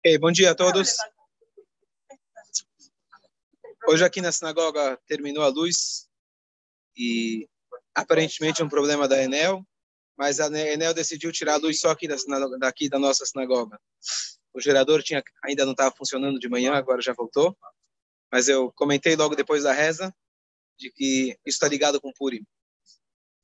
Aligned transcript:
Okay, 0.00 0.18
bom 0.18 0.32
dia 0.32 0.52
a 0.52 0.54
todos. 0.54 0.96
Hoje 3.86 4.04
aqui 4.04 4.20
na 4.20 4.32
sinagoga 4.32 4.98
terminou 5.06 5.42
a 5.42 5.48
luz 5.48 6.08
e 6.96 7.48
aparentemente 7.94 8.62
um 8.62 8.68
problema 8.68 9.08
da 9.08 9.22
Enel, 9.22 9.64
mas 10.16 10.40
a 10.40 10.46
Enel 10.46 10.94
decidiu 10.94 11.32
tirar 11.32 11.54
a 11.54 11.58
luz 11.58 11.80
só 11.80 11.90
aqui 11.90 12.06
da, 12.06 12.16
daqui 12.58 12.88
da 12.88 12.98
nossa 12.98 13.24
sinagoga. 13.24 13.80
O 14.52 14.60
gerador 14.60 15.02
tinha, 15.02 15.22
ainda 15.44 15.64
não 15.64 15.72
estava 15.72 15.94
funcionando 15.96 16.38
de 16.38 16.48
manhã, 16.48 16.74
agora 16.74 17.02
já 17.02 17.12
voltou. 17.12 17.56
Mas 18.30 18.48
eu 18.48 18.72
comentei 18.72 19.16
logo 19.16 19.34
depois 19.34 19.62
da 19.62 19.72
reza 19.72 20.14
de 20.78 20.90
que 20.92 21.38
isso 21.44 21.56
está 21.56 21.68
ligado 21.68 22.00
com 22.00 22.12
Purim. 22.12 22.44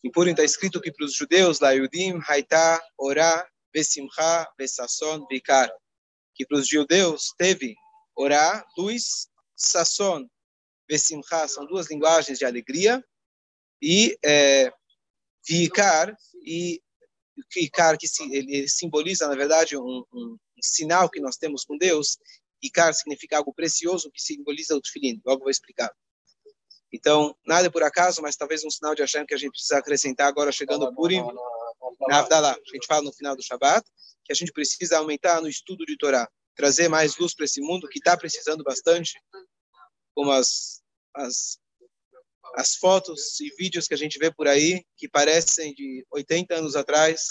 Em 0.02 0.10
Purim 0.10 0.32
está 0.32 0.44
escrito 0.44 0.80
que 0.80 0.92
para 0.92 1.06
os 1.06 1.14
judeus, 1.14 1.60
lá 1.60 1.72
Yudim, 1.72 2.20
Haitá, 2.28 2.82
Orá, 2.98 3.48
Besimcha, 3.74 4.48
Besasson, 4.56 5.26
Vikar, 5.28 5.68
que 6.34 6.46
para 6.46 6.58
os 6.58 6.68
judeus 6.68 7.34
teve 7.36 7.74
Orá, 8.16 8.64
luz, 8.78 9.28
Sasson, 9.56 10.28
Besimcha, 10.88 11.48
são 11.48 11.66
duas 11.66 11.90
linguagens 11.90 12.38
de 12.38 12.44
alegria, 12.44 13.04
e 13.82 14.16
é, 14.24 14.72
Vikar, 15.46 16.16
e 16.46 16.80
Vikar 17.52 17.98
que 17.98 18.06
ele 18.30 18.68
simboliza, 18.68 19.26
na 19.26 19.34
verdade, 19.34 19.76
um, 19.76 20.04
um, 20.12 20.36
um 20.56 20.62
sinal 20.62 21.10
que 21.10 21.20
nós 21.20 21.36
temos 21.36 21.64
com 21.64 21.76
Deus, 21.76 22.16
Ikar 22.62 22.94
significa 22.94 23.36
algo 23.36 23.52
precioso 23.52 24.10
que 24.10 24.22
simboliza 24.22 24.74
o 24.74 24.80
tefilim. 24.80 25.20
Logo 25.24 25.42
vou 25.42 25.50
explicar. 25.50 25.92
Então, 26.90 27.36
nada 27.44 27.66
é 27.66 27.70
por 27.70 27.82
acaso, 27.82 28.22
mas 28.22 28.36
talvez 28.36 28.64
um 28.64 28.70
sinal 28.70 28.94
de 28.94 29.02
Hashem 29.02 29.26
que 29.26 29.34
a 29.34 29.36
gente 29.36 29.50
precisa 29.50 29.78
acrescentar 29.78 30.28
agora 30.28 30.52
chegando 30.52 30.86
por 30.86 30.94
Purim, 30.94 31.22
na 32.08 32.18
Avdalá. 32.18 32.52
A 32.52 32.74
gente 32.74 32.86
fala 32.86 33.02
no 33.02 33.12
final 33.12 33.36
do 33.36 33.42
Shabat 33.42 33.86
que 34.24 34.32
a 34.32 34.34
gente 34.34 34.52
precisa 34.52 34.98
aumentar 34.98 35.40
no 35.40 35.48
estudo 35.48 35.84
de 35.84 35.96
Torá, 35.96 36.28
trazer 36.56 36.88
mais 36.88 37.16
luz 37.16 37.34
para 37.34 37.44
esse 37.44 37.60
mundo 37.60 37.88
que 37.88 37.98
está 37.98 38.16
precisando 38.16 38.64
bastante, 38.64 39.20
como 40.14 40.32
as, 40.32 40.82
as, 41.14 41.58
as 42.54 42.76
fotos 42.76 43.38
e 43.40 43.50
vídeos 43.56 43.86
que 43.86 43.94
a 43.94 43.98
gente 43.98 44.18
vê 44.18 44.32
por 44.32 44.48
aí, 44.48 44.84
que 44.96 45.08
parecem 45.08 45.74
de 45.74 46.06
80 46.10 46.54
anos 46.54 46.76
atrás. 46.76 47.26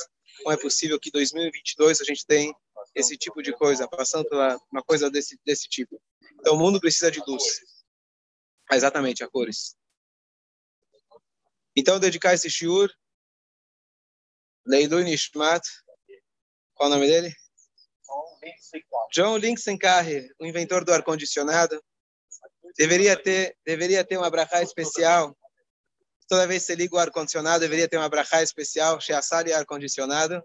Não 0.45 0.52
é 0.52 0.58
possível 0.58 1.00
que 1.00 1.10
em 1.10 1.12
2022 1.12 2.02
a 2.02 2.04
gente 2.04 2.26
tenha 2.26 2.54
esse 2.94 3.17
tipo 3.17 3.42
de 3.42 3.54
coisa, 3.54 3.88
passando 3.88 4.28
por 4.28 4.38
uma 4.72 4.84
coisa 4.84 5.10
desse, 5.10 5.40
desse 5.45 5.67
tipo. 5.67 6.00
Então, 6.40 6.56
o 6.56 6.60
mundo 6.60 6.80
precisa 6.80 7.10
de 7.10 7.22
luz. 7.26 7.44
Exatamente, 8.72 9.23
a 9.23 9.28
cores. 9.28 9.76
Então, 11.76 12.00
dedicar 12.00 12.34
esse 12.34 12.50
shiur, 12.50 12.92
Leilu 14.66 15.02
Nishmat, 15.02 15.64
qual 16.73 16.89
o 16.89 16.94
nome 16.94 17.08
dele? 17.08 17.33
John 19.11 19.38
Linksenkarre, 19.38 20.30
o 20.39 20.45
inventor 20.45 20.83
do 20.83 20.94
ar-condicionado. 20.94 21.81
Deveria 22.78 23.16
ter, 23.16 23.55
deveria 23.66 24.03
ter 24.03 24.17
uma 24.17 24.30
brachá 24.30 24.61
especial. 24.61 25.38
Toda 26.28 26.47
vez 26.47 26.64
que 26.64 26.67
você 26.67 26.75
liga 26.75 26.95
o 26.95 27.00
ar-condicionado, 27.00 27.59
deveria 27.59 27.88
ter 27.88 27.97
uma 27.97 28.09
brachá 28.09 28.42
especial, 28.42 29.00
Sheasari 29.00 29.53
ar-condicionado. 29.53 30.42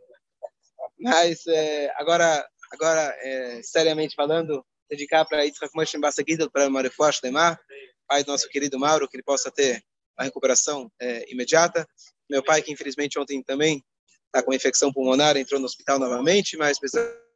Mas 0.98 1.46
é, 1.46 1.90
agora, 1.96 2.46
agora 2.72 3.16
é, 3.20 3.62
seriamente 3.62 4.14
falando, 4.14 4.64
dedicar 4.90 5.24
para 5.24 5.44
Yitzhak 5.44 5.74
Moshe 5.74 5.98
Basagidel, 5.98 6.50
para 6.50 6.68
Marefuash 6.68 7.20
Lemar, 7.22 7.58
pai 8.06 8.24
do 8.24 8.32
nosso 8.32 8.48
querido 8.48 8.78
Mauro, 8.78 9.08
que 9.08 9.16
ele 9.16 9.22
possa 9.22 9.50
ter 9.50 9.82
a 10.16 10.24
recuperação 10.24 10.90
é, 11.00 11.30
imediata. 11.32 11.88
Meu 12.28 12.42
pai, 12.42 12.62
que 12.62 12.72
infelizmente 12.72 13.18
ontem 13.18 13.42
também 13.42 13.82
está 14.28 14.42
com 14.42 14.52
infecção 14.52 14.92
pulmonar, 14.92 15.36
entrou 15.36 15.58
no 15.58 15.66
hospital 15.66 15.98
novamente, 15.98 16.56
mas 16.56 16.78
precisa 16.78 17.26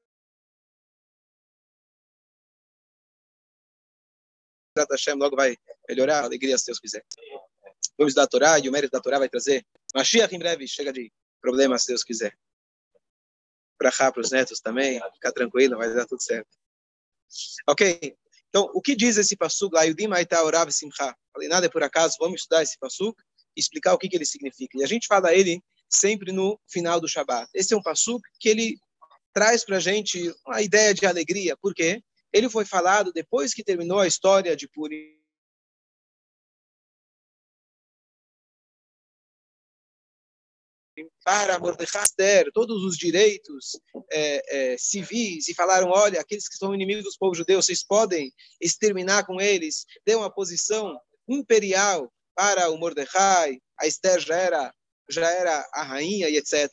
Hashem 4.90 5.14
logo 5.14 5.36
vai 5.36 5.56
melhorar, 5.88 6.24
alegria 6.24 6.56
se 6.56 6.66
Deus 6.66 6.78
quiser. 6.78 7.04
Vamos 7.98 8.14
da 8.14 8.26
Torá 8.26 8.58
e 8.58 8.68
o 8.68 8.72
mérito 8.72 8.92
da 8.92 9.00
Torá 9.00 9.18
vai 9.18 9.28
trazer 9.28 9.66
Mashiach 9.94 10.34
em 10.34 10.38
breve, 10.38 10.66
chega 10.66 10.92
de 10.92 11.12
problemas 11.40 11.82
se 11.82 11.88
Deus 11.88 12.02
quiser 12.02 12.36
para 13.90 14.20
os 14.20 14.30
netos 14.30 14.60
também, 14.60 15.00
ficar 15.14 15.32
tranquilo, 15.32 15.76
vai 15.76 15.92
dar 15.92 16.06
tudo 16.06 16.22
certo. 16.22 16.48
Ok? 17.68 18.16
Então, 18.48 18.70
o 18.74 18.80
que 18.80 18.94
diz 18.94 19.16
esse 19.16 19.36
passuk 19.36 19.74
lá? 19.74 19.82
Yudim 19.82 20.12
Aita 20.12 20.42
Orav 20.44 20.70
Simcha. 20.70 21.16
Falei, 21.32 21.48
nada 21.48 21.66
é 21.66 21.68
por 21.68 21.82
acaso, 21.82 22.16
vamos 22.20 22.42
estudar 22.42 22.62
esse 22.62 22.78
passuk 22.78 23.20
e 23.56 23.60
explicar 23.60 23.94
o 23.94 23.98
que, 23.98 24.08
que 24.08 24.16
ele 24.16 24.26
significa. 24.26 24.78
E 24.78 24.84
a 24.84 24.86
gente 24.86 25.06
fala 25.06 25.34
ele 25.34 25.62
sempre 25.92 26.32
no 26.32 26.58
final 26.68 27.00
do 27.00 27.08
Shabat. 27.08 27.48
Esse 27.54 27.74
é 27.74 27.76
um 27.76 27.82
passuk 27.82 28.22
que 28.40 28.48
ele 28.48 28.78
traz 29.32 29.64
para 29.64 29.76
a 29.76 29.80
gente 29.80 30.34
uma 30.46 30.62
ideia 30.62 30.92
de 30.94 31.06
alegria. 31.06 31.56
Por 31.56 31.74
quê? 31.74 32.02
Ele 32.32 32.48
foi 32.48 32.64
falado 32.64 33.12
depois 33.12 33.52
que 33.52 33.64
terminou 33.64 33.98
a 33.98 34.06
história 34.06 34.56
de 34.56 34.68
Purim 34.68 35.22
para 41.24 41.58
Mordecai 41.58 42.04
todos 42.52 42.84
os 42.84 42.96
direitos 42.96 43.80
é, 44.10 44.72
é, 44.72 44.78
civis 44.78 45.48
e 45.48 45.54
falaram, 45.54 45.90
olha, 45.90 46.20
aqueles 46.20 46.48
que 46.48 46.56
são 46.56 46.74
inimigos 46.74 47.04
do 47.04 47.18
povo 47.18 47.34
judeu, 47.34 47.62
vocês 47.62 47.82
podem 47.82 48.32
exterminar 48.60 49.24
com 49.24 49.40
eles, 49.40 49.86
deu 50.04 50.18
uma 50.18 50.32
posição 50.32 50.98
imperial 51.28 52.12
para 52.34 52.70
o 52.70 52.76
Mordecai, 52.76 53.58
a 53.78 53.86
Esther 53.86 54.20
já 54.20 54.36
era, 54.36 54.74
já 55.08 55.28
era 55.30 55.68
a 55.72 55.82
rainha 55.82 56.28
e 56.28 56.36
etc. 56.36 56.70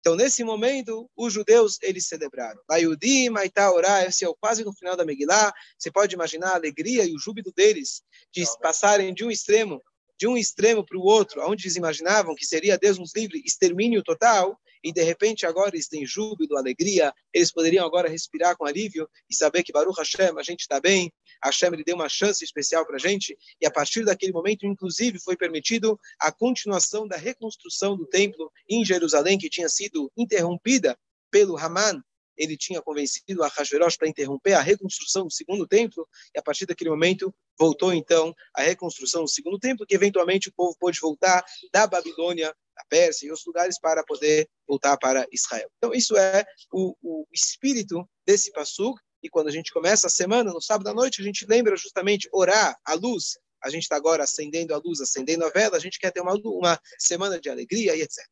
Então, 0.00 0.14
nesse 0.14 0.44
momento, 0.44 1.10
os 1.16 1.32
judeus, 1.32 1.78
eles 1.82 2.06
celebraram. 2.06 2.60
Ayudim, 2.70 3.28
Maitá, 3.28 3.72
Orá, 3.72 4.04
esse 4.04 4.24
é 4.24 4.28
o 4.28 4.36
quase 4.36 4.64
no 4.64 4.72
final 4.72 4.96
da 4.96 5.04
Megillah. 5.04 5.52
Você 5.76 5.90
pode 5.90 6.14
imaginar 6.14 6.50
a 6.50 6.54
alegria 6.54 7.04
e 7.04 7.12
o 7.12 7.18
júbilo 7.18 7.52
deles 7.52 8.02
de 8.32 8.44
passarem 8.60 9.12
de 9.12 9.24
um 9.24 9.30
extremo 9.30 9.82
de 10.18 10.26
um 10.26 10.36
extremo 10.36 10.84
para 10.84 10.96
o 10.96 11.02
outro, 11.02 11.42
onde 11.46 11.64
eles 11.64 11.76
imaginavam 11.76 12.34
que 12.34 12.46
seria, 12.46 12.78
Deus 12.78 12.98
nos 12.98 13.14
livre, 13.14 13.42
extermínio 13.44 14.02
total, 14.02 14.58
e 14.86 14.92
de 14.92 15.02
repente 15.02 15.44
agora 15.44 15.74
eles 15.74 15.88
têm 15.88 16.06
júbilo, 16.06 16.56
alegria, 16.56 17.12
eles 17.34 17.50
poderiam 17.50 17.84
agora 17.84 18.08
respirar 18.08 18.56
com 18.56 18.64
alívio 18.64 19.10
e 19.28 19.34
saber 19.34 19.64
que 19.64 19.72
Baruch 19.72 19.98
Hashem, 19.98 20.38
a 20.38 20.42
gente 20.44 20.60
está 20.60 20.78
bem, 20.78 21.12
Hashem 21.42 21.72
ele 21.72 21.82
deu 21.82 21.96
uma 21.96 22.08
chance 22.08 22.44
especial 22.44 22.86
para 22.86 22.94
a 22.94 22.98
gente, 23.00 23.36
e 23.60 23.66
a 23.66 23.70
partir 23.70 24.04
daquele 24.04 24.32
momento, 24.32 24.64
inclusive, 24.64 25.18
foi 25.18 25.36
permitido 25.36 25.98
a 26.20 26.30
continuação 26.30 27.08
da 27.08 27.16
reconstrução 27.16 27.96
do 27.96 28.06
templo 28.06 28.48
em 28.70 28.84
Jerusalém, 28.84 29.36
que 29.36 29.50
tinha 29.50 29.68
sido 29.68 30.08
interrompida 30.16 30.96
pelo 31.32 31.58
Haman, 31.58 32.00
ele 32.36 32.56
tinha 32.56 32.80
convencido 32.80 33.42
a 33.42 33.48
Hashverosh 33.48 33.96
para 33.96 34.08
interromper 34.08 34.52
a 34.52 34.60
reconstrução 34.60 35.24
do 35.24 35.32
segundo 35.32 35.66
templo, 35.66 36.06
e 36.32 36.38
a 36.38 36.42
partir 36.42 36.64
daquele 36.64 36.90
momento 36.90 37.34
voltou 37.58 37.92
então 37.92 38.32
a 38.54 38.62
reconstrução 38.62 39.22
do 39.24 39.28
segundo 39.28 39.58
templo, 39.58 39.84
que 39.84 39.96
eventualmente 39.96 40.48
o 40.48 40.52
povo 40.52 40.76
pôde 40.78 41.00
voltar 41.00 41.44
da 41.72 41.88
Babilônia, 41.88 42.54
da 42.76 42.84
Pérsia 42.88 43.26
e 43.26 43.30
outros 43.30 43.46
lugares 43.46 43.80
para 43.80 44.04
poder 44.04 44.48
voltar 44.66 44.96
para 44.98 45.26
Israel. 45.32 45.70
Então 45.78 45.94
isso 45.94 46.16
é 46.16 46.44
o, 46.72 46.94
o 47.02 47.26
espírito 47.32 48.08
desse 48.26 48.52
passuk, 48.52 49.00
e 49.22 49.28
quando 49.28 49.48
a 49.48 49.52
gente 49.52 49.72
começa 49.72 50.06
a 50.06 50.10
semana, 50.10 50.52
no 50.52 50.60
sábado 50.60 50.88
à 50.88 50.94
noite, 50.94 51.20
a 51.20 51.24
gente 51.24 51.46
lembra 51.46 51.76
justamente 51.76 52.28
orar 52.32 52.78
a 52.84 52.94
luz, 52.94 53.38
a 53.62 53.70
gente 53.70 53.82
está 53.82 53.96
agora 53.96 54.22
acendendo 54.22 54.74
a 54.74 54.78
luz, 54.78 55.00
acendendo 55.00 55.44
a 55.44 55.50
vela, 55.50 55.76
a 55.76 55.80
gente 55.80 55.98
quer 55.98 56.12
ter 56.12 56.20
uma, 56.20 56.34
uma 56.34 56.80
semana 56.98 57.40
de 57.40 57.48
alegria 57.48 57.96
e 57.96 58.02
etc. 58.02 58.24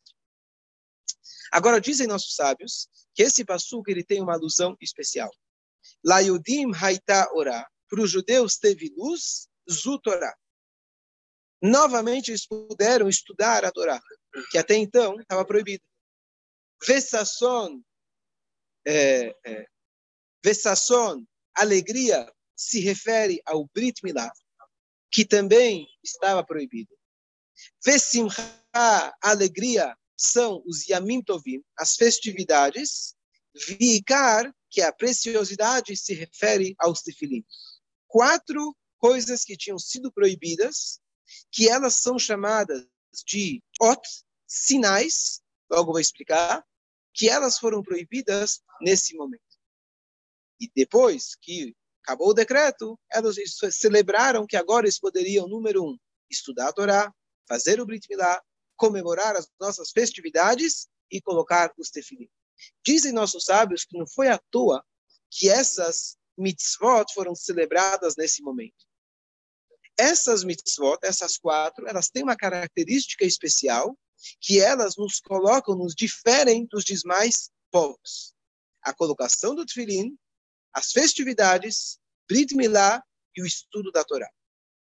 Agora, 1.50 1.80
dizem 1.80 2.06
nossos 2.06 2.34
sábios 2.34 2.88
que 3.14 3.22
esse 3.22 3.44
passuco 3.44 3.90
ele 3.90 4.04
tem 4.04 4.20
uma 4.20 4.34
alusão 4.34 4.76
especial. 4.80 5.30
La 6.04 6.20
Yudim 6.20 6.72
Haita 6.74 7.30
Ora. 7.32 7.66
Para 7.88 8.02
os 8.02 8.10
judeus 8.10 8.56
teve 8.56 8.92
luz, 8.96 9.48
Zutorá. 9.70 10.34
Novamente 11.62 12.30
eles 12.30 12.46
puderam 12.46 13.08
estudar 13.08 13.64
a 13.64 13.70
Torá, 13.70 14.00
que 14.50 14.58
até 14.58 14.74
então 14.76 15.20
estava 15.20 15.44
proibido. 15.44 15.84
Vessasson, 16.86 17.82
é, 18.86 19.34
é, 19.44 19.66
vessasson, 20.44 21.24
alegria, 21.54 22.30
se 22.56 22.80
refere 22.80 23.40
ao 23.44 23.68
Brit 23.74 24.00
Milá, 24.04 24.30
que 25.10 25.24
também 25.24 25.86
estava 26.02 26.44
proibido. 26.44 26.94
Vessimcha, 27.84 28.42
alegria, 29.22 29.96
são 30.16 30.62
os 30.66 30.86
Yamim 30.88 31.22
Tovim, 31.22 31.62
as 31.76 31.96
festividades, 31.96 33.14
Vikar, 33.54 34.52
que 34.70 34.80
é 34.80 34.86
a 34.86 34.92
preciosidade, 34.92 35.96
se 35.96 36.14
refere 36.14 36.74
aos 36.78 37.02
tefilim. 37.02 37.44
Quatro 38.08 38.76
coisas 38.98 39.44
que 39.44 39.56
tinham 39.56 39.78
sido 39.78 40.10
proibidas, 40.12 41.00
que 41.52 41.68
elas 41.68 41.96
são 41.96 42.18
chamadas 42.18 42.86
de 43.26 43.62
Ot, 43.80 44.00
sinais, 44.54 45.42
logo 45.70 45.92
vou 45.92 46.00
explicar, 46.00 46.64
que 47.12 47.28
elas 47.28 47.58
foram 47.58 47.82
proibidas 47.82 48.62
nesse 48.80 49.14
momento. 49.14 49.42
E 50.60 50.70
depois 50.74 51.34
que 51.40 51.74
acabou 52.02 52.28
o 52.28 52.34
decreto, 52.34 52.98
elas 53.10 53.36
celebraram 53.72 54.46
que 54.46 54.56
agora 54.56 54.86
eles 54.86 54.98
poderiam, 54.98 55.48
número 55.48 55.84
um, 55.84 55.98
estudar 56.30 56.68
a 56.68 56.72
Torá, 56.72 57.14
fazer 57.48 57.80
o 57.80 57.86
Brit 57.86 58.06
Milá, 58.08 58.42
comemorar 58.76 59.36
as 59.36 59.48
nossas 59.60 59.90
festividades 59.90 60.88
e 61.10 61.20
colocar 61.20 61.72
os 61.78 61.90
tefilim. 61.90 62.28
Dizem 62.84 63.12
nossos 63.12 63.44
sábios 63.44 63.84
que 63.84 63.98
não 63.98 64.06
foi 64.06 64.28
à 64.28 64.38
toa 64.50 64.84
que 65.30 65.48
essas 65.48 66.16
mitzvot 66.36 67.12
foram 67.12 67.34
celebradas 67.34 68.14
nesse 68.16 68.42
momento. 68.42 68.86
Essas 69.96 70.42
mitzvot, 70.42 70.98
essas 71.02 71.38
quatro, 71.38 71.86
elas 71.88 72.08
têm 72.08 72.22
uma 72.22 72.36
característica 72.36 73.24
especial 73.24 73.96
que 74.40 74.60
elas 74.60 74.96
nos 74.96 75.20
colocam, 75.20 75.76
nos 75.76 75.94
diferem 75.94 76.66
dos 76.66 76.84
demais 76.84 77.50
povos. 77.70 78.34
A 78.82 78.92
colocação 78.92 79.54
do 79.54 79.64
tefilim, 79.64 80.16
as 80.72 80.92
festividades, 80.92 81.98
Brit 82.28 82.54
Milá 82.54 83.02
e 83.36 83.42
o 83.42 83.46
estudo 83.46 83.90
da 83.90 84.04
Torá. 84.04 84.28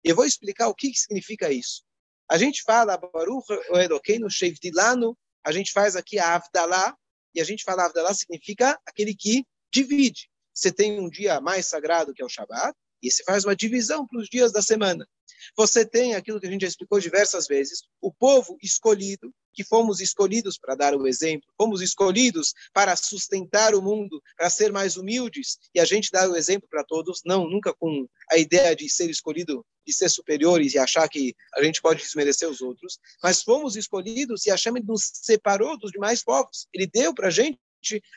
Eu 0.04 0.16
vou 0.16 0.24
explicar 0.24 0.68
o 0.68 0.74
que, 0.74 0.92
significa 0.94 1.52
isso. 1.52 1.82
A 2.28 2.38
gente 2.38 2.62
fala 2.62 2.96
Baruch 2.96 3.46
Elokeinu 3.70 4.30
Sheivdilanu, 4.30 5.16
a 5.44 5.52
gente 5.52 5.72
faz 5.72 5.96
aqui 5.96 6.18
a 6.18 6.34
Avdalá, 6.34 6.96
e 7.34 7.40
a 7.40 7.44
gente 7.44 7.64
fala 7.64 7.84
Avdalá 7.84 8.12
significa 8.14 8.80
aquele 8.86 9.14
que 9.14 9.46
divide. 9.72 10.30
Você 10.54 10.72
tem 10.72 11.00
um 11.00 11.08
dia 11.08 11.40
mais 11.40 11.66
sagrado 11.66 12.12
que 12.12 12.22
é 12.22 12.24
o 12.24 12.28
Shabat, 12.28 12.76
e 13.02 13.10
você 13.10 13.24
faz 13.24 13.44
uma 13.44 13.56
divisão 13.56 14.06
para 14.06 14.20
os 14.20 14.28
dias 14.28 14.52
da 14.52 14.62
semana. 14.62 15.08
Você 15.56 15.84
tem 15.84 16.14
aquilo 16.14 16.40
que 16.40 16.46
a 16.46 16.50
gente 16.50 16.62
já 16.62 16.68
explicou 16.68 17.00
diversas 17.00 17.46
vezes, 17.46 17.82
o 18.00 18.12
povo 18.12 18.56
escolhido, 18.62 19.32
que 19.52 19.64
fomos 19.64 20.00
escolhidos 20.00 20.58
para 20.58 20.74
dar 20.74 20.94
o 20.94 21.06
exemplo, 21.06 21.48
fomos 21.56 21.82
escolhidos 21.82 22.54
para 22.72 22.96
sustentar 22.96 23.74
o 23.74 23.82
mundo, 23.82 24.22
para 24.36 24.48
ser 24.48 24.72
mais 24.72 24.96
humildes, 24.96 25.58
e 25.74 25.80
a 25.80 25.84
gente 25.84 26.10
dá 26.10 26.28
o 26.28 26.36
exemplo 26.36 26.68
para 26.68 26.84
todos, 26.84 27.20
não, 27.24 27.48
nunca 27.48 27.74
com 27.74 28.06
a 28.30 28.38
ideia 28.38 28.74
de 28.74 28.88
ser 28.88 29.10
escolhido, 29.10 29.64
de 29.86 29.92
ser 29.92 30.08
superiores 30.08 30.74
e 30.74 30.78
achar 30.78 31.08
que 31.08 31.34
a 31.54 31.62
gente 31.62 31.82
pode 31.82 32.02
desmerecer 32.02 32.48
os 32.48 32.60
outros, 32.60 32.98
mas 33.22 33.42
fomos 33.42 33.76
escolhidos 33.76 34.46
e 34.46 34.50
Hashem 34.50 34.72
nos 34.84 35.10
separou 35.12 35.78
dos 35.78 35.90
demais 35.90 36.22
povos. 36.22 36.66
Ele 36.72 36.86
deu 36.86 37.14
para 37.14 37.28
a 37.28 37.30
gente 37.30 37.58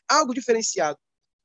algo 0.08 0.34
diferenciado. 0.34 1.00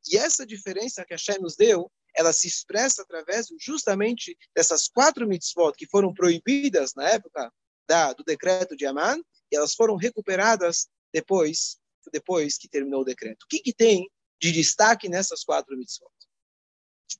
E 0.08 0.16
essa 0.16 0.46
diferença 0.46 1.04
que 1.04 1.14
Hashem 1.14 1.38
nos 1.40 1.56
deu 1.56 1.90
ela 2.20 2.34
se 2.34 2.46
expressa 2.46 3.00
através 3.00 3.46
justamente 3.58 4.36
dessas 4.54 4.88
quatro 4.88 5.26
mitzvot 5.26 5.72
que 5.74 5.86
foram 5.86 6.12
proibidas 6.12 6.92
na 6.94 7.08
época 7.08 7.50
da, 7.88 8.12
do 8.12 8.22
decreto 8.22 8.76
de 8.76 8.84
Amman, 8.84 9.24
e 9.50 9.56
elas 9.56 9.74
foram 9.74 9.96
recuperadas 9.96 10.86
depois, 11.12 11.78
depois 12.12 12.58
que 12.58 12.68
terminou 12.68 13.00
o 13.00 13.04
decreto. 13.04 13.44
O 13.44 13.48
que, 13.48 13.60
que 13.60 13.72
tem 13.72 14.06
de 14.38 14.52
destaque 14.52 15.08
nessas 15.08 15.42
quatro 15.42 15.76
mitzvot? 15.78 16.12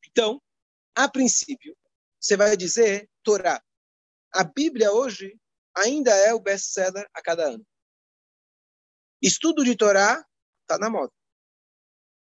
Então, 0.07 0.41
a 0.95 1.09
princípio, 1.09 1.75
você 2.21 2.37
vai 2.37 2.55
dizer 2.55 3.09
Torá. 3.23 3.63
A 4.35 4.45
Bíblia 4.45 4.93
hoje 4.93 5.35
ainda 5.75 6.15
é 6.15 6.35
o 6.35 6.41
best-seller 6.41 7.09
a 7.15 7.23
cada 7.23 7.47
ano. 7.47 7.67
Estudo 9.23 9.65
de 9.65 9.75
Torá 9.75 10.23
está 10.63 10.79
na 10.79 10.91
moda. 10.91 11.13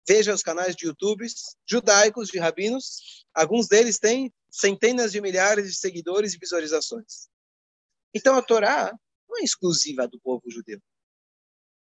Veja 0.09 0.33
os 0.33 0.41
canais 0.41 0.75
de 0.75 0.88
YouTube 0.88 1.23
judaicos 1.67 2.29
de 2.29 2.39
rabinos. 2.39 3.23
Alguns 3.31 3.67
deles 3.67 4.00
têm 4.00 4.33
centenas 4.50 5.11
de 5.11 5.21
milhares 5.21 5.67
de 5.67 5.75
seguidores 5.75 6.33
e 6.33 6.39
visualizações. 6.39 7.29
Então 8.11 8.35
a 8.35 8.41
Torá 8.41 8.91
não 9.29 9.38
é 9.38 9.44
exclusiva 9.44 10.07
do 10.07 10.19
povo 10.19 10.50
judeu. 10.50 10.81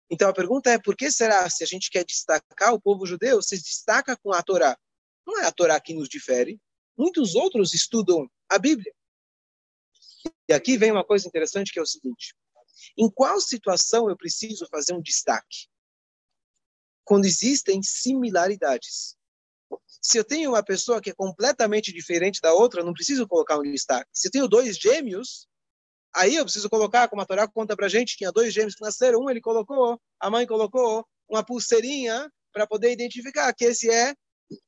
Então 0.09 0.27
a 0.27 0.33
pergunta 0.33 0.69
é 0.69 0.77
por 0.77 0.93
que 0.93 1.09
será, 1.09 1.49
se 1.49 1.63
a 1.63 1.65
gente 1.65 1.89
quer 1.89 2.03
destacar 2.03 2.73
o 2.73 2.81
povo 2.81 3.05
judeu, 3.05 3.41
se 3.41 3.55
destaca 3.55 4.17
com 4.17 4.33
a 4.33 4.43
Torá? 4.43 4.77
Não 5.25 5.39
é 5.39 5.45
a 5.45 5.51
Torá 5.53 5.79
que 5.79 5.93
nos 5.93 6.09
difere. 6.09 6.59
Muitos 6.97 7.33
outros 7.33 7.73
estudam 7.73 8.29
a 8.49 8.59
Bíblia. 8.59 8.93
E 10.49 10.53
aqui 10.53 10.77
vem 10.77 10.91
uma 10.91 11.05
coisa 11.05 11.25
interessante 11.29 11.71
que 11.71 11.79
é 11.79 11.81
o 11.81 11.85
seguinte: 11.85 12.35
em 12.97 13.09
qual 13.09 13.39
situação 13.39 14.09
eu 14.09 14.17
preciso 14.17 14.67
fazer 14.69 14.93
um 14.93 15.01
destaque? 15.01 15.70
Quando 17.11 17.25
existem 17.25 17.83
similaridades. 17.83 19.17
Se 20.01 20.17
eu 20.17 20.23
tenho 20.23 20.51
uma 20.51 20.63
pessoa 20.63 21.01
que 21.01 21.09
é 21.09 21.13
completamente 21.13 21.91
diferente 21.91 22.39
da 22.39 22.53
outra, 22.53 22.85
não 22.85 22.93
preciso 22.93 23.27
colocar 23.27 23.59
um 23.59 23.63
destaque. 23.63 24.09
Se 24.13 24.29
eu 24.29 24.31
tenho 24.31 24.47
dois 24.47 24.77
gêmeos, 24.77 25.45
aí 26.15 26.37
eu 26.37 26.45
preciso 26.45 26.69
colocar, 26.69 27.09
como 27.09 27.21
a 27.21 27.25
Torá 27.25 27.49
conta 27.49 27.75
para 27.75 27.89
gente, 27.89 28.15
tinha 28.15 28.31
dois 28.31 28.53
gêmeos 28.53 28.75
que 28.75 28.81
nasceram, 28.85 29.19
um 29.19 29.29
ele 29.29 29.41
colocou, 29.41 29.99
a 30.21 30.29
mãe 30.29 30.47
colocou 30.47 31.05
uma 31.29 31.43
pulseirinha 31.43 32.31
para 32.53 32.65
poder 32.65 32.93
identificar 32.93 33.53
que 33.53 33.65
esse 33.65 33.91
é 33.91 34.15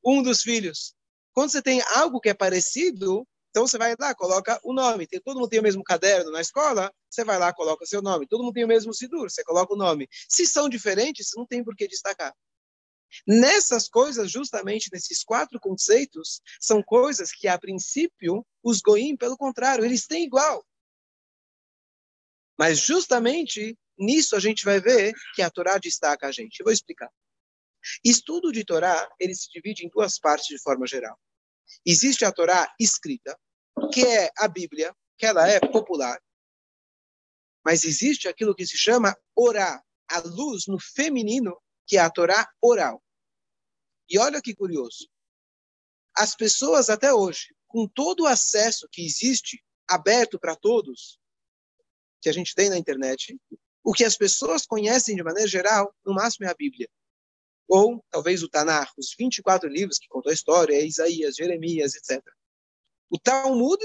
um 0.04 0.22
dos 0.22 0.42
filhos. 0.42 0.94
Quando 1.32 1.50
você 1.50 1.62
tem 1.62 1.80
algo 1.94 2.20
que 2.20 2.28
é 2.28 2.34
parecido, 2.34 3.26
então 3.54 3.68
você 3.68 3.78
vai 3.78 3.94
lá, 3.96 4.12
coloca 4.16 4.58
o 4.64 4.72
nome. 4.72 5.06
Tem, 5.06 5.20
todo 5.20 5.36
mundo 5.38 5.48
tem 5.48 5.60
o 5.60 5.62
mesmo 5.62 5.84
caderno 5.84 6.32
na 6.32 6.40
escola, 6.40 6.92
você 7.08 7.22
vai 7.22 7.38
lá, 7.38 7.54
coloca 7.54 7.84
o 7.84 7.86
seu 7.86 8.02
nome. 8.02 8.26
Todo 8.26 8.42
mundo 8.42 8.52
tem 8.52 8.64
o 8.64 8.68
mesmo 8.68 8.92
sidur, 8.92 9.30
você 9.30 9.44
coloca 9.44 9.72
o 9.72 9.76
nome. 9.76 10.08
Se 10.28 10.44
são 10.44 10.68
diferentes, 10.68 11.30
não 11.36 11.46
tem 11.46 11.62
por 11.62 11.76
que 11.76 11.86
destacar. 11.86 12.34
Nessas 13.24 13.88
coisas, 13.88 14.28
justamente 14.28 14.90
nesses 14.92 15.22
quatro 15.22 15.60
conceitos, 15.60 16.42
são 16.60 16.82
coisas 16.82 17.30
que, 17.30 17.46
a 17.46 17.56
princípio, 17.56 18.44
os 18.60 18.80
goim, 18.80 19.16
pelo 19.16 19.36
contrário, 19.36 19.84
eles 19.84 20.04
têm 20.04 20.24
igual. 20.24 20.66
Mas 22.58 22.80
justamente 22.80 23.78
nisso 23.96 24.34
a 24.34 24.40
gente 24.40 24.64
vai 24.64 24.80
ver 24.80 25.12
que 25.32 25.42
a 25.42 25.48
Torá 25.48 25.78
destaca 25.78 26.26
a 26.26 26.32
gente. 26.32 26.58
Eu 26.58 26.64
vou 26.64 26.72
explicar. 26.72 27.08
Estudo 28.04 28.50
de 28.50 28.64
Torá, 28.64 29.08
ele 29.20 29.36
se 29.36 29.48
divide 29.48 29.86
em 29.86 29.90
duas 29.90 30.18
partes 30.18 30.48
de 30.48 30.60
forma 30.60 30.88
geral. 30.88 31.16
Existe 31.84 32.24
a 32.24 32.32
Torá 32.32 32.72
escrita, 32.78 33.38
que 33.92 34.06
é 34.06 34.30
a 34.38 34.48
Bíblia, 34.48 34.94
que 35.18 35.26
ela 35.26 35.48
é 35.48 35.60
popular, 35.60 36.20
mas 37.64 37.84
existe 37.84 38.28
aquilo 38.28 38.54
que 38.54 38.66
se 38.66 38.76
chama 38.76 39.16
orá, 39.34 39.82
a 40.10 40.18
luz 40.20 40.66
no 40.66 40.78
feminino, 40.78 41.56
que 41.86 41.96
é 41.96 42.00
a 42.00 42.10
Torá 42.10 42.46
oral. 42.60 43.02
E 44.08 44.18
olha 44.18 44.42
que 44.42 44.54
curioso. 44.54 45.08
As 46.14 46.36
pessoas 46.36 46.90
até 46.90 47.12
hoje, 47.12 47.54
com 47.66 47.88
todo 47.88 48.24
o 48.24 48.26
acesso 48.26 48.86
que 48.92 49.04
existe 49.04 49.64
aberto 49.88 50.38
para 50.38 50.54
todos, 50.54 51.18
que 52.20 52.28
a 52.28 52.32
gente 52.32 52.54
tem 52.54 52.68
na 52.68 52.76
internet, 52.76 53.36
o 53.82 53.92
que 53.92 54.04
as 54.04 54.16
pessoas 54.16 54.66
conhecem 54.66 55.16
de 55.16 55.22
maneira 55.22 55.48
geral, 55.48 55.94
no 56.04 56.14
máximo 56.14 56.46
é 56.46 56.50
a 56.50 56.54
Bíblia. 56.54 56.88
Ou 57.68 58.04
talvez 58.10 58.42
o 58.42 58.48
Tanar, 58.48 58.92
os 58.96 59.14
24 59.18 59.68
livros 59.68 59.98
que 59.98 60.08
contam 60.08 60.30
a 60.30 60.34
história, 60.34 60.74
é 60.74 60.84
Isaías, 60.84 61.36
Jeremias, 61.36 61.94
etc. 61.94 62.22
O 63.10 63.18
Talmud, 63.18 63.82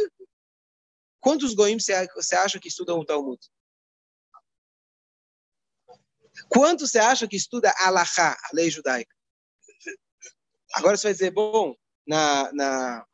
quantos 1.19 1.53
goims 1.53 1.85
você 2.13 2.35
acha 2.35 2.59
que 2.59 2.67
estudam 2.67 2.99
o 2.99 3.05
Talmud? 3.05 3.39
Quantos 6.49 6.91
você 6.91 6.99
acha 6.99 7.27
que 7.27 7.35
estuda 7.35 7.73
Alahá, 7.77 8.31
a 8.31 8.49
lei 8.53 8.69
judaica? 8.69 9.13
Agora 10.73 10.95
você 10.95 11.07
vai 11.07 11.13
dizer, 11.13 11.31
bom, 11.31 11.75
na, 12.07 12.51
na 12.53 13.05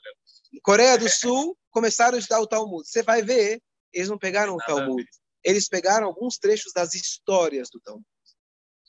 Coreia 0.62 0.98
do 0.98 1.10
Sul 1.10 1.58
começaram 1.72 2.16
a 2.16 2.20
estudar 2.20 2.42
o 2.42 2.48
Talmud. 2.48 2.88
Você 2.88 3.04
vai 3.04 3.22
ver, 3.22 3.62
eles 3.94 4.10
não 4.10 4.18
pegaram 4.18 4.56
o 4.56 4.60
Talmud. 4.60 5.06
Eles 5.44 5.68
pegaram 5.68 6.08
alguns 6.08 6.38
trechos 6.38 6.74
das 6.74 6.94
histórias 6.94 7.70
do 7.70 7.80
Talmud. 7.80 8.06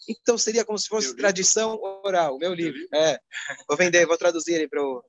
Então 0.08 0.38
seria 0.38 0.64
como 0.64 0.78
se 0.78 0.88
fosse 0.88 1.16
tradição 1.16 1.80
oral, 2.04 2.38
meu 2.38 2.54
livro. 2.54 2.78
É. 2.94 3.18
Vou 3.68 3.76
vender, 3.76 4.06
vou 4.06 4.16
traduzir 4.16 4.54
ele 4.54 4.68
para 4.68 4.82
o 4.82 5.04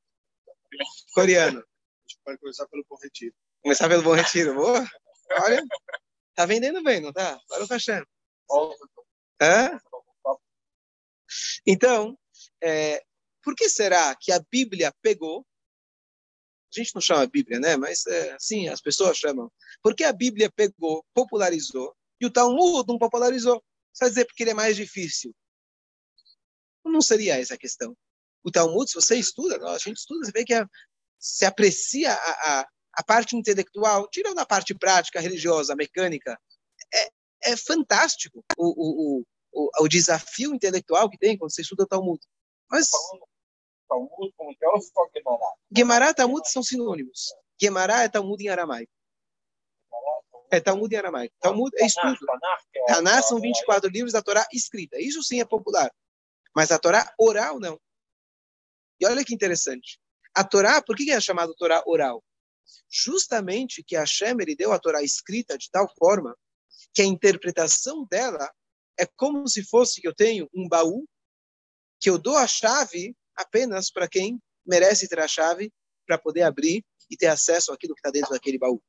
coreano. 1.13 1.59
A 1.59 2.09
gente 2.09 2.19
pode 2.23 2.39
começar 2.39 2.67
pelo 2.67 2.85
Bom 2.89 2.97
Retiro. 3.01 3.35
Começar 3.61 3.87
pelo 3.87 4.03
Bom 4.03 4.13
Retiro. 4.13 4.55
Boa. 4.55 4.85
Olha, 5.43 5.63
tá 6.33 6.45
vendendo 6.45 6.81
bem, 6.83 7.01
não 7.01 7.11
tá? 7.13 7.39
Para 7.47 7.63
o 7.63 7.67
Hashem. 7.67 8.03
Hã? 9.41 9.79
Então, 11.65 12.17
é, 12.63 13.03
por 13.43 13.55
que 13.55 13.69
será 13.69 14.15
que 14.15 14.31
a 14.31 14.39
Bíblia 14.51 14.93
pegou? 15.01 15.45
A 16.73 16.79
gente 16.79 16.93
não 16.95 17.01
chama 17.01 17.27
Bíblia, 17.27 17.59
né? 17.59 17.75
Mas 17.77 18.05
é, 18.07 18.31
assim 18.33 18.67
as 18.67 18.81
pessoas 18.81 19.17
chamam. 19.17 19.51
Por 19.81 19.95
que 19.95 20.03
a 20.03 20.13
Bíblia 20.13 20.51
pegou, 20.51 21.05
popularizou 21.13 21.95
e 22.19 22.25
o 22.25 22.31
Talmud 22.31 22.85
não 22.87 22.97
popularizou? 22.97 23.63
Vai 23.99 24.09
dizer 24.09 24.25
porque 24.25 24.43
ele 24.43 24.51
é 24.51 24.55
mais 24.55 24.75
difícil. 24.75 25.33
Não 26.85 27.01
seria 27.01 27.39
essa 27.39 27.55
a 27.55 27.57
questão. 27.57 27.95
O 28.43 28.51
Talmud, 28.51 28.89
se 28.89 28.95
você 28.95 29.17
estuda, 29.17 29.57
a 29.69 29.77
gente 29.77 29.97
estuda, 29.97 30.25
você 30.25 30.31
vê 30.31 30.45
que 30.45 30.53
a, 30.53 30.65
se 31.19 31.45
aprecia 31.45 32.13
a, 32.13 32.59
a, 32.59 32.67
a 32.93 33.03
parte 33.03 33.35
intelectual, 33.35 34.07
tirando 34.09 34.39
a 34.39 34.45
parte 34.45 34.73
prática, 34.73 35.19
religiosa, 35.19 35.75
mecânica, 35.75 36.39
é, 36.93 37.51
é 37.51 37.57
fantástico 37.57 38.43
o, 38.57 38.67
o, 38.67 39.23
o, 39.51 39.69
o, 39.83 39.87
desafio 39.87 40.53
intelectual 40.53 41.09
que 41.09 41.17
tem 41.17 41.37
quando 41.37 41.51
você 41.51 41.61
estuda 41.61 41.83
o 41.83 41.87
Talmud. 41.87 42.19
Mas 42.69 42.89
Talmud 43.89 44.33
como 44.37 44.55
Teófilo 44.57 44.91
ou 44.95 45.09
Guemará? 45.11 45.53
Guemará 45.71 46.09
e 46.09 46.13
Talmud 46.13 46.49
são 46.49 46.63
sinônimos. 46.63 47.33
Guemará 47.59 48.03
é 48.03 48.09
Talmud 48.09 48.43
em 48.43 48.49
aramaico. 48.49 48.91
É 50.51 50.59
Talmud 50.59 50.93
em 50.93 50.97
aramaico. 50.97 51.35
Talmud 51.41 51.71
é 51.77 51.85
estudo. 51.85 52.17
Taná 52.87 53.21
são 53.21 53.39
24 53.39 53.89
livros 53.89 54.13
da 54.13 54.21
Torá 54.21 54.47
escrita. 54.51 54.99
Isso 54.99 55.21
sim 55.21 55.41
é 55.41 55.45
popular. 55.45 55.91
Mas 56.55 56.71
a 56.71 56.79
Torá 56.79 57.13
oral, 57.19 57.59
não. 57.59 57.79
E 58.99 59.05
olha 59.05 59.23
que 59.23 59.33
interessante. 59.33 59.99
A 60.33 60.43
Torá, 60.43 60.81
por 60.81 60.95
que 60.95 61.11
é 61.11 61.19
chamada 61.19 61.53
Torá 61.55 61.83
oral? 61.85 62.23
Justamente 62.89 63.83
que 63.83 63.95
Hashem 63.95 64.37
ele 64.39 64.55
deu 64.55 64.71
a 64.71 64.79
Torá 64.79 65.03
escrita 65.03 65.57
de 65.57 65.69
tal 65.69 65.87
forma 65.97 66.35
que 66.93 67.01
a 67.01 67.05
interpretação 67.05 68.05
dela 68.05 68.51
é 68.97 69.05
como 69.05 69.47
se 69.47 69.63
fosse 69.63 70.01
que 70.01 70.07
eu 70.07 70.15
tenho 70.15 70.49
um 70.53 70.67
baú 70.67 71.07
que 71.99 72.09
eu 72.09 72.17
dou 72.17 72.37
a 72.37 72.47
chave 72.47 73.15
apenas 73.35 73.91
para 73.91 74.07
quem 74.07 74.41
merece 74.65 75.07
ter 75.07 75.19
a 75.19 75.27
chave 75.27 75.71
para 76.05 76.17
poder 76.17 76.43
abrir 76.43 76.83
e 77.09 77.17
ter 77.17 77.27
acesso 77.27 77.71
àquilo 77.71 77.93
que 77.93 77.99
está 77.99 78.11
dentro 78.11 78.31
daquele 78.31 78.57
baú. 78.57 78.81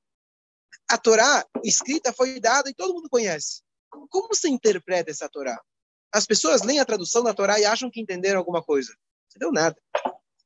A 0.90 0.96
Torá 0.96 1.46
escrita 1.62 2.12
foi 2.12 2.40
dada 2.40 2.70
e 2.70 2.74
todo 2.74 2.94
mundo 2.94 3.10
conhece. 3.10 3.62
Como 3.90 4.28
você 4.28 4.48
interpreta 4.48 5.10
essa 5.10 5.28
Torá? 5.28 5.60
As 6.12 6.24
pessoas 6.24 6.62
leem 6.62 6.80
a 6.80 6.84
tradução 6.84 7.22
da 7.22 7.34
Torá 7.34 7.60
e 7.60 7.64
acham 7.64 7.90
que 7.90 8.00
entenderam 8.00 8.38
alguma 8.38 8.62
coisa. 8.62 8.94
Não 9.34 9.38
deu 9.38 9.52
nada. 9.52 9.76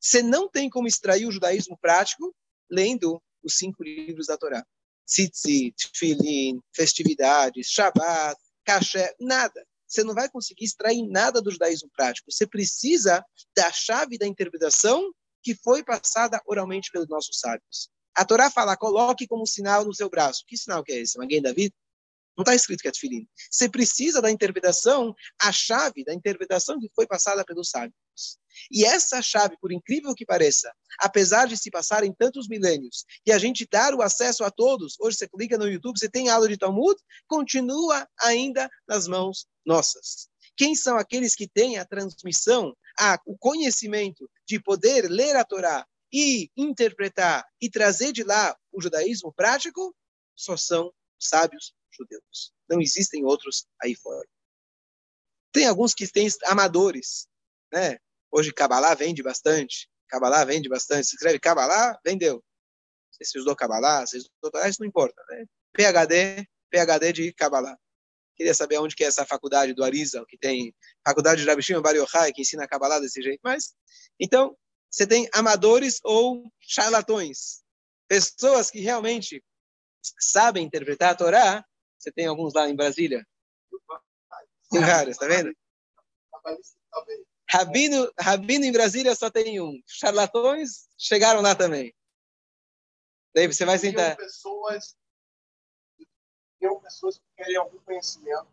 Você 0.01 0.21
não 0.21 0.49
tem 0.49 0.69
como 0.69 0.89
extrair 0.89 1.27
o 1.27 1.31
judaísmo 1.31 1.79
prático 1.79 2.35
lendo 2.69 3.23
os 3.43 3.57
cinco 3.57 3.85
livros 3.85 4.27
da 4.27 4.37
Torá. 4.37 4.65
Tzitzit, 5.07 5.93
Tfilin, 5.93 6.61
festividades, 6.75 7.69
Shabbat, 7.69 8.41
Kasher, 8.65 9.15
nada. 9.21 9.65
Você 9.87 10.03
não 10.03 10.15
vai 10.15 10.29
conseguir 10.29 10.65
extrair 10.65 11.07
nada 11.07 11.41
do 11.41 11.51
judaísmo 11.51 11.91
prático. 11.95 12.33
Você 12.33 12.47
precisa 12.47 13.25
da 13.55 13.71
chave 13.71 14.19
da 14.19 14.27
interpretação 14.27 15.13
que 15.43 15.55
foi 15.55 15.85
passada 15.85 16.41
oralmente 16.47 16.91
pelos 16.91 17.09
nossos 17.09 17.39
sábios. 17.39 17.91
A 18.15 18.25
Torá 18.25 18.51
fala, 18.51 18.77
coloque 18.77 19.27
como 19.27 19.47
sinal 19.47 19.85
no 19.85 19.95
seu 19.95 20.09
braço. 20.11 20.45
Que 20.47 20.57
sinal 20.57 20.83
que 20.85 20.93
é 20.93 20.99
esse? 20.99 21.19
Maguém 21.19 21.41
David? 21.41 21.73
Não 22.37 22.43
está 22.43 22.55
escrito 22.55 22.81
que 22.81 22.89
é 22.89 22.91
tefilim. 22.91 23.27
Você 23.51 23.69
precisa 23.69 24.23
da 24.23 24.31
interpretação, 24.31 25.15
a 25.41 25.53
chave 25.53 26.03
da 26.03 26.15
interpretação 26.15 26.79
que 26.81 26.91
foi 26.95 27.07
passada 27.07 27.45
pelos 27.45 27.69
sábios. 27.69 27.95
E 28.71 28.85
essa 28.85 29.21
chave, 29.21 29.57
por 29.61 29.73
incrível 29.73 30.15
que 30.15 30.25
pareça, 30.25 30.73
apesar 30.99 31.47
de 31.47 31.57
se 31.57 31.71
passarem 31.71 32.13
tantos 32.13 32.49
milênios 32.49 33.05
e 33.27 33.33
a 33.33 33.39
gente 33.39 33.67
dar 33.71 33.95
o 33.95 34.03
acesso 34.03 34.45
a 34.45 34.51
todos, 34.51 34.97
hoje 35.01 35.19
você 35.19 35.29
clica 35.29 35.59
no 35.59 35.69
YouTube, 35.69 35.99
você 35.99 36.09
tem 36.09 36.29
aula 36.29 36.49
de 36.49 36.57
Talmud, 36.57 36.99
continua 37.27 38.07
ainda 38.21 38.69
nas 38.89 39.07
mãos 39.07 39.47
nossas. 39.65 40.29
Quem 40.57 40.75
são 40.75 40.97
aqueles 40.97 41.35
que 41.35 41.49
têm 41.49 41.79
a 41.79 41.85
transmissão, 41.85 42.75
a, 42.99 43.19
o 43.27 43.37
conhecimento 43.39 44.29
de 44.47 44.61
poder 44.61 45.11
ler 45.11 45.37
a 45.37 45.45
Torá 45.45 45.87
e 46.13 46.51
interpretar 46.57 47.47
e 47.61 47.71
trazer 47.71 48.13
de 48.13 48.23
lá 48.23 48.57
o 48.71 48.81
judaísmo 48.81 49.33
prático? 49.33 49.95
Só 50.37 50.57
são 50.57 50.93
sábios 51.19 51.75
judeus. 51.91 52.53
Não 52.69 52.81
existem 52.81 53.25
outros 53.25 53.67
aí 53.83 53.95
fora. 53.95 54.29
Tem 55.53 55.67
alguns 55.67 55.95
que 55.95 56.07
têm 56.07 56.29
amadores, 56.45 57.29
né? 57.73 57.99
Hoje 58.31 58.53
Kabbalah 58.53 58.95
vende 58.95 59.23
bastante. 59.23 59.89
Kabbalah 60.09 60.45
vende 60.45 60.69
bastante. 60.69 61.07
Se 61.07 61.17
escreve 61.17 61.39
Kabbalah, 61.39 61.99
vendeu. 62.05 62.43
Você 63.11 63.25
estudou 63.25 63.55
Kabbalah, 63.55 64.07
se 64.07 64.17
estudou 64.17 64.51
Kabbalah, 64.51 64.69
isso 64.69 64.81
não 64.81 64.89
importa, 64.89 65.23
né? 65.29 65.45
PhD, 65.75 66.47
PhD 66.71 67.13
de 67.13 67.33
Kabbalah. 67.35 67.77
Queria 68.35 68.55
saber 68.55 68.79
onde 68.79 68.97
que 68.97 69.05
é 69.05 69.07
essa 69.07 69.27
faculdade 69.27 69.75
do 69.75 69.85
Arizal, 69.85 70.25
que 70.25 70.39
tem 70.39 70.75
faculdade 71.07 71.43
de 71.43 71.49
Rabi 71.49 71.63
Shimon 71.63 71.83
Bar 71.83 71.95
Yochai, 71.95 72.33
que 72.33 72.41
ensina 72.41 72.67
Kabbalah 72.67 72.99
desse 72.99 73.23
jeito. 73.23 73.41
Mas, 73.45 73.75
então, 74.19 74.57
você 74.93 75.07
tem 75.07 75.27
amadores 75.33 76.01
ou 76.05 76.53
charlatões. 76.61 77.65
Pessoas 78.07 78.71
que 78.71 78.79
realmente 78.81 79.43
sabem 80.21 80.67
interpretar 80.67 81.13
a 81.13 81.15
Torá, 81.15 81.65
você 81.99 82.13
tem 82.13 82.27
alguns 82.27 82.53
lá 82.53 82.69
em 82.69 82.77
Brasília? 82.77 83.27
Tem 84.71 84.81
vários, 84.83 85.17
tá 85.17 85.27
vendo? 85.27 85.57
Rabino, 87.49 88.13
Rabino 88.21 88.65
em 88.67 88.73
Brasília 88.73 89.15
só 89.15 89.31
tem 89.31 89.61
um. 89.61 89.81
Charlatões 89.87 90.89
chegaram 90.99 91.41
lá 91.41 91.55
também. 91.55 91.95
Daí 93.35 93.47
você 93.47 93.65
vai 93.65 93.79
sentar. 93.79 94.17
Tem 94.17 94.27
pessoas, 94.27 94.97
pessoas 96.83 97.19
que 97.19 97.25
querem 97.37 97.57
algum 97.57 97.79
conhecimento. 97.79 98.47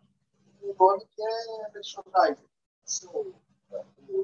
Um 0.61 0.73
nome 0.73 1.05
que 1.05 1.21
é 1.21 1.69
personagem. 1.71 2.45
O 4.07 4.23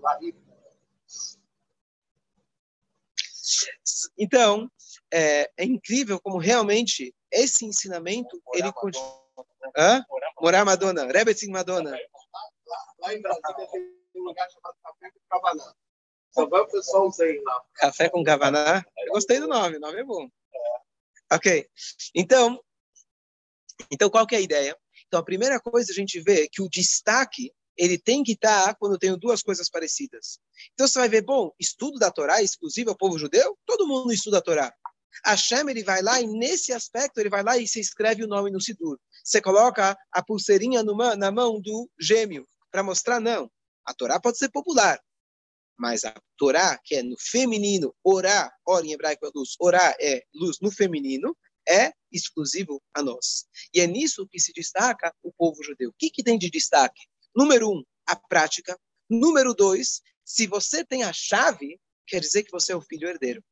Então, 4.17 4.69
é, 5.11 5.49
é 5.57 5.63
incrível 5.63 6.19
como 6.19 6.37
realmente 6.37 7.13
esse 7.31 7.65
ensinamento 7.65 8.41
ele 8.53 8.71
continua. 8.73 9.25
Hã? 9.77 10.03
Morar 10.39 10.63
Madonna, 10.63 11.05
Rebetzin 11.11 11.51
Madonna. 11.51 11.91
Lá, 12.99 13.13
em 13.13 13.21
Brasília 13.21 13.67
tem 13.71 13.95
um 14.15 14.23
lugar 14.23 14.49
chamado 14.49 14.75
Café 14.81 15.11
com 15.11 15.19
Cavaná. 15.29 15.75
Só 16.31 16.45
vai 16.47 16.61
o 16.61 16.67
pessoal 16.67 17.07
usar 17.07 17.25
lá. 17.43 17.63
Café 17.75 18.09
com 18.09 18.23
Cavaná? 18.23 18.85
Eu 18.97 19.13
gostei 19.13 19.39
do 19.39 19.47
nome, 19.47 19.77
o 19.77 19.79
nome 19.79 19.99
é 19.99 20.03
bom. 20.03 20.29
Ok. 21.31 21.67
Então, 22.13 22.61
então 23.91 24.09
qual 24.09 24.27
que 24.27 24.35
é 24.35 24.37
a 24.37 24.41
ideia? 24.41 24.77
Então, 25.07 25.19
a 25.19 25.23
primeira 25.23 25.59
coisa 25.59 25.91
a 25.91 25.95
gente 25.95 26.19
vê 26.19 26.43
é 26.43 26.47
que 26.49 26.61
o 26.61 26.69
destaque 26.69 27.53
ele 27.77 27.97
tem 27.97 28.23
que 28.23 28.33
estar 28.33 28.75
quando 28.75 28.97
tem 28.97 29.17
duas 29.17 29.41
coisas 29.41 29.69
parecidas. 29.69 30.39
Então 30.73 30.87
você 30.87 30.99
vai 30.99 31.09
ver, 31.09 31.21
bom, 31.21 31.51
estudo 31.59 31.99
da 31.99 32.11
Torá 32.11 32.41
exclusivo 32.41 32.89
ao 32.89 32.97
povo 32.97 33.17
judeu? 33.17 33.57
Todo 33.65 33.87
mundo 33.87 34.11
estuda 34.13 34.37
a 34.37 34.41
Torá. 34.41 34.73
Hashem, 35.23 35.69
ele 35.69 35.83
vai 35.83 36.01
lá 36.01 36.19
e 36.19 36.27
nesse 36.27 36.73
aspecto, 36.73 37.19
ele 37.19 37.29
vai 37.29 37.43
lá 37.43 37.57
e 37.57 37.67
se 37.67 37.79
escreve 37.79 38.23
o 38.23 38.27
nome 38.27 38.51
no 38.51 38.61
Sidur. 38.61 38.99
Você 39.23 39.41
coloca 39.41 39.97
a 40.11 40.23
pulseirinha 40.23 40.83
numa, 40.83 41.15
na 41.15 41.31
mão 41.31 41.61
do 41.61 41.89
gêmeo 41.99 42.47
para 42.71 42.83
mostrar, 42.83 43.19
não, 43.19 43.49
a 43.85 43.93
Torá 43.93 44.19
pode 44.19 44.37
ser 44.37 44.49
popular, 44.49 44.99
mas 45.77 46.03
a 46.03 46.13
Torá, 46.37 46.79
que 46.83 46.95
é 46.95 47.03
no 47.03 47.15
feminino, 47.19 47.95
orá, 48.03 48.51
ora 48.65 48.85
em 48.85 48.91
hebraico 48.91 49.25
é 49.25 49.29
luz, 49.33 49.55
orá 49.59 49.95
é 49.99 50.23
luz 50.33 50.57
no 50.61 50.71
feminino, 50.71 51.35
é 51.67 51.91
exclusivo 52.11 52.81
a 52.93 53.01
nós. 53.01 53.45
E 53.73 53.79
é 53.79 53.87
nisso 53.87 54.27
que 54.27 54.39
se 54.39 54.53
destaca 54.53 55.13
o 55.23 55.33
povo 55.33 55.63
judeu. 55.63 55.89
O 55.89 55.95
que, 55.97 56.09
que 56.09 56.23
tem 56.23 56.37
de 56.37 56.49
destaque? 56.49 57.01
Número 57.35 57.69
um, 57.69 57.83
a 58.07 58.15
prática. 58.15 58.79
Número 59.09 59.53
dois, 59.53 60.01
se 60.23 60.47
você 60.47 60.83
tem 60.83 61.03
a 61.03 61.13
chave, 61.13 61.79
quer 62.07 62.19
dizer 62.19 62.43
que 62.43 62.51
você 62.51 62.71
é 62.71 62.75
o 62.75 62.81
filho 62.81 63.07
herdeiro. 63.07 63.43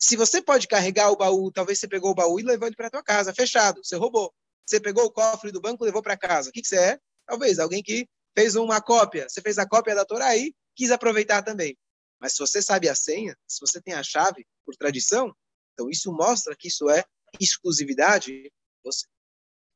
Se 0.00 0.16
você 0.16 0.40
pode 0.40 0.68
carregar 0.68 1.10
o 1.10 1.16
baú, 1.16 1.50
talvez 1.50 1.80
você 1.80 1.88
pegou 1.88 2.12
o 2.12 2.14
baú 2.14 2.38
e 2.38 2.44
levou 2.44 2.68
ele 2.68 2.76
para 2.76 2.90
tua 2.90 3.02
casa, 3.02 3.34
fechado, 3.34 3.82
você 3.82 3.96
roubou. 3.96 4.32
Você 4.64 4.78
pegou 4.80 5.04
o 5.04 5.10
cofre 5.10 5.50
do 5.50 5.60
banco 5.60 5.84
e 5.84 5.86
levou 5.86 6.02
para 6.02 6.16
casa. 6.16 6.50
O 6.50 6.52
que, 6.52 6.62
que 6.62 6.68
você 6.68 6.78
é? 6.78 7.00
Talvez 7.26 7.58
alguém 7.58 7.82
que 7.82 8.06
fez 8.36 8.54
uma 8.54 8.80
cópia. 8.80 9.28
Você 9.28 9.40
fez 9.40 9.58
a 9.58 9.66
cópia 9.66 9.94
da 9.94 10.04
Torá 10.04 10.36
e 10.36 10.54
quis 10.76 10.90
aproveitar 10.90 11.42
também. 11.42 11.76
Mas 12.20 12.32
se 12.32 12.38
você 12.38 12.62
sabe 12.62 12.88
a 12.88 12.94
senha, 12.94 13.36
se 13.46 13.60
você 13.60 13.80
tem 13.80 13.94
a 13.94 14.02
chave 14.02 14.46
por 14.64 14.76
tradição, 14.76 15.34
então 15.72 15.90
isso 15.90 16.12
mostra 16.12 16.54
que 16.56 16.68
isso 16.68 16.88
é 16.88 17.04
exclusividade 17.40 18.52
você. 18.84 19.06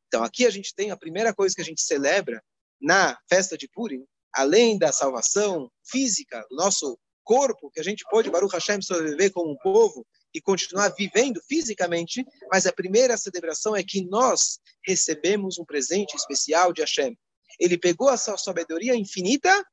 Então 0.07 0.23
aqui 0.23 0.47
a 0.47 0.51
gente 0.51 0.75
tem 0.75 0.91
a 0.91 0.97
primeira 0.97 1.35
coisa 1.35 1.55
que 1.55 1.63
a 1.63 1.65
gente 1.65 1.83
celebra 1.83 2.43
na 2.83 3.17
festa 3.29 3.57
de 3.57 3.69
Purim, 3.69 4.05
além 4.35 4.79
da 4.79 4.93
salvação 4.93 5.71
física 5.85 6.45
do 6.51 6.57
nosso 6.57 6.99
corpo, 7.23 7.71
que 7.71 7.81
a 7.81 7.85
gente 7.85 8.05
pode, 8.11 8.31
Baruch 8.31 8.53
Hashem, 8.53 8.83
sobreviver 8.83 9.33
como 9.33 9.53
um 9.53 9.57
povo 9.57 10.05
e 10.35 10.41
continuar 10.41 10.89
vivendo 10.91 11.41
fisicamente, 11.47 12.25
mas 12.51 12.67
a 12.67 12.73
primeira 12.73 13.17
celebração 13.17 13.77
é 13.77 13.83
que 13.83 14.05
nós 14.05 14.59
recebemos 14.85 15.59
um 15.59 15.65
presente 15.65 16.17
especial 16.17 16.73
de 16.73 16.81
Hashem. 16.81 17.17
Ele 17.61 17.79
pegou 17.79 18.09
a 18.09 18.17
sua 18.17 18.37
sabedoria 18.37 18.97
infinita, 18.97 19.65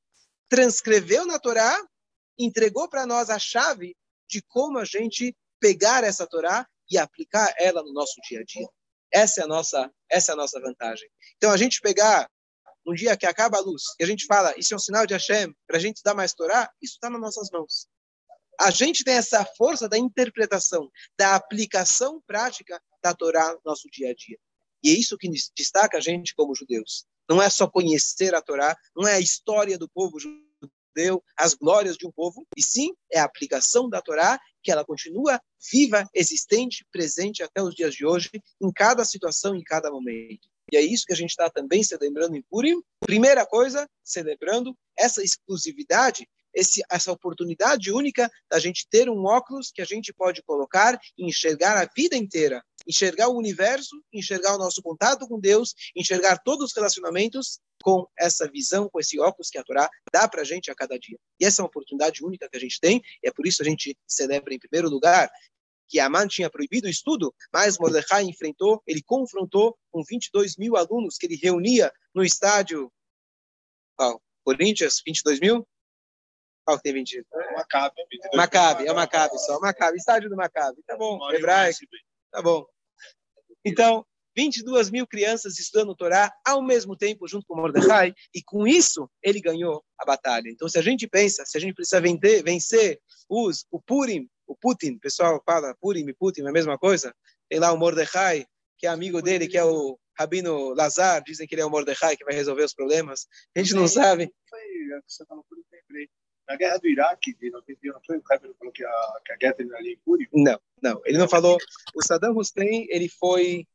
transcreveu 0.49 1.25
na 1.25 1.39
Torá, 1.39 1.81
entregou 2.37 2.89
para 2.89 3.05
nós 3.05 3.29
a 3.29 3.39
chave 3.39 3.95
de 4.29 4.41
como 4.43 4.77
a 4.77 4.85
gente 4.85 5.35
pegar 5.59 6.03
essa 6.03 6.27
Torá 6.27 6.67
e 6.89 6.97
aplicar 6.97 7.53
ela 7.57 7.81
no 7.81 7.93
nosso 7.93 8.15
dia 8.27 8.41
a 8.41 8.43
dia. 8.43 8.67
Essa 9.11 9.41
é 9.41 9.43
a 9.43 9.47
nossa, 9.47 9.91
essa 10.09 10.31
é 10.31 10.33
a 10.33 10.37
nossa 10.37 10.59
vantagem. 10.59 11.09
Então 11.37 11.51
a 11.51 11.57
gente 11.57 11.81
pegar 11.81 12.29
um 12.89 12.93
dia 12.93 13.15
que 13.15 13.25
acaba 13.25 13.57
a 13.57 13.61
luz, 13.61 13.83
e 13.99 14.03
a 14.03 14.07
gente 14.07 14.25
fala, 14.25 14.53
isso 14.57 14.73
é 14.73 14.77
um 14.77 14.79
sinal 14.79 15.05
de 15.05 15.13
Hashem, 15.13 15.53
para 15.67 15.77
a 15.77 15.79
gente 15.79 16.01
dar 16.03 16.15
mais 16.15 16.33
Torá, 16.33 16.69
isso 16.81 16.93
está 16.93 17.09
nas 17.09 17.21
nossas 17.21 17.49
mãos. 17.51 17.87
A 18.59 18.71
gente 18.71 19.03
tem 19.03 19.15
essa 19.15 19.45
força 19.57 19.87
da 19.87 19.97
interpretação, 19.97 20.91
da 21.17 21.35
aplicação 21.35 22.21
prática 22.27 22.81
da 23.01 23.13
Torá 23.13 23.53
no 23.53 23.61
nosso 23.63 23.87
dia 23.89 24.09
a 24.09 24.13
dia. 24.13 24.37
E 24.83 24.89
é 24.89 24.93
isso 24.93 25.17
que 25.17 25.29
destaca 25.55 25.97
a 25.97 26.01
gente 26.01 26.33
como 26.35 26.55
judeus. 26.55 27.05
Não 27.29 27.41
é 27.41 27.49
só 27.49 27.67
conhecer 27.69 28.33
a 28.35 28.41
Torá, 28.41 28.75
não 28.95 29.07
é 29.07 29.13
a 29.13 29.19
história 29.19 29.77
do 29.77 29.87
povo 29.87 30.17
judeu, 30.19 31.23
as 31.37 31.53
glórias 31.53 31.95
de 31.95 32.05
um 32.05 32.11
povo, 32.11 32.45
e 32.57 32.61
sim 32.61 32.93
é 33.11 33.19
a 33.19 33.23
aplicação 33.23 33.89
da 33.89 34.01
Torá, 34.01 34.39
que 34.61 34.71
ela 34.71 34.83
continua 34.83 35.39
viva, 35.71 36.09
existente, 36.13 36.85
presente 36.91 37.43
até 37.43 37.61
os 37.61 37.73
dias 37.73 37.93
de 37.93 38.05
hoje, 38.05 38.29
em 38.61 38.71
cada 38.73 39.05
situação, 39.05 39.55
em 39.55 39.63
cada 39.63 39.89
momento. 39.89 40.48
E 40.71 40.77
é 40.77 40.81
isso 40.81 41.05
que 41.05 41.13
a 41.13 41.15
gente 41.15 41.31
está 41.31 41.49
também 41.49 41.83
celebrando 41.83 42.35
em 42.35 42.41
Purim. 42.43 42.81
Primeira 43.01 43.45
coisa, 43.45 43.87
celebrando 44.03 44.75
essa 44.97 45.23
exclusividade, 45.23 46.27
esse, 46.53 46.81
essa 46.89 47.11
oportunidade 47.11 47.91
única 47.91 48.29
da 48.49 48.59
gente 48.59 48.87
ter 48.89 49.09
um 49.09 49.25
óculos 49.25 49.71
que 49.71 49.81
a 49.81 49.85
gente 49.85 50.13
pode 50.13 50.41
colocar 50.43 50.99
e 51.17 51.25
enxergar 51.25 51.77
a 51.77 51.87
vida 51.95 52.15
inteira, 52.15 52.63
enxergar 52.87 53.29
o 53.29 53.37
universo, 53.37 54.01
enxergar 54.11 54.55
o 54.55 54.57
nosso 54.57 54.81
contato 54.81 55.27
com 55.27 55.39
Deus, 55.39 55.73
enxergar 55.95 56.37
todos 56.39 56.67
os 56.67 56.75
relacionamentos 56.75 57.59
com 57.81 58.05
essa 58.17 58.49
visão, 58.49 58.89
com 58.89 58.99
esse 58.99 59.19
óculos 59.19 59.49
que 59.49 59.57
a 59.57 59.63
Torá 59.63 59.89
dá 60.11 60.27
para 60.27 60.41
a 60.41 60.45
gente 60.45 60.69
a 60.69 60.75
cada 60.75 60.97
dia. 60.97 61.17
E 61.39 61.45
essa 61.45 61.61
é 61.61 61.63
uma 61.63 61.69
oportunidade 61.69 62.23
única 62.25 62.49
que 62.49 62.57
a 62.57 62.59
gente 62.59 62.79
tem, 62.79 63.01
e 63.23 63.27
é 63.27 63.31
por 63.31 63.47
isso 63.47 63.61
a 63.61 63.65
gente 63.65 63.95
celebra 64.07 64.53
em 64.53 64.59
primeiro 64.59 64.89
lugar 64.89 65.29
que 65.89 65.99
Aman 65.99 66.27
tinha 66.27 66.49
proibido 66.49 66.87
o 66.87 66.89
estudo, 66.89 67.33
mas 67.51 67.77
Mordecai 67.79 68.23
enfrentou, 68.23 68.81
ele 68.85 69.01
confrontou 69.01 69.75
com 69.91 70.03
22 70.07 70.55
mil 70.57 70.77
alunos 70.77 71.17
que 71.17 71.25
ele 71.25 71.35
reunia 71.35 71.91
no 72.13 72.23
estádio 72.23 72.91
qual? 73.99 74.21
Corinthians, 74.45 75.01
22 75.05 75.41
mil? 75.41 75.67
Qual 76.65 76.77
que 76.77 76.83
tem 76.83 76.93
20? 76.93 77.25
Maccabi. 77.53 77.95
Maccabi, 78.33 78.87
é 78.87 78.91
o 78.93 78.95
Maccabi 78.95 79.37
só. 79.39 79.59
Maccabi, 79.59 79.97
estádio 79.97 80.29
do 80.29 80.37
Maccabi. 80.37 80.81
Tá 80.87 80.95
bom, 80.95 81.19
hebraico. 81.33 81.79
Tá 82.31 82.41
bom. 82.41 82.65
Então, 83.65 84.05
22 84.37 84.89
mil 84.89 85.05
crianças 85.05 85.59
estudando 85.59 85.89
o 85.89 85.95
Torá 85.95 86.31
ao 86.47 86.61
mesmo 86.61 86.95
tempo 86.95 87.27
junto 87.27 87.45
com 87.45 87.57
Mordecai, 87.57 88.13
e 88.33 88.41
com 88.41 88.65
isso 88.65 89.09
ele 89.21 89.41
ganhou 89.41 89.83
a 89.99 90.05
batalha. 90.05 90.47
Então, 90.47 90.69
se 90.69 90.79
a 90.79 90.81
gente 90.81 91.05
pensa, 91.07 91.45
se 91.45 91.57
a 91.57 91.61
gente 91.61 91.73
precisa 91.73 91.99
vencer, 91.99 92.41
vencer 92.41 93.01
os, 93.27 93.65
o 93.69 93.81
Purim, 93.81 94.29
o 94.49 94.55
Putin, 94.55 94.93
o 94.93 94.99
pessoal 94.99 95.41
fala 95.45 95.75
Purim 95.79 96.07
e 96.07 96.13
Putin, 96.13 96.41
é 96.41 96.49
a 96.49 96.51
mesma 96.51 96.77
coisa, 96.77 97.15
tem 97.47 97.59
lá 97.59 97.71
o 97.71 97.77
Mordecai, 97.77 98.45
que 98.77 98.87
é 98.87 98.89
amigo 98.89 99.21
dele, 99.21 99.47
que 99.47 99.57
é 99.57 99.63
o 99.63 99.99
Rabino 100.17 100.73
Lazar, 100.73 101.23
dizem 101.23 101.47
que 101.47 101.53
ele 101.53 101.61
é 101.61 101.65
o 101.65 101.69
Mordecai, 101.69 102.17
que 102.17 102.25
vai 102.25 102.33
resolver 102.33 102.63
os 102.63 102.73
problemas. 102.73 103.27
A 103.55 103.59
gente 103.59 103.75
não 103.75 103.87
sabe. 103.87 104.33
Na 106.47 106.55
guerra 106.55 106.77
do 106.77 106.87
Iraque, 106.87 107.35
de 107.35 107.51
91, 107.51 107.93
não 107.93 108.01
foi 108.03 108.17
o 108.17 108.23
Heber 108.31 108.55
falou 108.57 108.73
que 108.73 108.83
a, 108.83 109.21
que 109.23 109.33
a 109.33 109.37
guerra 109.37 109.53
terminou 109.53 109.79
ali 109.79 109.93
em 109.93 109.99
Purim? 109.99 110.25
Não, 110.33 110.59
não. 110.81 111.01
Ele 111.05 111.19
não 111.19 111.29
falou. 111.29 111.57
O 111.93 112.03
Saddam 112.03 112.35
Hussein, 112.35 112.87
ele 112.89 113.07
foi 113.07 113.67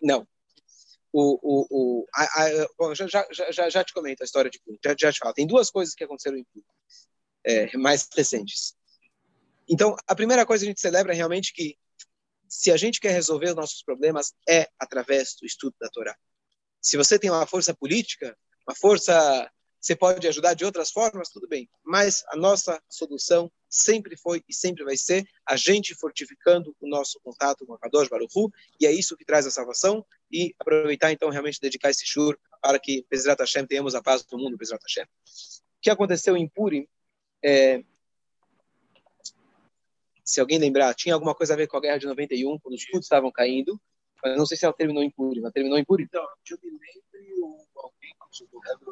não. 0.00 0.26
O, 1.12 1.38
o, 1.42 1.66
o, 1.70 2.06
a, 2.14 2.22
a, 2.22 2.68
bom, 2.78 2.94
já, 2.94 3.06
já, 3.08 3.26
já, 3.50 3.68
já 3.68 3.82
te 3.82 3.92
comento 3.92 4.22
a 4.22 4.24
história 4.24 4.50
de 4.50 4.60
Purim, 4.60 4.78
já, 4.84 4.94
já 4.96 5.12
te 5.12 5.18
falo. 5.18 5.34
Tem 5.34 5.46
duas 5.46 5.70
coisas 5.70 5.94
que 5.94 6.04
aconteceram 6.04 6.36
em 6.36 6.44
Purim, 6.44 6.64
é, 7.44 7.76
mais 7.76 8.06
recentes. 8.14 8.76
Então, 9.68 9.96
a 10.06 10.14
primeira 10.14 10.46
coisa 10.46 10.64
que 10.64 10.68
a 10.68 10.70
gente 10.70 10.80
celebra 10.80 11.12
é 11.12 11.16
realmente 11.16 11.52
que 11.52 11.76
se 12.48 12.70
a 12.70 12.76
gente 12.76 13.00
quer 13.00 13.10
resolver 13.10 13.50
os 13.50 13.56
nossos 13.56 13.82
problemas 13.82 14.32
é 14.48 14.68
através 14.78 15.34
do 15.40 15.46
estudo 15.46 15.74
da 15.80 15.88
Torá. 15.88 16.16
Se 16.80 16.96
você 16.96 17.18
tem 17.18 17.30
uma 17.30 17.46
força 17.46 17.74
política, 17.74 18.36
uma 18.66 18.74
força 18.74 19.50
você 19.86 19.94
pode 19.94 20.26
ajudar 20.26 20.54
de 20.54 20.64
outras 20.64 20.90
formas, 20.90 21.28
tudo 21.28 21.46
bem. 21.46 21.68
Mas 21.84 22.24
a 22.28 22.36
nossa 22.36 22.82
solução 22.88 23.50
sempre 23.68 24.16
foi 24.16 24.42
e 24.48 24.52
sempre 24.52 24.82
vai 24.82 24.96
ser 24.96 25.24
a 25.46 25.54
gente 25.54 25.94
fortificando 25.94 26.74
o 26.80 26.88
nosso 26.88 27.20
contato 27.22 27.64
com 27.64 27.74
a 27.74 27.78
Kadosh 27.78 28.08
Baruch 28.08 28.32
Hu, 28.36 28.50
e 28.80 28.86
é 28.86 28.90
isso 28.90 29.16
que 29.16 29.24
traz 29.24 29.46
a 29.46 29.50
salvação, 29.50 30.04
e 30.28 30.52
aproveitar 30.58 31.12
então 31.12 31.30
realmente 31.30 31.60
dedicar 31.60 31.90
esse 31.90 32.04
shur 32.04 32.36
para 32.60 32.80
que, 32.80 33.06
Bezrat 33.08 33.38
Hashem, 33.38 33.64
tenhamos 33.64 33.94
a 33.94 34.02
paz 34.02 34.24
do 34.24 34.36
mundo, 34.36 34.56
Bezrat 34.56 34.82
Hashem. 34.82 35.04
O 35.04 35.08
que 35.80 35.90
aconteceu 35.90 36.36
em 36.36 36.48
Purim, 36.48 36.88
é, 37.44 37.84
se 40.26 40.40
alguém 40.40 40.58
lembrar, 40.58 40.94
tinha 40.94 41.14
alguma 41.14 41.34
coisa 41.34 41.54
a 41.54 41.56
ver 41.56 41.68
com 41.68 41.76
a 41.76 41.80
guerra 41.80 41.98
de 41.98 42.06
91, 42.06 42.58
quando 42.58 42.74
os 42.74 42.84
cultos 42.84 43.06
estavam 43.06 43.30
caindo, 43.30 43.80
mas 44.22 44.36
não 44.36 44.44
sei 44.44 44.56
se 44.56 44.64
ela 44.64 44.74
terminou 44.74 45.02
em 45.02 45.10
Purim, 45.10 45.40
ela 45.40 45.52
terminou 45.52 45.78
em 45.78 45.84
Purim. 45.84 46.04
Então, 46.04 46.22
eu 46.22 46.58
me 46.62 46.70
lembro 46.70 47.66
alguém 47.76 48.16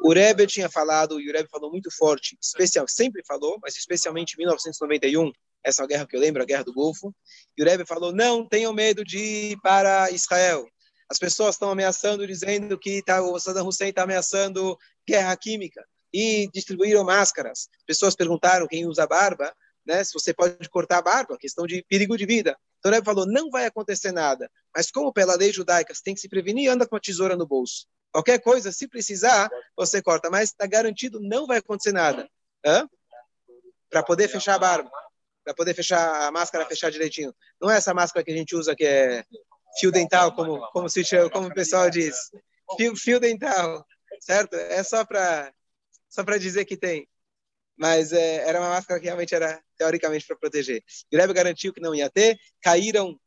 o 0.03 0.13
Rebbe 0.13 0.47
tinha 0.47 0.69
falado, 0.69 1.19
e 1.19 1.29
o 1.29 1.33
Rebbe 1.33 1.49
falou 1.49 1.69
muito 1.69 1.89
forte, 1.91 2.37
especial, 2.41 2.87
sempre 2.87 3.23
falou, 3.25 3.57
mas 3.61 3.75
especialmente 3.75 4.33
em 4.33 4.37
1991, 4.37 5.31
essa 5.63 5.85
guerra 5.85 6.07
que 6.07 6.15
eu 6.15 6.19
lembro, 6.19 6.41
a 6.41 6.45
Guerra 6.45 6.63
do 6.63 6.73
Golfo, 6.73 7.13
e 7.57 7.61
o 7.61 7.65
Rebbe 7.65 7.85
falou, 7.85 8.13
não 8.13 8.47
tenham 8.47 8.73
medo 8.73 9.03
de 9.03 9.17
ir 9.17 9.57
para 9.61 10.09
Israel. 10.11 10.65
As 11.09 11.17
pessoas 11.17 11.55
estão 11.55 11.69
ameaçando, 11.69 12.25
dizendo 12.25 12.77
que 12.77 13.03
tá, 13.03 13.21
o 13.21 13.39
Saddam 13.39 13.67
Hussein 13.67 13.89
está 13.89 14.03
ameaçando 14.03 14.77
guerra 15.07 15.35
química, 15.35 15.83
e 16.13 16.49
distribuíram 16.53 17.03
máscaras. 17.03 17.67
Pessoas 17.85 18.15
perguntaram 18.15 18.67
quem 18.67 18.85
usa 18.85 19.05
barba, 19.05 19.53
né, 19.85 20.03
se 20.03 20.13
você 20.13 20.33
pode 20.33 20.69
cortar 20.69 20.97
a 20.97 21.01
barba, 21.01 21.37
questão 21.37 21.65
de 21.65 21.83
perigo 21.87 22.17
de 22.17 22.25
vida. 22.25 22.57
Então 22.79 22.91
Rebbe 22.91 23.05
falou, 23.05 23.25
não 23.25 23.49
vai 23.49 23.65
acontecer 23.65 24.11
nada, 24.11 24.49
mas 24.75 24.91
como 24.91 25.13
pela 25.13 25.35
lei 25.35 25.51
judaica 25.51 25.93
você 25.93 26.01
tem 26.03 26.13
que 26.13 26.21
se 26.21 26.29
prevenir, 26.29 26.69
anda 26.69 26.87
com 26.87 26.95
a 26.95 26.99
tesoura 26.99 27.35
no 27.35 27.47
bolso. 27.47 27.87
Qualquer 28.11 28.39
coisa, 28.39 28.71
se 28.71 28.87
precisar, 28.87 29.49
você 29.75 30.01
corta, 30.01 30.29
mas 30.29 30.49
está 30.49 30.65
garantido, 30.65 31.19
não 31.19 31.45
vai 31.45 31.57
acontecer 31.57 31.91
nada. 31.91 32.29
Para 33.89 34.03
poder 34.03 34.27
fechar 34.27 34.55
a 34.55 34.59
barba, 34.59 34.89
para 35.43 35.53
poder 35.53 35.73
fechar 35.73 36.27
a 36.27 36.31
máscara, 36.31 36.65
fechar 36.65 36.89
direitinho. 36.89 37.35
Não 37.61 37.69
é 37.69 37.77
essa 37.77 37.93
máscara 37.93 38.23
que 38.23 38.31
a 38.31 38.35
gente 38.35 38.55
usa 38.55 38.75
que 38.75 38.85
é 38.85 39.23
fio 39.79 39.91
dental, 39.91 40.33
como 40.33 40.59
como 40.71 40.89
se 40.89 41.03
como 41.31 41.47
o 41.47 41.53
pessoal 41.53 41.89
diz, 41.89 42.15
fio, 42.77 42.95
fio 42.95 43.19
dental, 43.19 43.85
certo? 44.19 44.55
É 44.55 44.81
só 44.81 45.03
para 45.05 45.53
só 46.09 46.23
dizer 46.37 46.65
que 46.65 46.77
tem. 46.77 47.07
Mas 47.77 48.13
é, 48.13 48.47
era 48.47 48.59
uma 48.59 48.69
máscara 48.69 48.99
que 48.99 49.05
realmente 49.05 49.35
era 49.35 49.61
teoricamente 49.77 50.25
para 50.25 50.37
proteger. 50.37 50.83
Greve 51.11 51.33
garantiu 51.33 51.73
que 51.73 51.81
não 51.81 51.93
ia 51.93 52.09
ter. 52.09 52.37
Caíram 52.61 53.19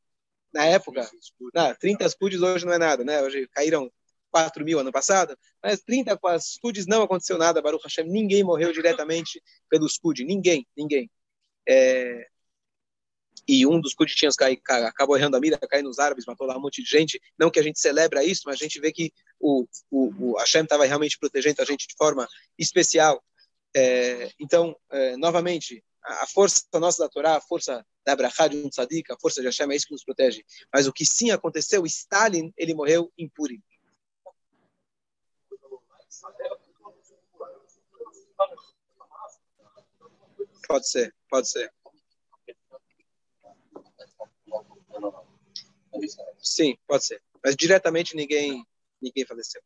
na 0.53 0.65
época, 0.65 1.09
não, 1.55 1.75
30 1.75 2.05
escudos 2.05 2.41
hoje 2.41 2.65
não 2.65 2.73
é 2.73 2.79
nada, 2.79 3.05
né? 3.05 3.21
Hoje 3.23 3.47
caíram 3.53 3.91
4 4.31 4.65
mil 4.65 4.79
ano 4.79 4.93
passado, 4.93 5.37
mas 5.63 5.81
30 5.81 6.17
com 6.17 6.29
as 6.29 6.59
não 6.87 7.03
aconteceu 7.03 7.39
nada, 7.39 7.63
Baruch 7.63 7.83
Hashem, 7.85 8.07
ninguém 8.07 8.43
morreu 8.43 8.73
diretamente 8.73 9.43
pelo 9.69 9.87
SCUD, 9.87 10.25
ninguém, 10.25 10.67
ninguém. 10.77 11.11
É... 11.69 12.27
E 13.47 13.67
um 13.67 13.81
dos 13.81 13.93
SCUD 13.93 14.15
cai, 14.37 14.61
acabou 14.85 15.17
errando 15.17 15.37
a 15.37 15.41
mira, 15.41 15.59
caiu 15.59 15.85
nos 15.85 15.99
árabes, 15.99 16.27
matou 16.27 16.47
lá 16.47 16.57
um 16.57 16.61
monte 16.61 16.83
de 16.83 16.89
gente. 16.89 17.21
Não 17.39 17.51
que 17.51 17.59
a 17.59 17.63
gente 17.63 17.81
celebra 17.81 18.23
isso, 18.23 18.43
mas 18.45 18.57
a 18.57 18.59
gente 18.59 18.79
vê 18.79 18.93
que 18.93 19.11
o, 19.41 19.67
o, 19.91 20.33
o 20.33 20.39
Hashem 20.39 20.65
estava 20.65 20.85
realmente 20.85 21.19
protegendo 21.19 21.63
a 21.63 21.65
gente 21.65 21.87
de 21.87 21.95
forma 21.97 22.29
especial. 22.59 23.23
É... 23.75 24.31
Então, 24.41 24.77
é, 24.91 25.17
novamente, 25.17 25.85
a 26.05 26.27
força 26.27 26.65
nossa 26.75 27.05
da 27.05 27.09
Torá, 27.09 27.37
a 27.37 27.41
força 27.41 27.85
da 28.05 28.13
Abraha 28.13 28.49
de 28.49 28.57
um 28.57 28.69
tzadik, 28.69 29.13
a 29.13 29.19
força 29.21 29.41
de 29.41 29.47
Hashem 29.47 29.71
é 29.71 29.77
isso 29.77 29.87
que 29.87 29.93
nos 29.93 30.05
protege. 30.05 30.45
Mas 30.73 30.87
o 30.87 30.93
que 30.93 31.05
sim 31.05 31.31
aconteceu, 31.31 31.85
Stalin, 31.85 32.53
ele 32.57 32.75
morreu 32.75 33.13
em 33.19 33.29
Purim. 33.29 33.63
Pode 40.67 40.89
ser, 40.89 41.15
pode 41.31 41.49
ser. 41.49 41.73
Sim, 46.43 46.77
pode 46.87 47.05
ser. 47.05 47.23
Mas 47.43 47.57
diretamente 47.57 48.15
ninguém 48.15 48.65
ninguém 49.01 49.25
faleceu. 49.25 49.63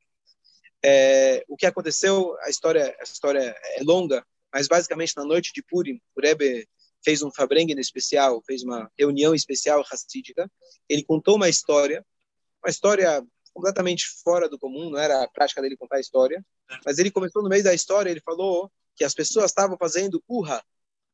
É, 0.84 1.44
o 1.48 1.56
que 1.56 1.66
aconteceu, 1.66 2.36
a 2.40 2.50
história, 2.50 2.96
a 2.98 3.02
história 3.04 3.56
é 3.76 3.82
longa, 3.82 4.24
mas 4.52 4.66
basicamente 4.66 5.16
na 5.16 5.24
noite 5.24 5.52
de 5.54 5.62
Purim, 5.62 6.00
o 6.16 6.20
Rebbe 6.20 6.68
fez 7.04 7.22
um 7.22 7.30
Fabrengen 7.30 7.78
especial, 7.78 8.42
fez 8.46 8.62
uma 8.62 8.90
reunião 8.98 9.34
especial 9.34 9.82
racídica. 9.82 10.50
Ele 10.88 11.04
contou 11.04 11.36
uma 11.36 11.48
história, 11.48 12.04
uma 12.62 12.70
história 12.70 13.24
completamente 13.52 14.06
fora 14.24 14.48
do 14.48 14.58
comum, 14.58 14.90
não 14.90 14.98
era 14.98 15.22
a 15.22 15.28
prática 15.28 15.60
dele 15.60 15.76
contar 15.76 15.96
a 15.96 16.00
história, 16.00 16.44
mas 16.84 16.98
ele 16.98 17.10
começou 17.10 17.42
no 17.42 17.48
meio 17.48 17.62
da 17.62 17.74
história, 17.74 18.10
ele 18.10 18.20
falou 18.20 18.70
que 18.96 19.04
as 19.04 19.14
pessoas 19.14 19.46
estavam 19.46 19.76
fazendo 19.76 20.22
urra, 20.28 20.64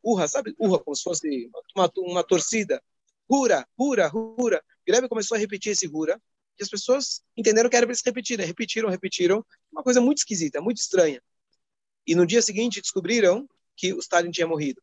urra, 0.03 0.29
sabe, 0.29 0.55
urra, 0.59 0.79
como 0.79 0.95
se 0.95 1.03
fosse 1.03 1.51
uma, 1.77 1.91
uma 1.99 2.25
torcida, 2.25 2.83
hura, 3.29 3.67
hura, 3.77 4.11
hura. 4.15 4.63
Greve 4.87 5.09
começou 5.09 5.37
a 5.37 5.39
repetir 5.39 5.73
esse 5.73 5.89
hura, 5.89 6.21
e 6.59 6.63
as 6.63 6.69
pessoas 6.69 7.23
entenderam 7.37 7.71
que 7.71 7.77
era 7.77 7.87
para 7.87 7.93
eles 7.93 8.03
repetirem, 8.05 8.47
repetiram, 8.47 8.89
repetiram, 8.89 9.47
uma 9.71 9.83
coisa 9.83 10.01
muito 10.01 10.19
esquisita, 10.19 10.61
muito 10.61 10.79
estranha. 10.79 11.23
E 12.07 12.15
no 12.15 12.27
dia 12.27 12.43
seguinte 12.43 12.81
descobriram 12.81 13.49
que 13.77 13.93
o 13.93 13.99
Stalin 13.99 14.31
tinha 14.31 14.47
morrido. 14.47 14.83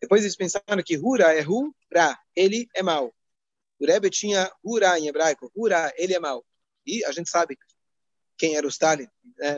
Depois 0.00 0.22
eles 0.22 0.36
pensaram 0.36 0.82
que 0.84 0.98
Hura 0.98 1.32
é 1.32 1.46
Hura, 1.46 2.18
ele 2.34 2.68
é 2.74 2.82
mau. 2.82 3.14
O 3.78 3.86
Rebbe 3.86 4.10
tinha 4.10 4.52
Hura 4.62 4.98
em 4.98 5.06
hebraico, 5.08 5.50
Hura, 5.54 5.92
ele 5.96 6.14
é 6.14 6.18
mau. 6.18 6.44
E 6.84 7.04
a 7.04 7.12
gente 7.12 7.30
sabe 7.30 7.56
quem 8.36 8.56
era 8.56 8.66
o 8.66 8.70
Stalin, 8.70 9.08
né? 9.38 9.56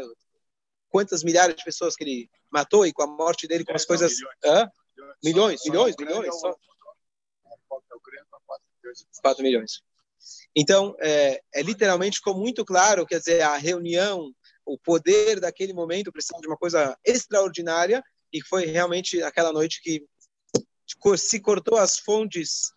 quantas 0.91 1.25
milhares 1.25 1.57
de 1.57 1.65
pessoas 1.65 1.97
que 1.97 2.05
ele 2.05 2.31
matou 2.51 2.87
e 2.87 2.93
com 2.93 3.03
a 3.03 3.07
morte 3.07 3.49
dele, 3.49 3.65
com 3.65 3.75
as 3.75 3.85
coisas. 3.85 4.13
Milhões, 5.23 5.61
milhões, 5.65 5.97
milhões. 5.99 6.41
Só. 6.41 6.55
4 9.23 9.43
milhões. 9.43 9.83
Então, 10.57 10.95
é, 11.01 11.41
é 11.55 11.63
literalmente 11.63 12.19
ficou 12.19 12.37
muito 12.37 12.65
claro, 12.65 13.07
quer 13.07 13.19
dizer, 13.19 13.43
a 13.43 13.57
reunião, 13.57 14.33
o 14.65 14.79
poder 14.79 15.41
daquele 15.41 15.73
momento 15.73 16.13
precisava 16.13 16.41
de 16.41 16.49
uma 16.49 16.57
coisa 16.57 16.97
extraordinária 17.05 18.03
e 18.33 18.43
foi 18.43 18.67
realmente 18.67 19.23
aquela 19.23 19.53
noite 19.53 19.81
que 19.83 20.05
se 21.17 21.41
cortou 21.41 21.79
as 21.79 21.99
fontes 21.99 22.73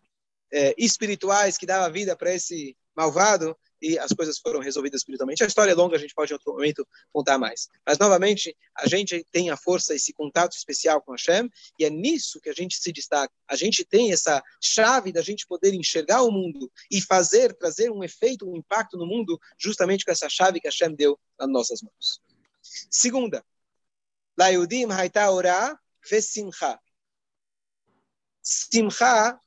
é, 0.52 0.74
espirituais 0.78 1.58
que 1.58 1.66
dava 1.66 1.92
vida 1.92 2.16
para 2.16 2.34
esse 2.34 2.76
malvado 2.96 3.56
e 3.82 3.98
as 3.98 4.12
coisas 4.12 4.38
foram 4.38 4.60
resolvidas 4.60 5.02
espiritualmente. 5.02 5.44
A 5.44 5.48
história 5.48 5.72
é 5.72 5.76
longa, 5.76 5.96
a 5.96 6.00
gente 6.00 6.14
pode 6.14 6.32
em 6.32 6.36
outro 6.36 6.54
momento 6.54 6.88
contar 7.12 7.38
mais. 7.38 7.70
Mas, 7.86 7.98
novamente, 7.98 8.56
a 8.76 8.88
gente 8.88 9.26
tem 9.32 9.50
a 9.50 9.58
força, 9.58 9.94
esse 9.94 10.14
contato 10.14 10.56
especial 10.56 11.02
com 11.02 11.12
Hashem, 11.12 11.50
e 11.80 11.86
é 11.86 11.90
nisso 11.90 12.40
que 12.42 12.50
a 12.50 12.54
gente 12.54 12.78
se 12.78 12.92
destaca. 12.92 13.34
A 13.48 13.56
gente 13.56 13.86
tem 13.86 14.12
essa 14.12 14.44
chave 14.62 15.12
da 15.12 15.22
gente 15.22 15.46
poder 15.48 15.74
enxergar 15.74 16.24
o 16.24 16.32
mundo 16.32 16.72
e 16.92 17.02
fazer, 17.02 17.54
trazer 17.54 17.92
um 17.92 18.04
efeito, 18.04 18.50
um 18.50 18.56
impacto 18.56 18.98
no 18.98 19.06
mundo, 19.06 19.40
justamente 19.58 20.06
com 20.06 20.12
essa 20.12 20.30
chave 20.30 20.60
que 20.60 20.68
Hashem 20.68 20.96
deu 20.96 21.20
nas 21.40 21.50
nossas 21.50 21.82
mãos. 21.82 22.22
Segunda, 22.90 23.44
La 24.38 24.50
Yudim 24.50 24.92
Haita 24.92 25.32
Ora 25.32 25.80
Vesimcha. 26.10 26.80
Simcha 28.42 29.40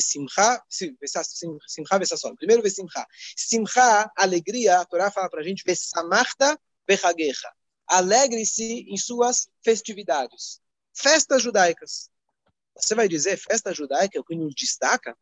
Simcha, 0.00 0.62
Simcha 0.68 1.98
Vessasson. 1.98 2.34
Primeiro, 2.36 2.68
Simcha. 2.68 3.06
Simcha, 3.36 4.10
alegria, 4.16 4.80
a 4.80 4.84
Torá 4.84 5.10
fala 5.10 5.28
para 5.30 5.40
a 5.40 5.44
gente, 5.44 5.64
Vessamachta 5.64 6.58
Bechagecha. 6.86 7.50
Alegre-se 7.86 8.84
em 8.88 8.96
suas 8.96 9.48
festividades. 9.62 10.60
Festas 10.94 11.42
judaicas. 11.42 12.10
Você 12.76 12.94
vai 12.94 13.08
dizer, 13.08 13.36
festa 13.36 13.72
judaica 13.72 14.16
é 14.16 14.20
o 14.20 14.24
que 14.24 14.34
nos 14.34 14.54
destaca? 14.54 15.16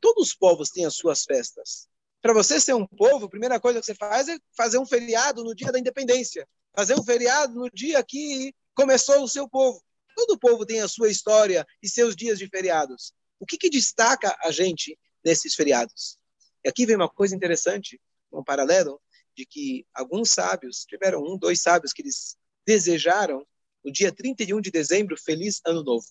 Todos 0.00 0.28
os 0.28 0.34
povos 0.34 0.70
têm 0.70 0.86
as 0.86 0.94
suas 0.94 1.24
festas. 1.24 1.88
Para 2.20 2.32
você 2.32 2.60
ser 2.60 2.74
um 2.74 2.86
povo, 2.86 3.26
a 3.26 3.30
primeira 3.30 3.60
coisa 3.60 3.80
que 3.80 3.86
você 3.86 3.94
faz 3.94 4.28
é 4.28 4.36
fazer 4.56 4.78
um 4.78 4.86
feriado 4.86 5.44
no 5.44 5.54
dia 5.54 5.70
da 5.70 5.78
independência. 5.78 6.48
Fazer 6.74 6.94
um 6.98 7.04
feriado 7.04 7.54
no 7.54 7.70
dia 7.70 8.02
que 8.02 8.54
começou 8.74 9.22
o 9.22 9.28
seu 9.28 9.48
povo. 9.48 9.82
Todo 10.16 10.38
povo 10.38 10.66
tem 10.66 10.80
a 10.80 10.88
sua 10.88 11.10
história 11.10 11.66
e 11.82 11.88
seus 11.88 12.16
dias 12.16 12.38
de 12.38 12.48
feriados. 12.48 13.12
O 13.38 13.46
que, 13.46 13.56
que 13.56 13.70
destaca 13.70 14.36
a 14.42 14.50
gente 14.50 14.98
nesses 15.24 15.54
feriados? 15.54 16.18
E 16.64 16.68
aqui 16.68 16.84
vem 16.84 16.96
uma 16.96 17.08
coisa 17.08 17.34
interessante, 17.34 18.00
um 18.32 18.42
paralelo, 18.42 19.00
de 19.36 19.46
que 19.46 19.86
alguns 19.94 20.30
sábios, 20.30 20.84
tiveram 20.84 21.22
um, 21.22 21.38
dois 21.38 21.62
sábios 21.62 21.92
que 21.92 22.02
eles 22.02 22.36
desejaram 22.66 23.46
no 23.84 23.92
dia 23.92 24.12
31 24.12 24.60
de 24.60 24.70
dezembro, 24.70 25.16
feliz 25.16 25.60
ano 25.64 25.82
novo. 25.84 26.06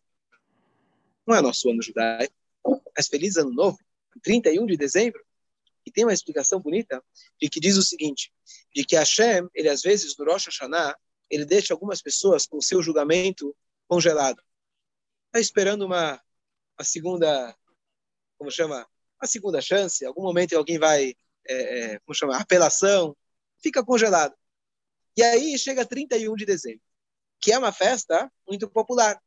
Não 1.27 1.35
é 1.35 1.41
nosso 1.41 1.69
ano 1.69 1.81
judaico, 1.81 2.33
mas 2.95 3.07
feliz 3.07 3.35
ano 3.35 3.51
novo, 3.51 3.77
31 4.23 4.65
de 4.65 4.77
dezembro. 4.77 5.21
E 5.85 5.91
tem 5.91 6.05
uma 6.05 6.13
explicação 6.13 6.59
bonita 6.59 7.03
de 7.39 7.49
que 7.49 7.59
diz 7.59 7.77
o 7.77 7.83
seguinte, 7.83 8.31
de 8.73 8.85
que 8.85 8.95
Hashem, 8.95 9.47
ele 9.53 9.69
às 9.69 9.81
vezes 9.81 10.17
no 10.17 10.25
Rosh 10.25 10.45
Hashanah, 10.45 10.97
ele 11.29 11.45
deixa 11.45 11.73
algumas 11.73 12.01
pessoas 12.01 12.45
com 12.45 12.57
o 12.57 12.63
seu 12.63 12.81
julgamento 12.81 13.55
congelado. 13.87 14.41
Está 15.27 15.39
esperando 15.39 15.85
uma, 15.85 16.21
uma 16.77 16.85
segunda, 16.85 17.55
como 18.37 18.51
chama? 18.51 18.87
Uma 19.19 19.27
segunda 19.27 19.61
chance, 19.61 20.05
algum 20.05 20.21
momento 20.21 20.55
alguém 20.55 20.77
vai, 20.77 21.15
é, 21.47 21.79
é, 21.79 21.99
como 21.99 22.15
chama? 22.15 22.37
Apelação, 22.37 23.17
fica 23.61 23.83
congelado. 23.83 24.35
E 25.15 25.23
aí 25.23 25.57
chega 25.57 25.85
31 25.85 26.35
de 26.35 26.45
dezembro, 26.45 26.83
que 27.41 27.51
é 27.51 27.57
uma 27.57 27.71
festa 27.71 28.31
muito 28.47 28.69
popular. 28.69 29.19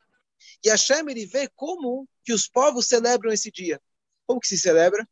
E 0.65 0.71
Hashem, 0.71 1.11
ele 1.11 1.27
vê 1.27 1.49
como 1.57 2.09
que 2.25 2.33
os 2.33 2.47
povos 2.47 2.87
celebram 2.87 3.33
esse 3.33 3.51
dia. 3.51 3.81
Como 4.27 4.41
que 4.41 4.47
se 4.47 4.57
celebra? 4.57 5.07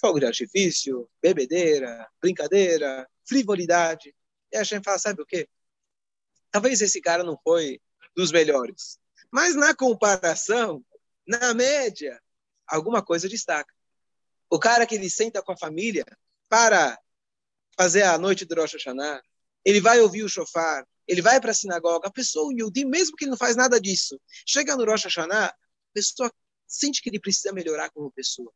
Fogo 0.00 0.18
de 0.18 0.26
artifício, 0.26 1.08
bebedeira, 1.20 2.08
brincadeira, 2.20 3.08
frivolidade. 3.26 4.14
E 4.50 4.56
Hashem 4.56 4.82
fala, 4.82 4.98
sabe 4.98 5.20
o 5.20 5.26
quê? 5.26 5.48
Talvez 6.50 6.80
esse 6.80 7.00
cara 7.00 7.22
não 7.22 7.38
foi 7.44 7.80
dos 8.16 8.32
melhores. 8.32 8.98
Mas 9.30 9.54
na 9.54 9.74
comparação, 9.74 10.82
na 11.26 11.52
média, 11.54 12.20
alguma 12.66 13.02
coisa 13.02 13.28
destaca. 13.28 13.72
O 14.48 14.58
cara 14.58 14.86
que 14.86 14.94
ele 14.94 15.10
senta 15.10 15.42
com 15.42 15.52
a 15.52 15.56
família 15.56 16.04
para 16.48 16.98
fazer 17.76 18.02
a 18.02 18.16
noite 18.16 18.44
do 18.44 18.54
Rosh 18.54 18.74
Hashanah, 18.74 19.20
ele 19.64 19.80
vai 19.80 20.00
ouvir 20.00 20.22
o 20.22 20.28
shofar, 20.28 20.86
ele 21.06 21.20
vai 21.20 21.40
para 21.40 21.50
a 21.50 21.54
sinagoga, 21.54 22.08
a 22.08 22.12
pessoa 22.12 22.50
humilde, 22.50 22.84
mesmo 22.84 23.16
que 23.16 23.24
ele 23.24 23.30
não 23.30 23.38
faz 23.38 23.56
nada 23.56 23.80
disso, 23.80 24.20
chega 24.46 24.76
no 24.76 24.84
Rosh 24.84 25.04
Hashanah, 25.04 25.46
a 25.46 25.54
pessoa 25.92 26.32
sente 26.66 27.02
que 27.02 27.08
ele 27.08 27.20
precisa 27.20 27.52
melhorar 27.52 27.90
como 27.90 28.10
pessoa. 28.10 28.52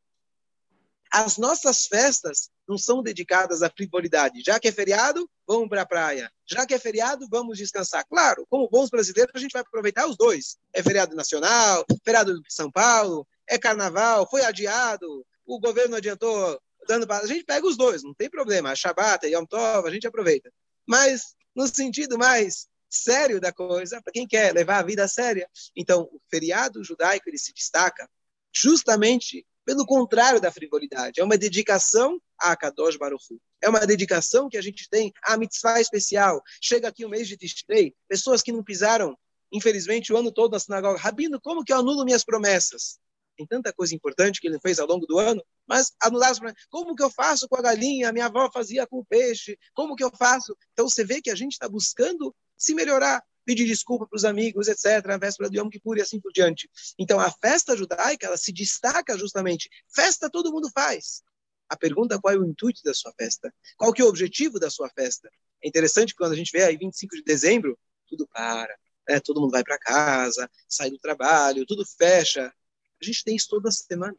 As 1.13 1.37
nossas 1.39 1.87
festas 1.87 2.51
não 2.69 2.79
são 2.79 3.03
dedicadas 3.03 3.63
à 3.63 3.71
frivolidade. 3.71 4.43
Já 4.45 4.61
que 4.61 4.69
é 4.69 4.73
feriado, 4.73 5.29
vamos 5.47 5.69
para 5.69 5.83
a 5.83 5.87
praia. 5.87 6.31
Já 6.47 6.65
que 6.65 6.73
é 6.73 6.79
feriado, 6.79 7.27
vamos 7.29 7.59
descansar. 7.59 8.07
Claro, 8.09 8.47
como 8.49 8.69
bons 8.69 8.91
brasileiros, 8.91 9.33
a 9.35 9.39
gente 9.39 9.53
vai 9.53 9.63
aproveitar 9.63 10.07
os 10.07 10.17
dois. 10.17 10.57
É 10.73 10.83
feriado 10.83 11.17
nacional, 11.17 11.85
feriado 12.05 12.41
de 12.41 12.55
São 12.55 12.71
Paulo, 12.71 13.27
é 13.49 13.59
carnaval, 13.59 14.29
foi 14.31 14.45
adiado, 14.45 15.27
o 15.45 15.59
governo 15.59 15.97
adiantou 15.97 16.61
dando 16.87 17.07
para. 17.07 17.25
A 17.25 17.27
gente 17.27 17.45
pega 17.45 17.67
os 17.67 17.77
dois, 17.77 18.03
não 18.03 18.15
tem 18.15 18.31
problema. 18.31 18.71
A 18.71 18.77
Shabbat, 18.77 19.27
Yom 19.27 19.45
Tov, 19.45 19.89
a 19.89 19.91
gente 19.91 20.07
aproveita. 20.07 20.53
Mas 20.87 21.35
no 21.55 21.67
sentido 21.67 22.17
mais 22.17 22.69
sério 22.89 23.41
da 23.41 23.53
coisa, 23.53 24.01
para 24.03 24.13
quem 24.13 24.27
quer 24.27 24.53
levar 24.53 24.79
a 24.79 24.83
vida 24.83 25.05
a 25.05 25.09
séria. 25.09 25.49
Então, 25.77 26.03
o 26.03 26.21
feriado 26.29 26.83
judaico 26.83 27.29
ele 27.29 27.39
se 27.39 27.53
destaca 27.53 28.09
justamente 28.53 29.47
pelo 29.71 29.87
contrário 29.87 30.41
da 30.41 30.51
frivolidade. 30.51 31.21
É 31.21 31.25
uma 31.25 31.39
dedicação 31.39 32.21
a 32.37 32.57
Kadosh 32.57 32.97
Baruch 32.97 33.23
Hu. 33.31 33.41
É 33.63 33.69
uma 33.69 33.87
dedicação 33.87 34.49
que 34.49 34.59
a 34.59 34.61
gente 34.61 34.89
tem 34.91 35.13
a 35.23 35.37
mitzvah 35.37 35.81
especial. 35.81 36.43
Chega 36.61 36.89
aqui 36.89 37.05
o 37.05 37.09
mês 37.09 37.29
de 37.29 37.37
Tishrei, 37.37 37.95
pessoas 38.09 38.43
que 38.43 38.51
não 38.51 38.65
pisaram, 38.65 39.17
infelizmente, 39.53 40.13
o 40.13 40.17
ano 40.17 40.33
todo 40.33 40.55
na 40.55 40.59
sinagoga. 40.59 40.99
Rabino, 40.99 41.41
como 41.41 41.63
que 41.63 41.73
eu 41.73 41.77
anulo 41.77 42.05
minhas 42.05 42.25
promessas? 42.25 42.99
Tem 43.37 43.47
tanta 43.47 43.73
coisa 43.73 43.95
importante 43.95 44.41
que 44.41 44.49
ele 44.49 44.59
fez 44.59 44.81
ao 44.81 44.89
longo 44.89 45.07
do 45.07 45.21
ano, 45.21 45.41
mas 45.69 45.93
anular 46.03 46.31
as 46.31 46.41
promessas. 46.41 46.67
Como 46.69 46.97
que 46.97 47.05
eu 47.05 47.11
faço 47.11 47.49
com 47.49 47.55
a 47.55 47.63
galinha? 47.63 48.13
Minha 48.13 48.27
avó 48.27 48.51
fazia 48.53 48.89
com 48.89 48.99
o 48.99 49.05
peixe. 49.05 49.57
Como 49.73 49.95
que 49.95 50.03
eu 50.03 50.11
faço? 50.19 50.53
Então 50.73 50.89
você 50.89 51.05
vê 51.05 51.23
que 51.23 51.31
a 51.31 51.37
gente 51.37 51.53
está 51.53 51.69
buscando 51.69 52.35
se 52.59 52.75
melhorar 52.75 53.23
pedir 53.51 53.67
desculpa 53.67 54.07
para 54.07 54.17
os 54.17 54.25
amigos, 54.25 54.69
etc., 54.69 55.11
a 55.11 55.19
véspera 55.19 55.51
do 55.51 55.57
Yom 55.57 55.69
Kippur 55.69 55.99
e 55.99 56.01
assim 56.01 56.21
por 56.21 56.31
diante. 56.33 56.71
Então, 56.97 57.19
a 57.19 57.33
festa 57.33 57.77
judaica, 57.77 58.29
ela 58.29 58.37
se 58.37 58.53
destaca 58.53 59.19
justamente. 59.19 59.69
Festa 59.93 60.31
todo 60.31 60.53
mundo 60.53 60.71
faz. 60.73 61.25
A 61.69 61.77
pergunta 61.77 62.15
é 62.15 62.21
qual 62.21 62.33
é 62.33 62.39
o 62.39 62.45
intuito 62.45 62.81
da 62.85 62.95
sua 62.95 63.13
festa? 63.19 63.53
Qual 63.77 63.93
que 63.93 64.01
é 64.01 64.05
o 64.05 64.09
objetivo 64.09 64.61
da 64.61 64.71
sua 64.71 64.89
festa? 64.91 65.29
É 65.65 65.69
interessante 65.69 66.13
que 66.13 66.19
quando 66.19 66.31
a 66.31 66.37
gente 66.37 66.53
vê 66.53 66.63
aí 66.63 66.77
25 66.77 67.17
de 67.17 67.25
dezembro, 67.25 67.77
tudo 68.07 68.25
para, 68.29 68.73
né? 69.09 69.19
todo 69.19 69.41
mundo 69.41 69.51
vai 69.51 69.65
para 69.65 69.79
casa, 69.79 70.49
sai 70.69 70.89
do 70.89 70.99
trabalho, 70.99 71.67
tudo 71.67 71.85
fecha. 71.85 72.55
A 73.03 73.05
gente 73.05 73.25
tem 73.25 73.35
isso 73.35 73.49
toda 73.49 73.69
semana. 73.73 74.17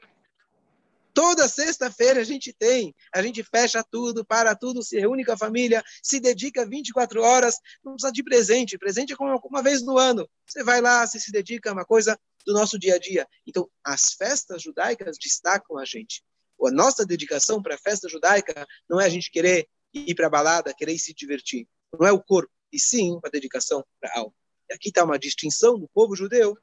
Toda 1.13 1.47
sexta-feira 1.47 2.21
a 2.21 2.23
gente 2.23 2.53
tem, 2.53 2.95
a 3.13 3.21
gente 3.21 3.43
fecha 3.43 3.83
tudo, 3.83 4.23
para 4.25 4.55
tudo, 4.55 4.81
se 4.81 4.97
reúne 4.97 5.25
com 5.25 5.33
a 5.33 5.37
família, 5.37 5.83
se 6.01 6.19
dedica 6.19 6.65
24 6.65 7.21
horas, 7.21 7.55
não 7.83 7.93
precisa 7.93 8.13
de 8.13 8.23
presente, 8.23 8.77
presente 8.77 9.13
é 9.13 9.15
como 9.15 9.37
uma 9.43 9.63
vez 9.63 9.81
no 9.81 9.97
ano. 9.97 10.29
Você 10.45 10.63
vai 10.63 10.79
lá, 10.79 11.05
você 11.05 11.19
se 11.19 11.31
dedica 11.31 11.69
a 11.69 11.73
uma 11.73 11.85
coisa 11.85 12.17
do 12.45 12.53
nosso 12.53 12.79
dia 12.79 12.95
a 12.95 12.99
dia. 12.99 13.27
Então, 13.45 13.69
as 13.83 14.13
festas 14.13 14.61
judaicas 14.61 15.17
destacam 15.17 15.77
a 15.77 15.85
gente. 15.85 16.23
A 16.63 16.71
nossa 16.71 17.05
dedicação 17.05 17.61
para 17.61 17.75
a 17.75 17.77
festa 17.77 18.07
judaica 18.07 18.67
não 18.89 19.01
é 19.01 19.05
a 19.05 19.09
gente 19.09 19.31
querer 19.31 19.67
ir 19.93 20.15
para 20.15 20.27
a 20.27 20.29
balada, 20.29 20.73
querer 20.73 20.97
se 20.97 21.13
divertir. 21.13 21.67
Não 21.99 22.07
é 22.07 22.11
o 22.11 22.21
corpo, 22.21 22.51
e 22.71 22.79
sim 22.79 23.19
a 23.23 23.29
dedicação 23.29 23.83
para 23.99 24.11
a 24.11 24.19
alma. 24.19 24.33
E 24.69 24.73
aqui 24.73 24.89
está 24.89 25.03
uma 25.03 25.19
distinção 25.19 25.77
do 25.77 25.89
povo 25.89 26.15
judeu 26.15 26.57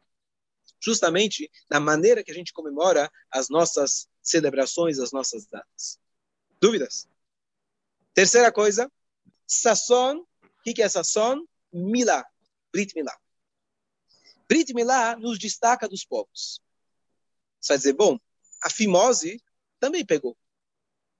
justamente 0.80 1.50
na 1.70 1.80
maneira 1.80 2.22
que 2.22 2.30
a 2.30 2.34
gente 2.34 2.52
comemora 2.52 3.10
as 3.30 3.48
nossas 3.48 4.08
celebrações, 4.22 4.98
as 4.98 5.12
nossas 5.12 5.46
datas. 5.46 5.98
Dúvidas? 6.60 7.08
Terceira 8.14 8.52
coisa, 8.52 8.90
Sasson. 9.46 10.18
O 10.42 10.62
que, 10.62 10.74
que 10.74 10.82
é 10.82 10.88
Sasson? 10.88 11.44
Milá, 11.72 12.24
Brit 12.72 12.94
Milá. 12.94 13.16
Brit 14.48 14.72
Milá 14.74 15.16
nos 15.16 15.38
destaca 15.38 15.88
dos 15.88 16.04
povos. 16.04 16.60
Você 17.60 17.72
vai 17.72 17.78
dizer, 17.78 17.92
bom, 17.92 18.18
a 18.62 18.70
fimose 18.70 19.42
também 19.78 20.04
pegou, 20.04 20.36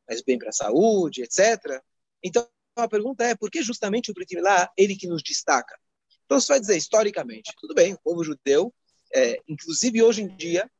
mas 0.08 0.22
bem 0.22 0.38
para 0.38 0.48
a 0.48 0.52
saúde, 0.52 1.22
etc. 1.22 1.82
Então, 2.22 2.48
a 2.76 2.88
pergunta 2.88 3.24
é, 3.24 3.34
por 3.34 3.50
que 3.50 3.62
justamente 3.62 4.10
o 4.10 4.14
Brit 4.14 4.34
Milá, 4.34 4.70
ele 4.76 4.96
que 4.96 5.06
nos 5.06 5.22
destaca? 5.22 5.78
Então, 6.24 6.40
você 6.40 6.52
vai 6.52 6.60
dizer, 6.60 6.76
historicamente, 6.76 7.54
tudo 7.58 7.74
bem, 7.74 7.94
o 7.94 8.00
povo 8.00 8.22
judeu 8.22 8.74
é, 9.14 9.40
inclusive 9.48 10.02
hoje 10.02 10.22
em 10.22 10.36
dia, 10.36 10.70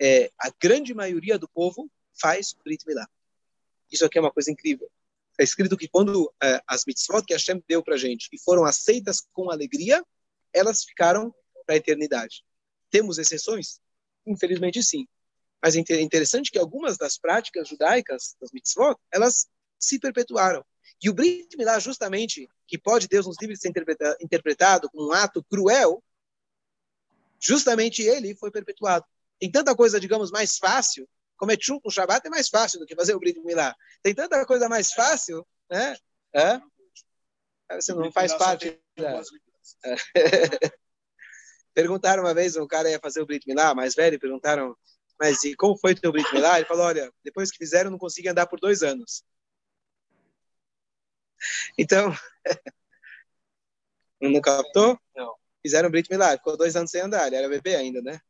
é, 0.00 0.30
a 0.38 0.50
grande 0.60 0.94
maioria 0.94 1.38
do 1.38 1.48
povo 1.48 1.90
faz 2.20 2.54
Brit 2.64 2.86
Milá. 2.86 3.08
Isso 3.90 4.04
aqui 4.04 4.18
é 4.18 4.20
uma 4.20 4.32
coisa 4.32 4.50
incrível. 4.50 4.90
Está 5.32 5.42
escrito 5.42 5.76
que 5.76 5.88
quando 5.88 6.32
é, 6.42 6.62
as 6.66 6.84
mitzvot 6.86 7.24
que 7.24 7.32
Hashem 7.32 7.62
deu 7.68 7.82
para 7.82 7.96
gente 7.96 8.28
e 8.32 8.38
foram 8.38 8.64
aceitas 8.64 9.26
com 9.32 9.50
alegria, 9.50 10.04
elas 10.52 10.84
ficaram 10.84 11.34
para 11.66 11.74
a 11.74 11.78
eternidade. 11.78 12.44
Temos 12.90 13.18
exceções? 13.18 13.80
Infelizmente, 14.26 14.82
sim. 14.82 15.06
Mas 15.62 15.74
é 15.76 16.00
interessante 16.00 16.50
que 16.50 16.58
algumas 16.58 16.96
das 16.96 17.18
práticas 17.18 17.68
judaicas, 17.68 18.36
das 18.40 18.52
mitzvot, 18.52 18.96
elas 19.12 19.48
se 19.78 19.98
perpetuaram. 19.98 20.64
E 21.02 21.08
o 21.08 21.14
Brit 21.14 21.56
Milá, 21.56 21.78
justamente, 21.78 22.48
que 22.66 22.78
pode 22.78 23.08
Deus 23.08 23.26
nos 23.26 23.36
livre 23.40 23.56
de 23.56 23.60
ser 23.60 23.72
interpretado 24.20 24.88
como 24.90 25.08
um 25.08 25.12
ato 25.12 25.42
cruel, 25.44 26.02
justamente 27.44 28.02
ele 28.02 28.34
foi 28.34 28.50
perpetuado. 28.50 29.04
Tem 29.38 29.50
tanta 29.50 29.74
coisa, 29.74 30.00
digamos, 30.00 30.30
mais 30.30 30.56
fácil, 30.56 31.08
comer 31.36 31.58
chum 31.60 31.78
com 31.80 31.90
Shabbat 31.90 32.26
é 32.26 32.30
mais 32.30 32.48
fácil 32.48 32.80
do 32.80 32.86
que 32.86 32.94
fazer 32.94 33.14
o 33.14 33.18
Brit 33.18 33.38
Milá. 33.40 33.74
Tem 34.02 34.14
tanta 34.14 34.44
coisa 34.46 34.68
mais 34.68 34.92
fácil, 34.92 35.46
né? 35.70 35.96
É? 36.32 36.60
Você 37.72 37.92
não 37.92 38.10
faz 38.10 38.32
parte 38.34 38.80
da... 38.96 39.20
Perguntaram 41.74 42.22
uma 42.22 42.32
vez, 42.32 42.56
um 42.56 42.66
cara 42.66 42.90
ia 42.90 43.00
fazer 43.00 43.20
o 43.20 43.26
Brit 43.26 43.46
Milá, 43.46 43.74
mais 43.74 43.94
velho, 43.94 44.18
perguntaram, 44.20 44.76
mas 45.18 45.42
e 45.42 45.56
como 45.56 45.76
foi 45.76 45.92
o 45.92 46.00
teu 46.00 46.12
Brit 46.12 46.32
Milá? 46.32 46.58
Ele 46.58 46.68
falou, 46.68 46.84
olha, 46.84 47.12
depois 47.22 47.50
que 47.50 47.58
fizeram, 47.58 47.90
não 47.90 47.98
consegui 47.98 48.28
andar 48.28 48.46
por 48.46 48.60
dois 48.60 48.82
anos. 48.82 49.24
Então, 51.76 52.14
não 54.20 54.40
captou? 54.40 54.98
Não. 55.14 55.34
Fizeram 55.64 55.90
Brit 55.90 56.10
Milá, 56.10 56.32
ficou 56.32 56.56
dois 56.56 56.76
anos 56.76 56.90
sem 56.90 57.00
andar, 57.00 57.26
ele 57.26 57.36
era 57.36 57.48
bebê 57.48 57.74
ainda, 57.74 58.02
né? 58.02 58.20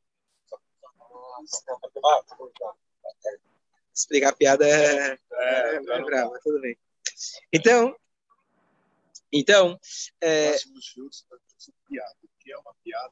Explicar 3.93 4.29
a 4.29 4.37
piada 4.37 4.67
é, 4.67 5.11
é, 5.11 5.19
é, 5.33 5.75
é 5.77 6.03
bravo, 6.03 6.31
mas 6.31 6.43
tudo 6.43 6.61
bem. 6.61 6.79
Então, 7.53 7.97
então, 9.33 9.79
é, 10.21 10.57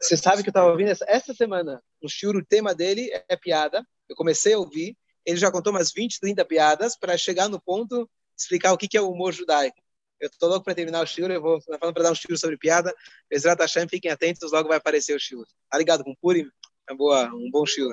você 0.01 0.17
sabe 0.17 0.43
que 0.43 0.49
eu 0.49 0.53
estava 0.53 0.71
ouvindo 0.71 0.91
essa, 0.91 1.05
essa 1.09 1.35
semana, 1.35 1.83
o 2.01 2.09
shiur, 2.09 2.37
o 2.37 2.45
tema 2.45 2.75
dele 2.75 3.11
é 3.29 3.37
piada. 3.37 3.85
Eu 4.09 4.15
comecei 4.15 4.55
a 4.55 4.59
ouvir, 4.59 4.97
ele 5.27 5.37
já 5.37 5.51
contou 5.51 5.73
umas 5.73 5.93
20, 5.93 6.21
30 6.21 6.45
piadas 6.45 6.97
para 6.97 7.19
chegar 7.19 7.49
no 7.49 7.61
ponto 7.61 8.09
explicar 8.37 8.73
o 8.73 8.79
que 8.79 8.97
é 8.97 9.01
o 9.01 9.11
humor 9.11 9.33
judaico. 9.33 9.82
Eu 10.23 10.29
estou 10.29 10.49
louco 10.49 10.65
para 10.65 10.73
terminar 10.77 11.03
o 11.03 11.07
shiur, 11.07 11.29
eu 11.33 11.43
vou 11.43 11.61
falando 11.61 11.95
para 11.95 12.05
dar 12.05 12.13
um 12.13 12.15
shiur 12.15 12.39
sobre 12.39 12.57
piada. 12.57 12.95
Ezrat 13.29 13.59
Hashem, 13.59 13.89
fiquem 13.89 14.09
atentos, 14.09 14.53
logo 14.53 14.69
vai 14.69 14.79
aparecer 14.79 15.17
o 15.17 15.19
shiur. 15.19 15.45
Tá 15.69 15.77
ligado 15.77 16.05
com 16.05 16.15
Purim? 16.15 16.49
É 16.89 16.95
boa, 16.95 17.27
um 17.35 17.51
bom 17.51 17.67
shiur. 17.67 17.93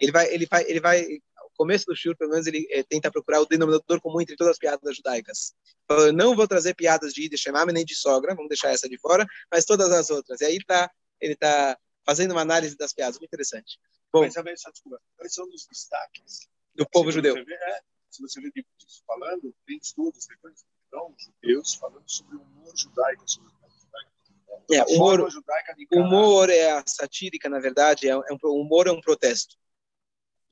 Ele 0.00 0.10
vai, 0.10 0.34
ele 0.34 0.44
vai, 0.44 0.64
ele 0.64 0.80
vai, 0.80 1.04
o 1.04 1.50
começo 1.56 1.86
do 1.86 1.94
shiur, 1.94 2.16
pelo 2.16 2.32
menos, 2.32 2.48
ele 2.48 2.66
é, 2.68 2.82
tenta 2.82 3.12
procurar 3.12 3.40
o 3.40 3.46
denominador 3.46 4.00
comum 4.00 4.20
entre 4.20 4.34
todas 4.34 4.54
as 4.54 4.58
piadas 4.58 4.96
judaicas. 4.96 5.54
Eu 5.88 6.12
não 6.12 6.34
vou 6.34 6.48
trazer 6.48 6.74
piadas 6.74 7.14
de 7.14 7.26
Ideshemam 7.26 7.66
nem 7.66 7.84
de 7.84 7.94
sogra, 7.94 8.34
vamos 8.34 8.48
deixar 8.48 8.70
essa 8.70 8.88
de 8.88 8.98
fora, 8.98 9.24
mas 9.48 9.64
todas 9.64 9.92
as 9.92 10.10
outras. 10.10 10.40
E 10.40 10.44
aí 10.44 10.58
tá, 10.64 10.90
ele 11.20 11.34
está 11.34 11.78
fazendo 12.04 12.32
uma 12.32 12.40
análise 12.40 12.76
das 12.76 12.92
piadas, 12.92 13.20
muito 13.20 13.28
interessante. 13.28 13.78
Bom, 14.12 14.22
mas, 14.22 14.34
desculpa, 14.34 15.00
quais 15.16 15.32
são 15.32 15.48
os 15.48 15.64
destaques 15.70 16.48
do 16.74 16.84
povo 16.90 17.12
judeu? 17.12 17.34
Vê, 17.34 17.54
é, 17.54 17.80
se 18.10 18.20
você 18.20 18.40
vê 18.40 18.50
falando, 19.06 19.54
tem 19.64 19.78
estudos 19.80 20.26
depois, 20.26 20.64
então, 20.92 21.14
judeus 21.16 21.74
falando 21.74 22.04
sobre 22.06 22.36
o 22.36 22.42
humor 22.42 22.76
judaico, 22.76 23.22
sobre 23.26 23.48
o 23.48 24.74
é, 24.74 24.84
humor, 24.84 25.26
humor 25.90 26.50
é 26.50 26.70
a 26.70 26.84
satírica, 26.86 27.48
na 27.48 27.58
verdade, 27.58 28.06
é, 28.06 28.12
é 28.12 28.16
um, 28.16 28.38
humor 28.60 28.86
é 28.86 28.92
um 28.92 29.00
protesto. 29.00 29.56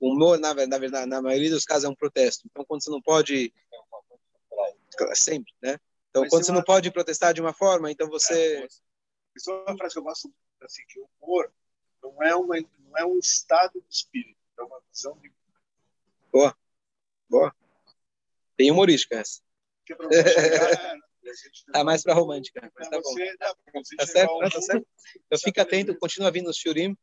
O 0.01 0.13
humor, 0.13 0.39
na, 0.39 0.55
na 0.55 1.07
na 1.07 1.23
maioria 1.23 1.51
dos 1.51 1.65
casos 1.65 1.85
é 1.85 1.89
um 1.89 1.95
protesto. 1.95 2.49
Então, 2.51 2.65
quando 2.65 2.83
você 2.83 2.91
não 2.91 3.03
pode 3.03 3.53
sempre, 5.15 5.53
né? 5.63 5.79
Então, 6.09 6.23
Mas 6.23 6.31
quando 6.31 6.45
você 6.45 6.53
não 6.53 6.63
pode 6.63 6.91
protestar 6.91 7.35
de 7.35 7.41
uma 7.41 7.53
forma, 7.53 7.91
então 7.91 8.09
você 8.09 8.67
isso 9.37 9.51
é 9.51 9.71
uma 9.71 9.77
frase 9.77 9.95
que 9.95 9.99
eu 9.99 10.03
gosto 10.03 10.33
assim, 10.63 10.83
que 10.89 10.99
o 10.99 11.09
humor 11.21 11.53
não 12.03 12.23
é 12.23 12.35
uma 12.35 12.57
não 12.61 12.99
é 12.99 13.05
um 13.05 13.19
estado 13.19 13.81
de 13.81 13.95
espírito, 13.95 14.39
é 14.59 14.63
uma 14.63 14.81
visão 14.91 15.17
de 15.19 15.31
Boa. 16.33 16.57
Boa. 17.29 17.55
Bem 18.57 18.71
humorística 18.71 19.17
essa. 19.17 19.41
Que 19.97 20.17
é 20.17 21.01
Tá 21.73 21.85
mais 21.85 22.03
para 22.03 22.15
romântica, 22.15 22.71
mas 22.77 22.89
tá 22.89 23.01
bom. 23.01 23.15
Tá 23.97 24.07
certo? 24.07 24.39
Tá 24.39 24.61
certo? 24.61 24.87
Então 25.27 25.39
fica 25.39 25.63
atento, 25.63 25.97
continua 25.99 26.31
vindo 26.31 26.49
os 26.49 26.57
shurim 26.57 26.97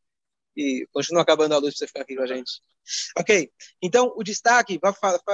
e 0.55 0.87
continua 0.91 1.21
acabando 1.21 1.53
a 1.53 1.57
luz 1.57 1.75
para 1.75 1.79
você 1.79 1.87
ficar 1.87 2.01
aqui 2.01 2.15
com 2.15 2.23
a 2.23 2.27
gente. 2.27 2.61
Ok, 3.17 3.51
então 3.81 4.13
o 4.15 4.23
destaque, 4.23 4.79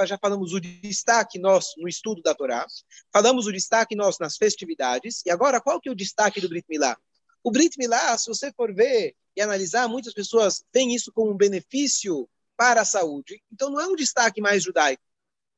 já 0.06 0.18
falamos 0.18 0.52
o 0.52 0.60
destaque 0.60 1.38
nosso 1.38 1.72
no 1.78 1.88
estudo 1.88 2.20
da 2.20 2.34
Torá, 2.34 2.66
falamos 3.12 3.46
o 3.46 3.52
destaque 3.52 3.96
nosso 3.96 4.18
nas 4.20 4.36
festividades, 4.36 5.22
e 5.24 5.30
agora 5.30 5.60
qual 5.60 5.80
que 5.80 5.88
é 5.88 5.92
o 5.92 5.94
destaque 5.94 6.40
do 6.40 6.48
Brit 6.48 6.66
Milá? 6.68 6.96
O 7.42 7.50
Brit 7.50 7.78
Milá, 7.78 8.18
se 8.18 8.28
você 8.28 8.52
for 8.52 8.74
ver 8.74 9.14
e 9.36 9.40
analisar, 9.40 9.88
muitas 9.88 10.12
pessoas 10.12 10.64
veem 10.74 10.94
isso 10.94 11.12
como 11.12 11.30
um 11.30 11.36
benefício 11.36 12.28
para 12.56 12.82
a 12.82 12.84
saúde, 12.84 13.42
então 13.52 13.70
não 13.70 13.80
é 13.80 13.86
um 13.86 13.96
destaque 13.96 14.40
mais 14.40 14.62
judaico. 14.62 15.02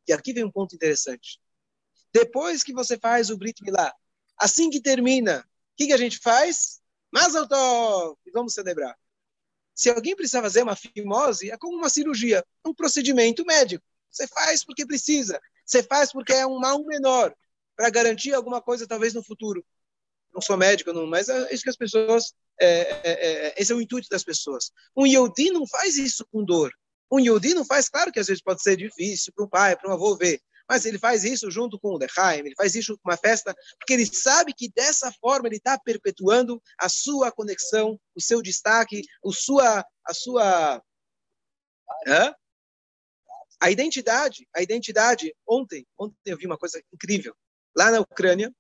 E 0.06 0.12
aqui 0.12 0.32
vem 0.32 0.44
um 0.44 0.50
ponto 0.50 0.74
interessante. 0.74 1.40
Depois 2.18 2.62
que 2.62 2.72
você 2.72 2.98
faz 2.98 3.29
o 3.29 3.37
Brit 3.37 3.62
Milá, 3.62 3.94
assim 4.38 4.70
que 4.70 4.81
termina, 4.81 5.40
o 5.40 5.76
que, 5.76 5.88
que 5.88 5.92
a 5.92 5.98
gente 5.98 6.18
faz? 6.18 6.81
Mas 7.12 7.35
eu 7.35 7.46
tô, 7.46 8.18
vamos 8.33 8.55
celebrar. 8.55 8.96
Se 9.74 9.90
alguém 9.90 10.16
precisa 10.16 10.40
fazer 10.40 10.62
uma 10.62 10.74
fimose, 10.74 11.50
é 11.50 11.59
como 11.59 11.76
uma 11.76 11.90
cirurgia, 11.90 12.42
um 12.64 12.72
procedimento 12.72 13.44
médico. 13.44 13.85
Você 14.11 14.26
faz 14.29 14.64
porque 14.64 14.87
precisa. 14.87 15.38
Você 15.62 15.83
faz 15.83 16.11
porque 16.11 16.33
é 16.33 16.46
um 16.46 16.59
mal 16.59 16.83
menor, 16.87 17.35
para 17.76 17.90
garantir 17.90 18.33
alguma 18.33 18.62
coisa 18.62 18.87
talvez 18.87 19.12
no 19.12 19.22
futuro. 19.22 19.62
Não 20.33 20.40
sou 20.40 20.57
médico, 20.57 20.94
não, 20.94 21.07
mas 21.07 21.29
é 21.29 21.52
isso 21.52 21.64
que 21.64 21.70
as 21.70 21.76
pessoas, 21.76 22.33
é, 22.59 22.66
é, 22.66 23.11
é, 23.48 23.55
esse 23.59 23.72
é 23.72 23.74
o 23.74 23.81
intuito 23.81 24.09
das 24.09 24.24
pessoas. 24.24 24.72
Um 24.96 25.07
Yodi 25.07 25.50
não 25.50 25.66
faz 25.66 25.98
isso 25.98 26.26
com 26.33 26.42
dor. 26.42 26.72
Um 27.12 27.20
Yodi 27.20 27.52
não 27.52 27.64
faz, 27.64 27.90
claro 27.90 28.11
que 28.11 28.18
às 28.18 28.26
vezes 28.26 28.42
pode 28.42 28.62
ser 28.62 28.74
difícil 28.79 29.35
para 29.35 29.44
um 29.44 29.48
pai, 29.48 29.76
para 29.76 29.90
um 29.90 29.92
avô 29.92 30.16
ver, 30.16 30.40
mas 30.68 30.85
ele 30.85 30.98
faz 30.98 31.24
isso 31.24 31.50
junto 31.50 31.79
com 31.79 31.90
o 31.90 31.98
Lechaim, 31.98 32.40
ele 32.40 32.55
faz 32.57 32.74
isso 32.74 32.98
com 32.98 33.11
uma 33.11 33.16
festa, 33.16 33.55
porque 33.79 33.92
ele 33.92 34.07
sabe 34.07 34.52
que 34.52 34.70
dessa 34.70 35.12
forma 35.20 35.48
ele 35.48 35.57
está 35.57 35.79
perpetuando 35.79 36.61
a 36.79 36.88
sua 36.88 37.31
conexão, 37.31 37.98
o 38.14 38.20
seu 38.20 38.42
destaque, 38.42 39.02
o 39.22 39.33
sua, 39.33 39.85
a 40.05 40.14
sua, 40.14 40.83
hã? 42.07 42.35
a 43.61 43.70
identidade, 43.70 44.46
a 44.55 44.62
identidade. 44.62 45.35
Ontem, 45.48 45.87
ontem 45.98 46.16
eu 46.26 46.37
vi 46.37 46.46
uma 46.46 46.59
coisa 46.59 46.83
incrível 46.92 47.35
lá 47.76 47.90
na 47.90 48.00
Ucrânia, 48.00 48.52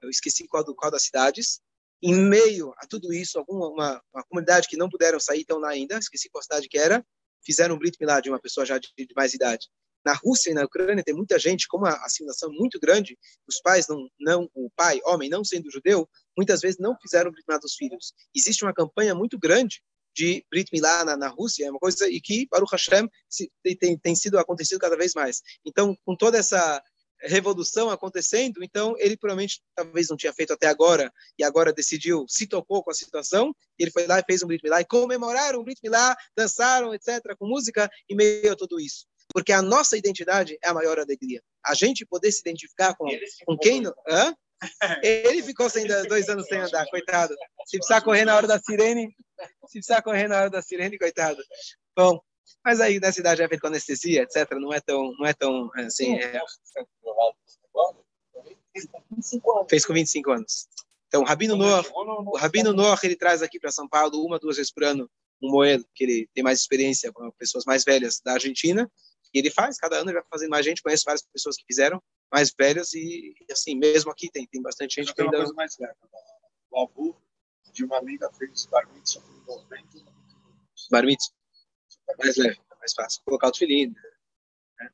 eu 0.00 0.08
esqueci 0.08 0.46
qual, 0.48 0.64
do, 0.64 0.74
qual 0.74 0.90
das 0.90 1.02
cidades, 1.02 1.60
em 2.02 2.14
meio 2.14 2.72
a 2.78 2.86
tudo 2.86 3.12
isso, 3.12 3.38
alguma 3.38 3.68
uma, 3.68 4.02
uma 4.12 4.24
comunidade 4.24 4.66
que 4.66 4.76
não 4.76 4.88
puderam 4.88 5.20
sair 5.20 5.44
tão 5.44 5.58
lá 5.58 5.68
ainda, 5.70 5.98
esqueci 5.98 6.30
qual 6.30 6.42
cidade 6.42 6.68
que 6.68 6.78
era, 6.78 7.04
fizeram 7.44 7.74
um 7.74 7.78
Brit 7.78 7.98
Milá 8.00 8.20
de 8.20 8.30
uma 8.30 8.40
pessoa 8.40 8.64
já 8.64 8.78
de, 8.78 8.88
de 8.96 9.14
mais 9.14 9.34
idade 9.34 9.68
na 10.04 10.14
Rússia 10.14 10.50
e 10.50 10.54
na 10.54 10.64
Ucrânia 10.64 11.04
tem 11.04 11.14
muita 11.14 11.38
gente, 11.38 11.68
como 11.68 11.86
a 11.86 11.94
assimilação 12.04 12.50
é 12.52 12.56
muito 12.56 12.78
grande, 12.80 13.18
os 13.46 13.60
pais 13.60 13.86
não, 13.88 14.08
não, 14.18 14.50
o 14.54 14.70
pai, 14.74 15.00
homem, 15.04 15.28
não 15.28 15.44
sendo 15.44 15.70
judeu, 15.70 16.08
muitas 16.36 16.60
vezes 16.60 16.78
não 16.78 16.96
fizeram 17.00 17.30
Brit 17.30 17.44
Milá 17.46 17.58
dos 17.58 17.74
filhos. 17.74 18.14
Existe 18.34 18.64
uma 18.64 18.72
campanha 18.72 19.14
muito 19.14 19.38
grande 19.38 19.82
de 20.14 20.44
Brit 20.50 20.70
Milá 20.72 21.04
na, 21.04 21.16
na 21.16 21.28
Rússia, 21.28 21.66
é 21.66 21.70
uma 21.70 21.78
coisa 21.78 22.08
e 22.08 22.20
que 22.20 22.46
Baruch 22.50 22.72
Hashem 22.72 23.08
se, 23.28 23.50
tem, 23.78 23.98
tem 23.98 24.14
sido 24.14 24.38
acontecido 24.38 24.78
cada 24.78 24.96
vez 24.96 25.14
mais. 25.14 25.42
Então, 25.64 25.96
com 26.04 26.16
toda 26.16 26.38
essa 26.38 26.82
revolução 27.22 27.90
acontecendo, 27.90 28.64
então 28.64 28.94
ele 28.98 29.14
provavelmente 29.14 29.60
talvez 29.74 30.08
não 30.08 30.16
tinha 30.16 30.32
feito 30.32 30.54
até 30.54 30.68
agora 30.68 31.12
e 31.38 31.44
agora 31.44 31.70
decidiu, 31.70 32.24
se 32.26 32.46
tocou 32.46 32.82
com 32.82 32.90
a 32.90 32.94
situação, 32.94 33.54
ele 33.78 33.90
foi 33.90 34.06
lá 34.06 34.18
e 34.18 34.24
fez 34.24 34.42
um 34.42 34.46
Brit 34.46 34.64
Milá 34.64 34.80
e 34.80 34.86
comemoraram 34.86 35.60
o 35.60 35.64
Brit 35.64 35.80
Milá, 35.82 36.16
dançaram, 36.34 36.94
etc, 36.94 37.20
com 37.38 37.46
música 37.46 37.90
e 38.08 38.14
meio 38.14 38.52
a 38.52 38.56
tudo 38.56 38.80
isso 38.80 39.06
porque 39.32 39.52
a 39.52 39.62
nossa 39.62 39.96
identidade 39.96 40.58
é 40.62 40.68
a 40.68 40.74
maior 40.74 40.98
alegria. 40.98 41.42
A 41.64 41.74
gente 41.74 42.04
poder 42.06 42.30
se 42.32 42.40
identificar 42.40 42.94
com, 42.94 43.06
com 43.46 43.56
quem... 43.58 43.82
Hã? 44.08 44.34
Ele 45.02 45.42
ficou 45.42 45.70
sem 45.70 45.86
dois 45.86 46.28
anos 46.28 46.46
sem 46.46 46.58
andar, 46.58 46.86
coitado. 46.90 47.34
Se 47.66 47.78
precisar 47.78 48.02
correr 48.02 48.24
na 48.24 48.36
hora 48.36 48.46
da 48.46 48.58
sirene, 48.58 49.14
se 49.66 49.72
precisar 49.72 50.02
correr 50.02 50.28
na 50.28 50.36
hora 50.36 50.50
da 50.50 50.60
sirene, 50.60 50.98
coitado. 50.98 51.42
Bom, 51.96 52.20
mas 52.64 52.80
aí 52.80 53.00
nessa 53.00 53.20
idade 53.20 53.40
já 53.40 53.48
feito 53.48 53.60
com 53.60 53.68
anestesia, 53.68 54.22
etc. 54.22 54.50
Não 54.52 54.72
é 54.72 54.80
tão, 54.80 55.12
não 55.18 55.26
é 55.26 55.32
tão 55.32 55.70
assim. 55.76 56.16
É... 56.16 56.40
Fez 59.68 59.86
com 59.86 59.94
25 59.94 60.30
anos. 60.30 60.68
Então, 61.08 61.22
o 61.22 61.24
Rabino 61.24 61.56
Noah, 61.56 61.84
o 61.92 62.36
Rabino 62.36 62.72
Noah, 62.72 63.00
ele 63.02 63.16
traz 63.16 63.42
aqui 63.42 63.58
para 63.58 63.72
São 63.72 63.88
Paulo 63.88 64.24
uma, 64.24 64.38
duas 64.38 64.56
vezes 64.56 64.72
por 64.72 64.84
ano 64.84 65.10
um 65.42 65.50
moedo, 65.50 65.84
que 65.94 66.04
ele 66.04 66.28
tem 66.34 66.44
mais 66.44 66.60
experiência 66.60 67.10
com 67.12 67.30
pessoas 67.32 67.64
mais 67.64 67.82
velhas 67.82 68.20
da 68.22 68.34
Argentina, 68.34 68.90
e 69.32 69.38
ele 69.38 69.50
faz, 69.50 69.76
cada 69.76 69.96
ano 69.96 70.10
ele 70.10 70.18
vai 70.18 70.28
fazendo 70.30 70.50
mais 70.50 70.64
gente, 70.64 70.82
conhece 70.82 71.04
várias 71.04 71.22
pessoas 71.22 71.56
que 71.56 71.64
fizeram, 71.66 72.02
mais 72.32 72.52
velhas, 72.56 72.92
e, 72.94 73.34
e 73.48 73.52
assim, 73.52 73.74
mesmo 73.74 74.10
aqui 74.10 74.30
tem, 74.30 74.46
tem 74.46 74.62
bastante 74.62 74.96
gente 74.96 75.14
que 75.14 75.22
ainda... 75.22 75.36
coisa 75.36 75.52
mais 75.54 75.76
velha. 75.76 75.96
O 76.70 76.80
avô 76.80 77.16
de 77.72 77.84
uma 77.84 77.98
amiga 77.98 78.30
fez 78.32 78.66
bar 78.66 78.88
mitzvah 78.92 79.22
com 79.22 79.52
90 79.52 79.88
Bar 80.90 81.04
mitzvah. 81.04 81.34
Mais 82.18 82.36
leve, 82.36 82.60
mais 82.78 82.92
fácil. 82.92 83.22
Colocar 83.24 83.50
o 83.50 83.56
filhinho. 83.56 83.94
Né? 84.78 84.90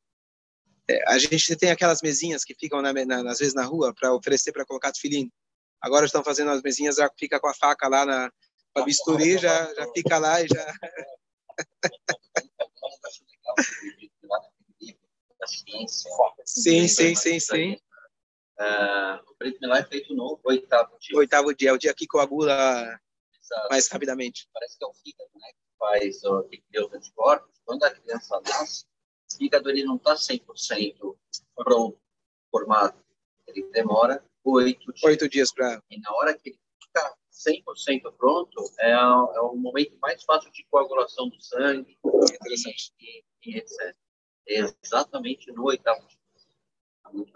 É, 0.89 1.09
a 1.11 1.19
gente 1.19 1.57
tem 1.57 1.71
aquelas 1.71 2.03
mesinhas 2.03 2.45
que 2.45 2.55
ficam, 2.55 2.83
na, 2.83 2.93
na, 2.93 3.31
às 3.31 3.39
vezes, 3.39 3.55
na 3.55 3.65
rua 3.65 3.95
para 3.95 4.15
oferecer 4.15 4.53
para 4.53 4.67
colocar 4.67 4.91
o 4.91 4.99
filhinho. 4.99 5.33
Agora 5.81 6.07
estão 6.07 6.23
fazendo 6.25 6.51
as 6.51 6.63
mesinhas, 6.63 6.97
já 6.97 7.11
fica 7.19 7.41
com 7.41 7.49
a 7.49 7.55
faca 7.55 7.89
lá 7.89 8.05
na 8.05 8.33
a 8.75 8.83
bisturi, 8.83 9.39
já, 9.39 9.75
já 9.75 9.91
fica 9.93 10.19
lá 10.19 10.43
e 10.43 10.49
já... 10.49 10.75
da 15.39 15.47
ciência. 15.47 16.11
Sim, 16.67 16.89
sim, 16.89 17.15
sim, 17.15 17.39
sim. 17.39 17.73
Uh, 18.59 19.31
o 19.31 19.35
preto 19.39 19.61
milá 19.61 19.79
é 19.79 19.85
feito 19.85 20.13
no 20.15 20.41
oitavo 20.43 20.99
dia. 20.99 21.17
Oitavo 21.17 21.55
dia, 21.55 21.71
é 21.71 21.73
o 21.73 21.79
dia 21.79 21.95
que 21.95 22.09
coagula 22.09 22.53
Exato. 22.53 23.69
mais 23.71 23.89
rapidamente. 23.89 24.49
Parece 24.53 24.77
que 24.77 24.85
é 24.85 24.89
o 24.89 24.95
fígado, 24.95 25.31
né? 25.37 25.49
Que 25.53 25.79
faz, 25.79 26.25
o 26.25 26.43
que 26.49 26.81
os 26.81 26.93
anticorpos. 26.93 27.61
Quando 27.65 27.85
a 27.85 27.91
criança 27.93 28.41
nasce, 28.45 28.85
o 28.85 29.37
fígado 29.37 29.71
ele 29.71 29.85
não 29.85 29.95
está 29.95 30.15
100% 30.15 31.17
pronto, 31.55 32.01
formado. 32.51 33.01
Ele 33.47 33.63
demora 33.71 34.25
oito 34.45 34.93
dias. 34.93 35.05
Oito 35.05 35.29
dias 35.29 35.53
para... 35.53 35.81
E 35.89 36.01
na 36.01 36.13
hora 36.15 36.37
que 36.37 36.49
ele 36.49 36.59
fica 36.83 37.17
100% 37.31 38.13
pronto, 38.17 38.73
é, 38.81 38.91
é 38.91 39.41
o 39.41 39.55
momento 39.55 39.97
mais 40.01 40.21
fácil 40.25 40.51
de 40.51 40.67
coagulação 40.69 41.29
do 41.29 41.41
sangue. 41.41 41.97
Interessante. 42.05 42.93
E, 42.99 43.25
e, 43.45 43.53
e 43.53 43.59
etc 43.59 43.97
exatamente 44.47 45.51
no 45.53 45.65
oitavo 45.65 46.07
dia. 46.07 46.19
Muito. 47.13 47.33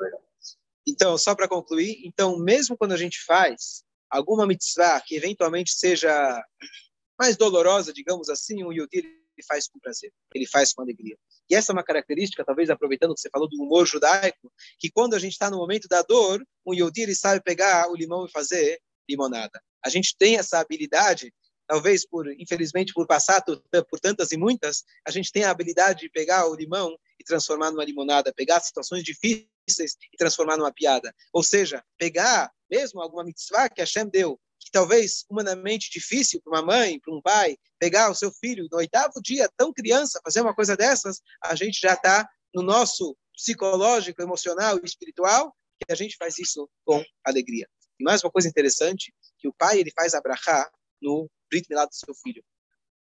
Então, 0.86 1.16
só 1.16 1.34
para 1.34 1.48
concluir, 1.48 2.00
então, 2.04 2.38
mesmo 2.38 2.76
quando 2.76 2.92
a 2.92 2.96
gente 2.96 3.22
faz 3.24 3.84
alguma 4.10 4.46
mitzvah 4.46 5.00
que 5.00 5.14
eventualmente 5.14 5.72
seja 5.72 6.42
mais 7.18 7.36
dolorosa, 7.36 7.92
digamos 7.92 8.28
assim, 8.28 8.64
o 8.64 8.72
Yodi 8.72 8.98
ele 8.98 9.46
faz 9.46 9.68
com 9.68 9.78
prazer, 9.78 10.12
ele 10.34 10.46
faz 10.46 10.72
com 10.72 10.82
alegria. 10.82 11.16
E 11.48 11.54
essa 11.54 11.72
é 11.72 11.74
uma 11.74 11.84
característica, 11.84 12.44
talvez 12.44 12.70
aproveitando 12.70 13.14
que 13.14 13.20
você 13.20 13.30
falou 13.30 13.48
do 13.48 13.62
humor 13.62 13.86
judaico, 13.86 14.52
que 14.78 14.90
quando 14.90 15.14
a 15.14 15.18
gente 15.18 15.32
está 15.32 15.50
no 15.50 15.58
momento 15.58 15.86
da 15.88 16.02
dor, 16.02 16.42
o 16.64 16.74
Yodi 16.74 17.02
ele 17.02 17.14
sabe 17.14 17.42
pegar 17.42 17.90
o 17.90 17.94
limão 17.94 18.26
e 18.26 18.30
fazer 18.30 18.80
limonada. 19.08 19.60
A 19.84 19.88
gente 19.88 20.16
tem 20.18 20.36
essa 20.36 20.58
habilidade, 20.58 21.32
talvez 21.66 22.06
por, 22.06 22.30
infelizmente, 22.40 22.92
por 22.92 23.06
passar 23.06 23.42
por 23.42 24.00
tantas 24.00 24.32
e 24.32 24.36
muitas, 24.36 24.84
a 25.06 25.10
gente 25.10 25.30
tem 25.32 25.44
a 25.44 25.50
habilidade 25.50 26.00
de 26.00 26.10
pegar 26.10 26.46
o 26.48 26.54
limão 26.54 26.96
e 27.18 27.24
transformar 27.24 27.70
numa 27.70 27.84
limonada, 27.84 28.32
pegar 28.32 28.60
situações 28.60 29.02
difíceis 29.02 29.49
e 29.68 30.16
transformar 30.16 30.56
numa 30.56 30.72
piada. 30.72 31.14
Ou 31.32 31.42
seja, 31.42 31.84
pegar 31.98 32.52
mesmo 32.70 33.00
alguma 33.00 33.24
mitzvah 33.24 33.68
que 33.68 33.80
Hashem 33.80 34.08
deu, 34.08 34.40
que 34.58 34.70
talvez 34.70 35.24
humanamente 35.28 35.90
difícil 35.90 36.40
para 36.42 36.58
uma 36.58 36.62
mãe, 36.62 37.00
para 37.00 37.14
um 37.14 37.20
pai, 37.20 37.56
pegar 37.78 38.10
o 38.10 38.14
seu 38.14 38.30
filho 38.30 38.68
no 38.70 38.78
oitavo 38.78 39.20
dia, 39.22 39.50
tão 39.56 39.72
criança, 39.72 40.20
fazer 40.22 40.40
uma 40.40 40.54
coisa 40.54 40.76
dessas, 40.76 41.20
a 41.42 41.54
gente 41.54 41.80
já 41.80 41.94
está 41.94 42.28
no 42.54 42.62
nosso 42.62 43.16
psicológico, 43.34 44.22
emocional 44.22 44.78
e 44.78 44.84
espiritual, 44.84 45.56
que 45.78 45.90
a 45.90 45.96
gente 45.96 46.16
faz 46.16 46.38
isso 46.38 46.68
com 46.84 47.02
alegria. 47.24 47.66
E 47.98 48.04
mais 48.04 48.22
uma 48.22 48.30
coisa 48.30 48.48
interessante, 48.48 49.14
que 49.38 49.48
o 49.48 49.52
pai 49.54 49.80
ele 49.80 49.90
faz 49.92 50.14
abrahá 50.14 50.70
no 51.00 51.30
Brit 51.48 51.66
Milá 51.68 51.86
do 51.86 51.94
seu 51.94 52.14
filho. 52.14 52.44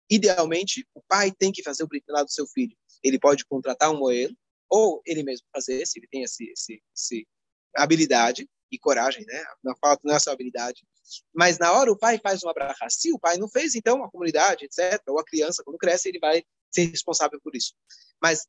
Idealmente, 0.09 0.87
o 0.94 1.03
pai 1.03 1.33
tem 1.33 1.53
que 1.53 1.62
fazer 1.62 1.83
o 1.83 1.88
Brit 1.88 2.05
Milá 2.07 2.23
do 2.23 2.31
seu 2.31 2.47
filho. 2.47 2.77
Ele 3.03 3.18
pode 3.18 3.44
contratar 3.44 3.90
um 3.90 3.99
moelo, 3.99 4.35
ou 4.69 5.03
ele 5.05 5.23
mesmo 5.23 5.47
fazer, 5.53 5.87
se 5.87 5.99
ele 5.99 6.09
tem 6.09 6.23
esse, 6.23 6.51
esse, 6.51 6.83
esse 6.95 7.29
habilidade 7.75 8.49
e 8.71 8.79
coragem, 8.79 9.25
né? 9.25 9.45
Não 9.63 9.75
falta 9.77 10.03
não 10.05 10.15
é 10.15 10.19
só 10.19 10.31
habilidade. 10.31 10.87
Mas 11.35 11.59
na 11.59 11.73
hora 11.73 11.91
o 11.91 11.99
pai 11.99 12.19
faz 12.23 12.43
uma 12.43 12.53
brachá. 12.53 12.89
Se 12.91 13.13
o 13.13 13.19
pai 13.19 13.39
não 13.39 13.49
fez, 13.49 13.75
então 13.75 14.05
a 14.05 14.11
comunidade, 14.11 14.67
etc., 14.67 15.03
ou 15.09 15.19
a 15.19 15.25
criança, 15.25 15.63
quando 15.65 15.79
cresce, 15.79 16.09
ele 16.09 16.19
vai 16.19 16.45
ser 16.71 16.85
responsável 16.85 17.41
por 17.41 17.57
isso. 17.57 17.75
Mas 18.21 18.47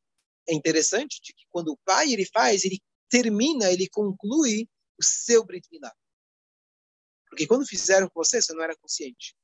é 0.47 0.53
interessante 0.53 1.21
de 1.21 1.33
que 1.33 1.45
quando 1.49 1.69
o 1.69 1.77
pai 1.85 2.11
ele 2.11 2.25
faz, 2.25 2.65
ele 2.65 2.81
termina, 3.09 3.71
ele 3.71 3.87
conclui 3.89 4.67
o 4.99 5.03
seu 5.03 5.45
Brit 5.45 5.67
Milá. 5.71 5.93
Porque 7.29 7.47
quando 7.47 7.65
fizeram 7.65 8.09
com 8.09 8.23
você, 8.23 8.41
você 8.41 8.53
não 8.53 8.63
era 8.63 8.75
consciente. 8.75 9.35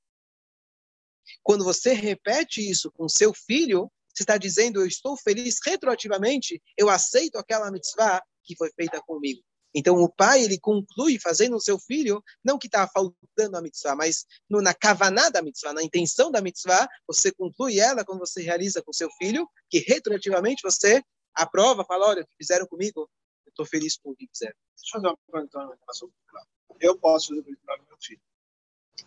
Quando 1.42 1.64
você 1.64 1.94
repete 1.94 2.68
isso 2.68 2.92
com 2.92 3.08
seu 3.08 3.34
filho, 3.34 3.92
você 4.15 4.23
está 4.23 4.38
dizendo, 4.38 4.82
eu 4.82 4.88
estou 4.88 5.17
feliz 5.17 5.58
retroativamente, 5.65 6.62
eu 6.78 6.89
aceito 6.89 7.38
aquela 7.38 7.71
mitzvah 7.71 8.21
que 8.43 8.56
foi 8.56 8.71
feita 8.71 9.01
comigo. 9.01 9.41
Então, 9.78 10.01
o 10.01 10.08
pai, 10.08 10.41
ele 10.41 10.58
conclui 10.58 11.19
fazendo 11.19 11.58
o 11.58 11.60
seu 11.60 11.78
filho, 11.78 12.23
não 12.41 12.58
que 12.58 12.67
está 12.67 12.88
faltando 12.88 13.58
a 13.58 13.62
mitzvah, 13.62 13.93
mas 13.93 14.25
no, 14.49 14.62
na 14.62 14.73
kavaná 14.73 15.28
da 15.28 15.41
mitzvah, 15.41 15.73
na 15.73 15.84
intenção 15.84 16.32
da 16.32 16.41
mitzvah, 16.41 16.88
você 17.06 17.30
conclui 17.30 17.78
ela 17.78 18.06
quando 18.06 18.19
você 18.19 18.41
realiza 18.41 18.82
com 18.82 18.93
seu 18.93 19.10
filho, 19.17 19.49
que 19.69 19.80
retroativamente 19.80 20.62
você 20.63 21.04
aprova, 21.34 21.84
fala, 21.84 22.08
olha, 22.08 22.21
o 22.21 22.25
que 22.25 22.38
fizeram 22.38 22.65
comigo, 22.65 23.10
eu 23.45 23.49
estou 23.49 23.65
feliz 23.65 23.97
com 23.97 24.12
o 24.12 24.15
que 24.15 24.30
fizeram. 24.32 24.56
Deixa 24.78 24.97
eu 24.97 25.01
fazer 25.01 25.08
uma 25.08 25.17
pergunta 25.17 25.78
Eu 26.80 26.97
posso 26.97 27.36
fazer 27.36 27.58
para 27.65 27.78
meu 27.84 27.97
filho. 28.01 28.21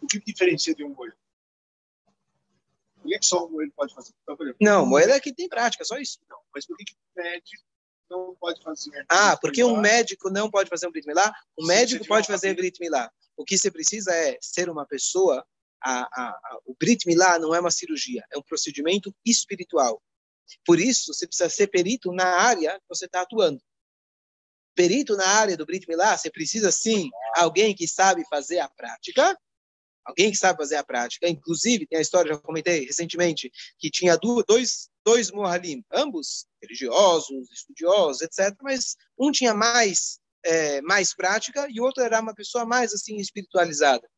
O 0.02 0.06
que 0.06 0.20
diferencia 0.20 0.74
de 0.74 0.84
um 0.84 0.94
olho? 0.98 1.16
Por 3.08 3.20
que 3.20 3.26
só 3.26 3.46
o 3.46 3.50
moelho 3.50 3.72
pode 3.74 3.94
fazer? 3.94 4.12
Então, 4.22 4.36
exemplo, 4.40 4.56
não, 4.60 4.86
moelho 4.86 5.12
é 5.12 5.20
que 5.20 5.32
tem 5.32 5.48
prática, 5.48 5.84
só 5.84 5.96
isso. 5.98 6.18
Não, 6.28 6.38
mas 6.54 6.66
por 6.66 6.76
que, 6.76 6.84
que 6.84 6.92
o 6.92 7.22
médico 7.22 7.64
não 8.10 8.34
pode 8.36 8.62
fazer? 8.62 9.06
Ah, 9.08 9.36
porque 9.36 9.64
um 9.64 9.80
médico 9.80 10.30
não 10.30 10.50
pode 10.50 10.68
fazer 10.68 10.86
um 10.86 10.90
Brit 10.90 11.06
Milá? 11.06 11.32
O 11.56 11.66
médico 11.66 12.06
pode 12.06 12.26
fazer 12.26 12.54
Brit 12.54 12.78
Milá. 12.80 13.10
O 13.36 13.44
que 13.44 13.56
você 13.56 13.70
precisa 13.70 14.12
é 14.14 14.38
ser 14.40 14.68
uma 14.68 14.86
pessoa. 14.86 15.44
A, 15.80 16.00
a, 16.00 16.28
a, 16.30 16.58
o 16.66 16.74
Brit 16.78 17.06
Milá 17.06 17.38
não 17.38 17.54
é 17.54 17.60
uma 17.60 17.70
cirurgia, 17.70 18.24
é 18.32 18.38
um 18.38 18.42
procedimento 18.42 19.14
espiritual. 19.24 20.02
Por 20.64 20.80
isso, 20.80 21.14
você 21.14 21.26
precisa 21.26 21.48
ser 21.48 21.68
perito 21.68 22.12
na 22.12 22.26
área 22.26 22.78
que 22.80 22.88
você 22.88 23.06
está 23.06 23.20
atuando. 23.20 23.60
Perito 24.74 25.16
na 25.16 25.26
área 25.26 25.56
do 25.56 25.66
Brit 25.66 25.86
Milá, 25.88 26.16
você 26.16 26.30
precisa 26.30 26.72
sim 26.72 27.10
alguém 27.36 27.74
que 27.74 27.86
sabe 27.86 28.24
fazer 28.28 28.58
a 28.58 28.68
prática 28.68 29.38
alguém 30.08 30.30
que 30.30 30.36
sabe 30.38 30.58
fazer 30.58 30.76
a 30.76 30.84
prática. 30.84 31.28
Inclusive, 31.28 31.86
tem 31.86 31.98
a 31.98 32.02
história, 32.02 32.32
já 32.32 32.40
comentei 32.40 32.86
recentemente, 32.86 33.52
que 33.78 33.90
tinha 33.90 34.16
dois, 34.16 34.88
dois 35.04 35.30
Mohalim, 35.30 35.84
ambos 35.92 36.46
religiosos, 36.62 37.50
estudiosos, 37.52 38.22
etc., 38.22 38.56
mas 38.62 38.96
um 39.18 39.30
tinha 39.30 39.54
mais, 39.54 40.18
é, 40.44 40.80
mais 40.80 41.14
prática 41.14 41.66
e 41.70 41.78
o 41.80 41.84
outro 41.84 42.02
era 42.02 42.20
uma 42.20 42.34
pessoa 42.34 42.64
mais 42.64 42.92
assim 42.94 43.16
espiritualizada. 43.16 44.08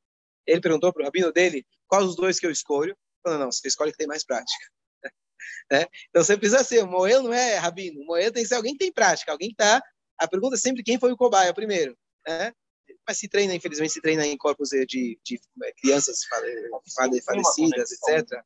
Ele 0.46 0.61
perguntou 0.61 0.92
para 0.92 1.03
o 1.03 1.05
rabino 1.05 1.33
dele 1.33 1.66
qual 1.88 2.03
os 2.03 2.14
dois 2.14 2.38
que 2.38 2.46
eu 2.46 2.50
escolho. 2.50 2.96
Falou, 3.22 3.38
não, 3.40 3.53
você 3.53 3.66
escolhe 3.68 3.90
que 3.90 3.98
tem 3.98 4.07
mais 4.07 4.24
prática. 4.24 4.66
né? 5.70 5.87
Então 6.09 6.22
você 6.22 6.37
precisa 6.37 6.62
ser, 6.62 6.85
o 6.85 6.87
Moel 6.87 7.22
não 7.22 7.33
é 7.33 7.57
rabino, 7.57 8.00
o 8.00 8.07
Moel 8.07 8.33
tem 8.33 8.42
que 8.42 8.48
ser 8.48 8.55
alguém 8.55 8.72
que 8.72 8.79
tem 8.79 8.92
prática, 8.92 9.33
alguém 9.33 9.48
que 9.48 9.55
está. 9.55 9.83
A 10.18 10.29
pergunta 10.29 10.55
é 10.55 10.59
sempre 10.59 10.83
quem 10.83 10.98
foi 10.98 11.12
o 11.12 11.16
cobaia 11.16 11.53
primeiro. 11.53 11.96
Né? 12.26 12.53
Mas 13.07 13.19
se 13.19 13.29
treina, 13.29 13.55
infelizmente, 13.55 13.93
se 13.93 14.01
treina 14.01 14.27
em 14.27 14.37
corpos 14.37 14.71
de, 14.71 15.19
de, 15.25 15.41
é, 15.65 15.73
crianças 15.73 16.25
fale, 16.95 17.21
falecidas, 17.23 17.91
etc. 17.93 18.43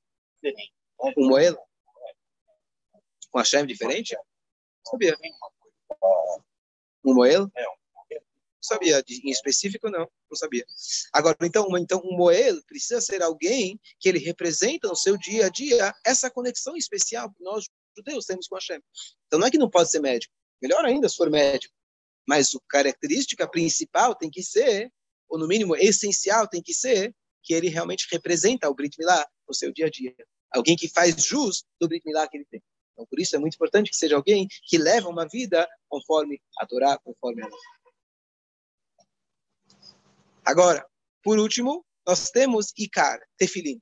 Com 0.96 1.12
Moelo? 1.16 1.58
Com 3.30 3.38
a 3.38 3.44
chave 3.44 3.66
diferente? 3.66 4.16
Sabia. 4.86 5.16
Um 7.04 7.14
Moelo? 7.14 7.50
Sabia, 8.60 9.04
em 9.06 9.30
específico 9.30 9.90
não, 9.90 10.00
não 10.30 10.36
sabia. 10.36 10.64
Agora, 11.12 11.36
então, 11.42 11.68
então 11.76 12.00
um 12.02 12.16
Moel 12.16 12.62
precisa 12.64 12.98
ser 12.98 13.22
alguém 13.22 13.78
que 14.00 14.08
ele 14.08 14.18
representa 14.18 14.88
no 14.88 14.96
seu 14.96 15.18
dia 15.18 15.46
a 15.46 15.48
dia 15.50 15.94
essa 16.02 16.30
conexão 16.30 16.74
especial 16.74 17.30
que 17.30 17.42
nós 17.42 17.66
judeus 17.94 18.24
temos 18.24 18.48
com 18.48 18.56
a 18.56 18.58
Hashem. 18.58 18.80
Então 19.26 19.38
não 19.38 19.46
é 19.46 19.50
que 19.50 19.58
não 19.58 19.68
pode 19.68 19.90
ser 19.90 20.00
médico, 20.00 20.32
melhor 20.62 20.82
ainda 20.82 21.06
se 21.10 21.16
for 21.16 21.28
médico, 21.28 21.74
mas 22.26 22.54
a 22.54 22.58
característica 22.68 23.48
principal 23.48 24.14
tem 24.14 24.30
que 24.30 24.42
ser, 24.42 24.92
ou 25.28 25.38
no 25.38 25.46
mínimo 25.46 25.76
essencial 25.76 26.48
tem 26.48 26.62
que 26.62 26.72
ser, 26.72 27.14
que 27.42 27.52
ele 27.52 27.68
realmente 27.68 28.08
representa 28.10 28.68
o 28.68 28.74
Brit 28.74 28.96
Milá 28.98 29.26
no 29.46 29.54
seu 29.54 29.72
dia 29.72 29.86
a 29.86 29.90
dia. 29.90 30.14
Alguém 30.50 30.76
que 30.76 30.88
faz 30.88 31.22
jus 31.22 31.64
do 31.78 31.88
Brit 31.88 32.04
Milá 32.06 32.26
que 32.28 32.38
ele 32.38 32.46
tem. 32.46 32.62
Então, 32.92 33.06
por 33.06 33.20
isso 33.20 33.34
é 33.36 33.38
muito 33.38 33.54
importante 33.54 33.90
que 33.90 33.96
seja 33.96 34.16
alguém 34.16 34.46
que 34.66 34.78
leva 34.78 35.08
uma 35.08 35.26
vida 35.26 35.68
conforme 35.88 36.40
a 36.58 36.66
Torá, 36.66 36.98
conforme 36.98 37.42
a. 37.42 37.48
Agora, 40.44 40.86
por 41.22 41.38
último, 41.38 41.84
nós 42.06 42.30
temos 42.30 42.72
Ikar, 42.78 43.18
Tefilim. 43.36 43.80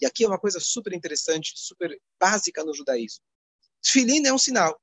E 0.00 0.06
aqui 0.06 0.24
é 0.24 0.26
uma 0.28 0.38
coisa 0.38 0.58
super 0.58 0.92
interessante, 0.92 1.52
super 1.54 1.96
básica 2.18 2.64
no 2.64 2.74
judaísmo. 2.74 3.22
Tefilim 3.82 4.26
é 4.26 4.32
um 4.32 4.38
sinal. 4.38 4.80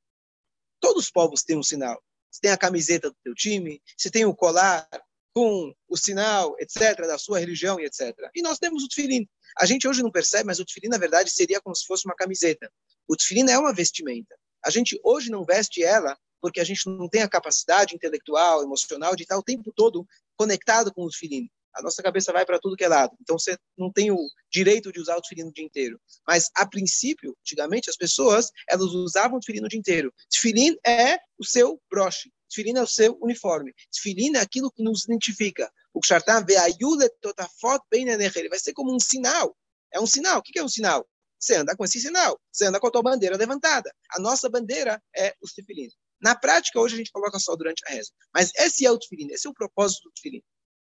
Todos 0.80 1.06
os 1.06 1.12
povos 1.12 1.44
têm 1.44 1.58
um 1.58 1.64
sinal 1.64 2.02
se 2.32 2.42
tem 2.42 2.52
a 2.52 2.58
camiseta 2.58 3.10
do 3.10 3.16
teu 3.24 3.34
time, 3.34 3.82
se 3.98 4.10
tem 4.10 4.26
o 4.26 4.36
colar 4.36 4.88
com 5.34 5.74
o 5.88 5.98
sinal, 5.98 6.56
etc., 6.60 7.08
da 7.08 7.18
sua 7.18 7.40
religião 7.40 7.80
e 7.80 7.86
etc. 7.86 8.16
E 8.36 8.42
nós 8.42 8.58
temos 8.58 8.84
o 8.84 8.88
tefilim. 8.88 9.28
A 9.58 9.66
gente 9.66 9.88
hoje 9.88 10.02
não 10.04 10.12
percebe, 10.12 10.46
mas 10.46 10.60
o 10.60 10.66
tefilim, 10.66 10.90
na 10.90 10.98
verdade, 10.98 11.30
seria 11.30 11.62
como 11.62 11.76
se 11.76 11.86
fosse 11.86 12.06
uma 12.06 12.16
camiseta. 12.16 12.72
O 13.08 13.16
tefilim 13.16 13.50
é 13.50 13.58
uma 13.58 13.74
vestimenta. 13.74 14.36
A 14.66 14.70
gente 14.70 15.00
hoje 15.04 15.30
não 15.30 15.46
veste 15.46 15.84
ela 15.84 16.18
porque 16.42 16.60
a 16.60 16.64
gente 16.64 16.88
não 16.88 17.10
tem 17.10 17.22
a 17.22 17.30
capacidade 17.30 17.96
intelectual, 17.96 18.64
emocional 18.64 19.16
de 19.16 19.24
estar 19.24 19.38
o 19.38 19.44
tempo 19.44 19.74
todo 19.76 20.08
conectado 20.38 20.94
com 20.94 21.04
o 21.04 21.10
tefilim 21.10 21.50
a 21.80 21.82
nossa 21.82 22.04
cabeça 22.04 22.32
vai 22.34 22.46
para 22.46 22.60
tudo 22.60 22.76
que 22.76 22.84
é 22.84 22.88
lado. 22.88 23.16
Então 23.22 23.40
você 23.40 23.58
não 23.78 23.92
tem 23.92 24.12
o 24.12 24.18
direito 24.52 24.92
de 24.92 25.00
usar 25.00 25.16
o 25.16 25.22
tefilim 25.22 25.48
o 25.48 25.54
dia 25.54 25.66
inteiro. 25.66 26.00
Mas 26.28 26.50
a 26.56 26.66
princípio, 26.68 27.36
antigamente 27.42 27.90
as 27.90 27.96
pessoas, 27.96 28.52
elas 28.68 28.92
usavam 28.92 29.38
o 29.38 29.40
tefilim 29.40 29.66
o 29.66 29.70
dia 29.70 29.80
inteiro. 29.80 30.14
Tefilim 30.30 30.78
é 30.86 31.18
o 31.38 31.46
seu 31.46 31.82
broche. 31.90 32.30
Tefilim 32.50 32.78
é 32.78 32.82
o 32.82 32.88
seu 32.88 33.18
uniforme. 33.22 33.74
Tefilim 33.92 34.36
é 34.36 34.40
aquilo 34.40 34.72
que 34.72 34.84
nos 34.84 35.06
identifica. 35.06 35.72
O 35.94 36.02
Kshartan 36.02 36.46
ve'ayule 36.46 37.10
totafot 37.22 37.82
bem 37.90 38.08
Ele 38.10 38.50
vai 38.50 38.60
ser 38.60 38.74
como 38.74 38.94
um 38.94 39.00
sinal. 39.00 39.56
É 39.94 40.00
um 40.00 40.08
sinal. 40.08 40.40
O 40.40 40.44
que 40.44 40.60
é 40.60 40.64
um 40.64 40.70
sinal? 40.70 41.08
Você 41.40 41.56
anda 41.56 41.76
com 41.76 41.86
esse 41.86 42.00
sinal. 42.00 42.40
Você 42.52 42.66
anda 42.66 42.80
com 42.80 42.88
a 42.88 42.92
tua 42.92 43.02
bandeira 43.02 43.38
levantada. 43.38 43.94
A 44.12 44.20
nossa 44.20 44.50
bandeira 44.50 45.02
é 45.16 45.34
o 45.42 45.48
tefilim. 45.48 45.90
Na 46.22 46.36
prática, 46.36 46.80
hoje 46.80 46.96
a 46.96 46.98
gente 46.98 47.12
coloca 47.12 47.40
só 47.40 47.56
durante 47.56 47.82
a 47.88 47.92
reza. 47.92 48.12
Mas 48.34 48.52
esse 48.56 48.86
é 48.86 48.92
o 48.92 48.98
tefilim. 48.98 49.32
Esse 49.32 49.48
é 49.48 49.50
o 49.50 49.54
propósito 49.54 50.04
do 50.04 50.12
tefilim. 50.12 50.44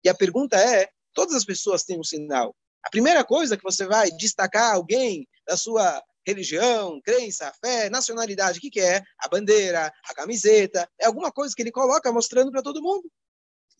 E 0.05 0.09
a 0.09 0.15
pergunta 0.15 0.57
é: 0.57 0.89
todas 1.15 1.35
as 1.35 1.45
pessoas 1.45 1.85
têm 1.85 1.99
um 1.99 2.05
sinal. 2.05 2.55
A 2.83 2.91
primeira 2.91 3.25
coisa 3.25 3.57
que 3.57 3.63
você 3.63 3.87
vai 3.87 4.11
destacar 4.11 4.75
alguém 4.75 5.27
da 5.47 5.57
sua 5.57 6.03
religião, 6.27 7.01
crença, 7.03 7.53
fé, 7.61 7.91
nacionalidade, 7.91 8.59
o 8.59 8.61
que, 8.61 8.71
que 8.71 8.81
é? 8.81 9.03
A 9.19 9.29
bandeira, 9.29 9.93
a 10.09 10.15
camiseta, 10.15 10.89
é 11.01 11.07
alguma 11.07 11.33
coisa 11.33 11.55
que 11.55 11.63
ele 11.63 11.73
coloca 11.73 12.13
mostrando 12.13 12.51
para 12.51 12.63
todo 12.63 12.83
mundo. 12.83 13.11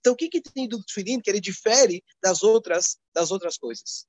Então, 0.01 0.15
o 0.15 0.17
que, 0.17 0.29
que 0.29 0.41
tem 0.41 0.69
do 0.69 0.83
tefilim 0.83 1.21
que 1.21 1.31
ele 1.31 1.41
difere 1.41 2.03
das 2.21 2.43
outras, 2.43 2.99
das 3.15 3.31
outras 3.31 3.57
coisas? 3.57 4.07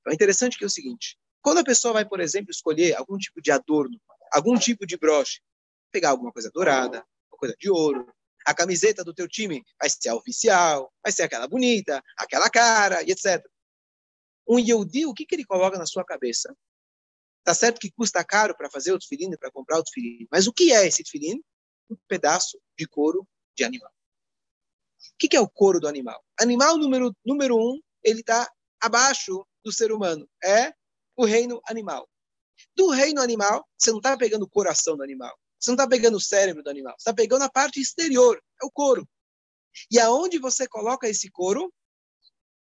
Então, 0.00 0.10
é 0.10 0.14
interessante 0.14 0.58
que 0.58 0.64
é 0.64 0.66
o 0.66 0.70
seguinte, 0.70 1.16
quando 1.40 1.58
a 1.58 1.64
pessoa 1.64 1.94
vai, 1.94 2.04
por 2.04 2.18
exemplo, 2.18 2.50
escolher 2.50 2.96
algum 2.96 3.16
tipo 3.16 3.40
de 3.40 3.52
adorno, 3.52 4.00
algum 4.32 4.58
tipo 4.58 4.84
de 4.84 4.96
broche, 4.96 5.40
pegar 5.92 6.10
alguma 6.10 6.32
coisa 6.32 6.50
dourada, 6.52 7.06
uma 7.30 7.38
coisa 7.38 7.54
de 7.58 7.70
ouro, 7.70 8.12
A 8.46 8.54
camiseta 8.54 9.02
do 9.02 9.12
teu 9.12 9.26
time 9.26 9.64
vai 9.78 9.90
ser 9.90 10.12
oficial, 10.12 10.92
vai 11.02 11.12
ser 11.12 11.24
aquela 11.24 11.48
bonita, 11.48 12.00
aquela 12.16 12.48
cara, 12.48 13.02
e 13.02 13.10
etc. 13.10 13.44
Um 14.48 14.58
Yehudi, 14.58 15.04
o 15.04 15.12
que, 15.12 15.26
que 15.26 15.34
ele 15.34 15.44
coloca 15.44 15.76
na 15.76 15.86
sua 15.86 16.04
cabeça? 16.04 16.56
Tá 17.42 17.52
certo 17.54 17.80
que 17.80 17.90
custa 17.90 18.24
caro 18.24 18.56
para 18.56 18.70
fazer 18.70 18.92
o 18.92 18.98
tefilim 18.98 19.30
para 19.36 19.50
comprar 19.50 19.78
o 19.78 19.82
tefilim, 19.82 20.26
mas 20.30 20.46
o 20.46 20.52
que 20.52 20.72
é 20.72 20.86
esse 20.86 21.02
tefilim? 21.02 21.42
Um 21.90 21.96
pedaço 22.08 22.60
de 22.78 22.86
couro 22.86 23.26
de 23.56 23.64
animal. 23.64 23.90
O 23.90 25.18
que, 25.18 25.28
que 25.28 25.36
é 25.36 25.40
o 25.40 25.48
couro 25.48 25.80
do 25.80 25.88
animal? 25.88 26.22
Animal 26.40 26.76
número, 26.78 27.14
número 27.24 27.56
um, 27.56 27.80
ele 28.02 28.20
está 28.20 28.48
abaixo 28.80 29.46
do 29.64 29.72
ser 29.72 29.90
humano. 29.90 30.28
É 30.44 30.72
o 31.16 31.24
reino 31.24 31.60
animal. 31.66 32.08
Do 32.76 32.90
reino 32.90 33.20
animal, 33.20 33.66
você 33.76 33.90
não 33.90 33.98
está 33.98 34.16
pegando 34.16 34.44
o 34.44 34.48
coração 34.48 34.96
do 34.96 35.02
animal. 35.02 35.36
Você 35.66 35.72
não 35.72 35.74
está 35.74 35.88
pegando 35.88 36.16
o 36.16 36.20
cérebro 36.20 36.62
do 36.62 36.70
animal. 36.70 36.92
Você 36.92 37.10
está 37.10 37.12
pegando 37.12 37.42
a 37.42 37.50
parte 37.50 37.80
exterior, 37.80 38.40
é 38.62 38.64
o 38.64 38.70
couro. 38.70 39.04
E 39.90 39.98
aonde 39.98 40.38
você 40.38 40.68
coloca 40.68 41.08
esse 41.08 41.28
couro? 41.28 41.74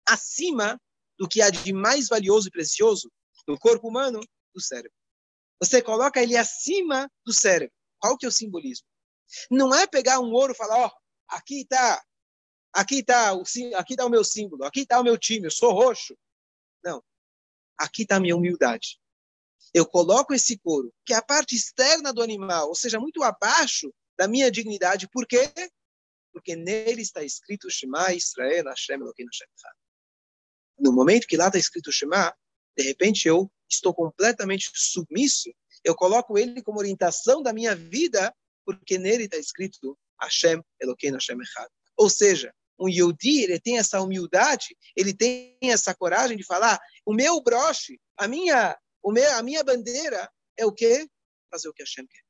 Acima 0.05 0.81
do 1.17 1.29
que 1.29 1.41
há 1.41 1.49
de 1.49 1.73
mais 1.73 2.09
valioso 2.09 2.49
e 2.49 2.51
precioso 2.51 3.09
no 3.47 3.57
corpo 3.57 3.89
humano, 3.89 4.19
do 4.53 4.61
cérebro. 4.61 4.93
Você 5.63 5.81
coloca 5.81 6.21
ele 6.21 6.37
acima 6.37 7.09
do 7.25 7.33
cérebro. 7.33 7.73
Qual 8.01 8.19
que 8.19 8.27
é 8.27 8.29
o 8.29 8.33
simbolismo? 8.33 8.87
Não 9.49 9.73
é 9.73 9.87
pegar 9.87 10.19
um 10.19 10.33
ouro 10.33 10.53
e 10.53 10.57
falar, 10.57 10.79
ó, 10.81 10.89
oh, 10.89 11.37
aqui 11.37 11.61
está 11.61 12.03
aqui 12.73 12.97
está 12.97 13.33
o, 13.33 13.45
aqui 13.77 13.95
tá 13.95 14.07
o 14.07 14.11
meu 14.11 14.25
símbolo, 14.25 14.65
aqui 14.65 14.81
está 14.81 14.99
o 14.99 15.05
meu 15.05 15.17
time, 15.17 15.47
eu 15.47 15.53
sou 15.53 15.73
roxo. 15.73 16.19
Não. 16.83 17.01
Aqui 17.79 18.03
está 18.03 18.17
a 18.17 18.21
minha 18.21 18.37
humildade. 18.37 18.99
Eu 19.75 19.87
coloco 19.87 20.35
esse 20.35 20.59
couro, 20.59 20.93
que 21.05 21.13
é 21.13 21.17
a 21.17 21.23
parte 21.23 21.55
externa 21.55 22.13
do 22.13 22.23
animal, 22.23 22.69
ou 22.69 22.75
seja, 22.75 22.99
muito 22.99 23.23
abaixo 23.23 23.93
da 24.17 24.27
minha 24.27 24.51
dignidade. 24.51 25.09
Por 25.09 25.27
quê? 25.27 25.53
Porque 26.33 26.57
nele 26.57 27.03
está 27.03 27.23
escrito 27.23 27.71
Shema 27.71 28.13
Israel 28.13 28.65
Hashem 28.67 28.97
Elokeinu 28.97 29.31
Hashem 29.33 29.49
No 30.79 30.93
momento 30.93 31.27
que 31.27 31.37
lá 31.37 31.47
está 31.47 31.59
escrito 31.59 31.93
Shema, 31.93 32.35
de 32.77 32.85
repente 32.85 33.29
eu 33.29 33.51
estou 33.69 33.95
completamente 33.95 34.71
submisso. 34.75 35.51
Eu 35.85 35.95
coloco 35.95 36.39
ele 36.39 36.63
como 36.63 36.79
orientação 36.79 37.43
da 37.43 37.53
minha 37.53 37.75
vida, 37.75 38.35
porque 38.65 38.99
nele 38.99 39.25
está 39.25 39.37
escrito 39.37 39.99
Hashem 40.21 40.63
Elokeinu 40.81 41.17
Hashem 41.17 41.41
Echad. 41.41 41.69
Ou 41.97 42.09
seja, 42.09 42.53
um 42.79 42.89
Yodi, 42.89 43.43
ele 43.43 43.59
tem 43.59 43.79
essa 43.79 44.01
humildade, 44.01 44.77
ele 44.97 45.13
tem 45.13 45.59
essa 45.63 45.95
coragem 45.95 46.37
de 46.37 46.45
falar, 46.45 46.79
o 47.05 47.13
meu 47.13 47.43
broche, 47.43 47.99
a 48.17 48.29
minha, 48.29 48.79
meu, 49.07 49.37
a 49.37 49.43
minha 49.43 49.65
bandeira 49.65 50.31
é 50.57 50.67
o 50.67 50.73
quê? 50.73 51.09
Fazer 51.51 51.69
o 51.69 51.73
que 51.73 51.83
Hashem 51.83 52.07
quer. 52.07 52.29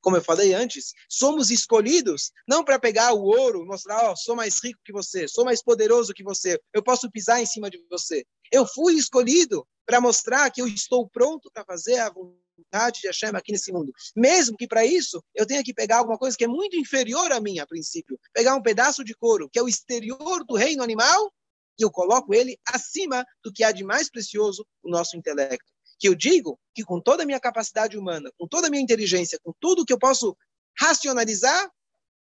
Como 0.00 0.16
eu 0.16 0.22
falei 0.22 0.54
antes, 0.54 0.94
somos 1.08 1.50
escolhidos 1.50 2.32
não 2.48 2.64
para 2.64 2.78
pegar 2.78 3.12
o 3.12 3.22
ouro, 3.22 3.66
mostrar, 3.66 4.10
oh, 4.10 4.16
sou 4.16 4.34
mais 4.34 4.58
rico 4.62 4.80
que 4.84 4.92
você, 4.92 5.28
sou 5.28 5.44
mais 5.44 5.62
poderoso 5.62 6.14
que 6.14 6.24
você, 6.24 6.58
eu 6.72 6.82
posso 6.82 7.10
pisar 7.10 7.40
em 7.40 7.46
cima 7.46 7.68
de 7.68 7.78
você. 7.90 8.24
Eu 8.50 8.66
fui 8.66 8.94
escolhido 8.94 9.66
para 9.86 10.00
mostrar 10.00 10.50
que 10.50 10.62
eu 10.62 10.66
estou 10.66 11.08
pronto 11.08 11.50
para 11.52 11.64
fazer 11.64 11.98
a 11.98 12.10
vontade 12.10 13.00
de 13.00 13.08
Hashem 13.08 13.30
aqui 13.34 13.52
nesse 13.52 13.72
mundo. 13.72 13.92
Mesmo 14.16 14.56
que 14.56 14.66
para 14.66 14.84
isso 14.86 15.22
eu 15.34 15.46
tenha 15.46 15.62
que 15.62 15.74
pegar 15.74 15.98
alguma 15.98 16.18
coisa 16.18 16.36
que 16.36 16.44
é 16.44 16.48
muito 16.48 16.76
inferior 16.76 17.30
a 17.32 17.40
mim, 17.40 17.58
a 17.58 17.66
princípio. 17.66 18.18
Pegar 18.32 18.54
um 18.54 18.62
pedaço 18.62 19.04
de 19.04 19.14
couro, 19.14 19.50
que 19.50 19.58
é 19.58 19.62
o 19.62 19.68
exterior 19.68 20.44
do 20.44 20.54
reino 20.54 20.82
animal, 20.82 21.32
e 21.80 21.82
eu 21.82 21.90
coloco 21.90 22.34
ele 22.34 22.58
acima 22.68 23.24
do 23.42 23.50
que 23.50 23.64
há 23.64 23.72
de 23.72 23.82
mais 23.82 24.10
precioso, 24.10 24.66
o 24.82 24.90
nosso 24.90 25.16
intelecto. 25.16 25.64
Que 25.98 26.08
eu 26.08 26.14
digo 26.14 26.60
que 26.74 26.84
com 26.84 27.00
toda 27.00 27.22
a 27.22 27.26
minha 27.26 27.40
capacidade 27.40 27.96
humana, 27.96 28.30
com 28.38 28.46
toda 28.46 28.66
a 28.66 28.70
minha 28.70 28.82
inteligência, 28.82 29.38
com 29.42 29.54
tudo 29.58 29.84
que 29.84 29.92
eu 29.92 29.98
posso 29.98 30.36
racionalizar, 30.78 31.70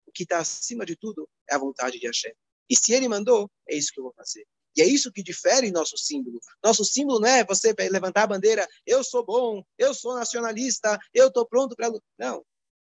o 0.04 0.12
que 0.12 0.24
está 0.24 0.38
acima 0.38 0.84
de 0.84 0.96
tudo 0.96 1.28
é 1.48 1.54
a 1.54 1.58
vontade 1.58 2.00
de 2.00 2.06
Hashem. 2.06 2.32
E 2.68 2.76
se 2.76 2.92
ele 2.92 3.08
mandou, 3.08 3.48
é 3.68 3.76
isso 3.76 3.92
que 3.92 4.00
eu 4.00 4.04
vou 4.04 4.14
fazer. 4.14 4.44
E 4.76 4.82
é 4.82 4.86
isso 4.86 5.12
que 5.12 5.22
difere 5.22 5.70
nosso 5.70 5.96
símbolo. 5.96 6.40
Nosso 6.62 6.84
símbolo 6.84 7.20
não 7.20 7.28
é 7.28 7.44
você 7.44 7.72
levantar 7.90 8.24
a 8.24 8.26
bandeira, 8.26 8.68
eu 8.84 9.02
sou 9.04 9.24
bom, 9.24 9.62
eu 9.78 9.94
sou 9.94 10.14
nacionalista, 10.16 10.98
eu 11.14 11.28
estou 11.28 11.46
pronto 11.46 11.76
para. 11.76 11.90
Não. 12.18 12.44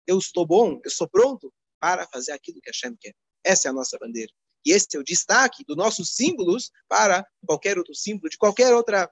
Eu 0.07 0.17
estou 0.17 0.45
bom, 0.45 0.79
eu 0.83 0.89
sou 0.89 1.07
pronto 1.07 1.53
para 1.79 2.07
fazer 2.07 2.31
aquilo 2.31 2.59
que 2.61 2.69
Hashem 2.69 2.95
quer. 2.99 3.13
Essa 3.43 3.67
é 3.67 3.69
a 3.69 3.73
nossa 3.73 3.97
bandeira. 3.99 4.31
E 4.67 4.73
esse 4.73 4.97
é 4.97 4.99
o 4.99 5.03
destaque 5.03 5.63
dos 5.63 5.77
nossos 5.77 6.13
símbolos 6.13 6.71
para 6.89 7.25
qualquer 7.45 7.77
outro 7.77 7.95
símbolo, 7.95 8.29
de 8.29 8.37
qualquer 8.37 8.75
outra, 8.75 9.09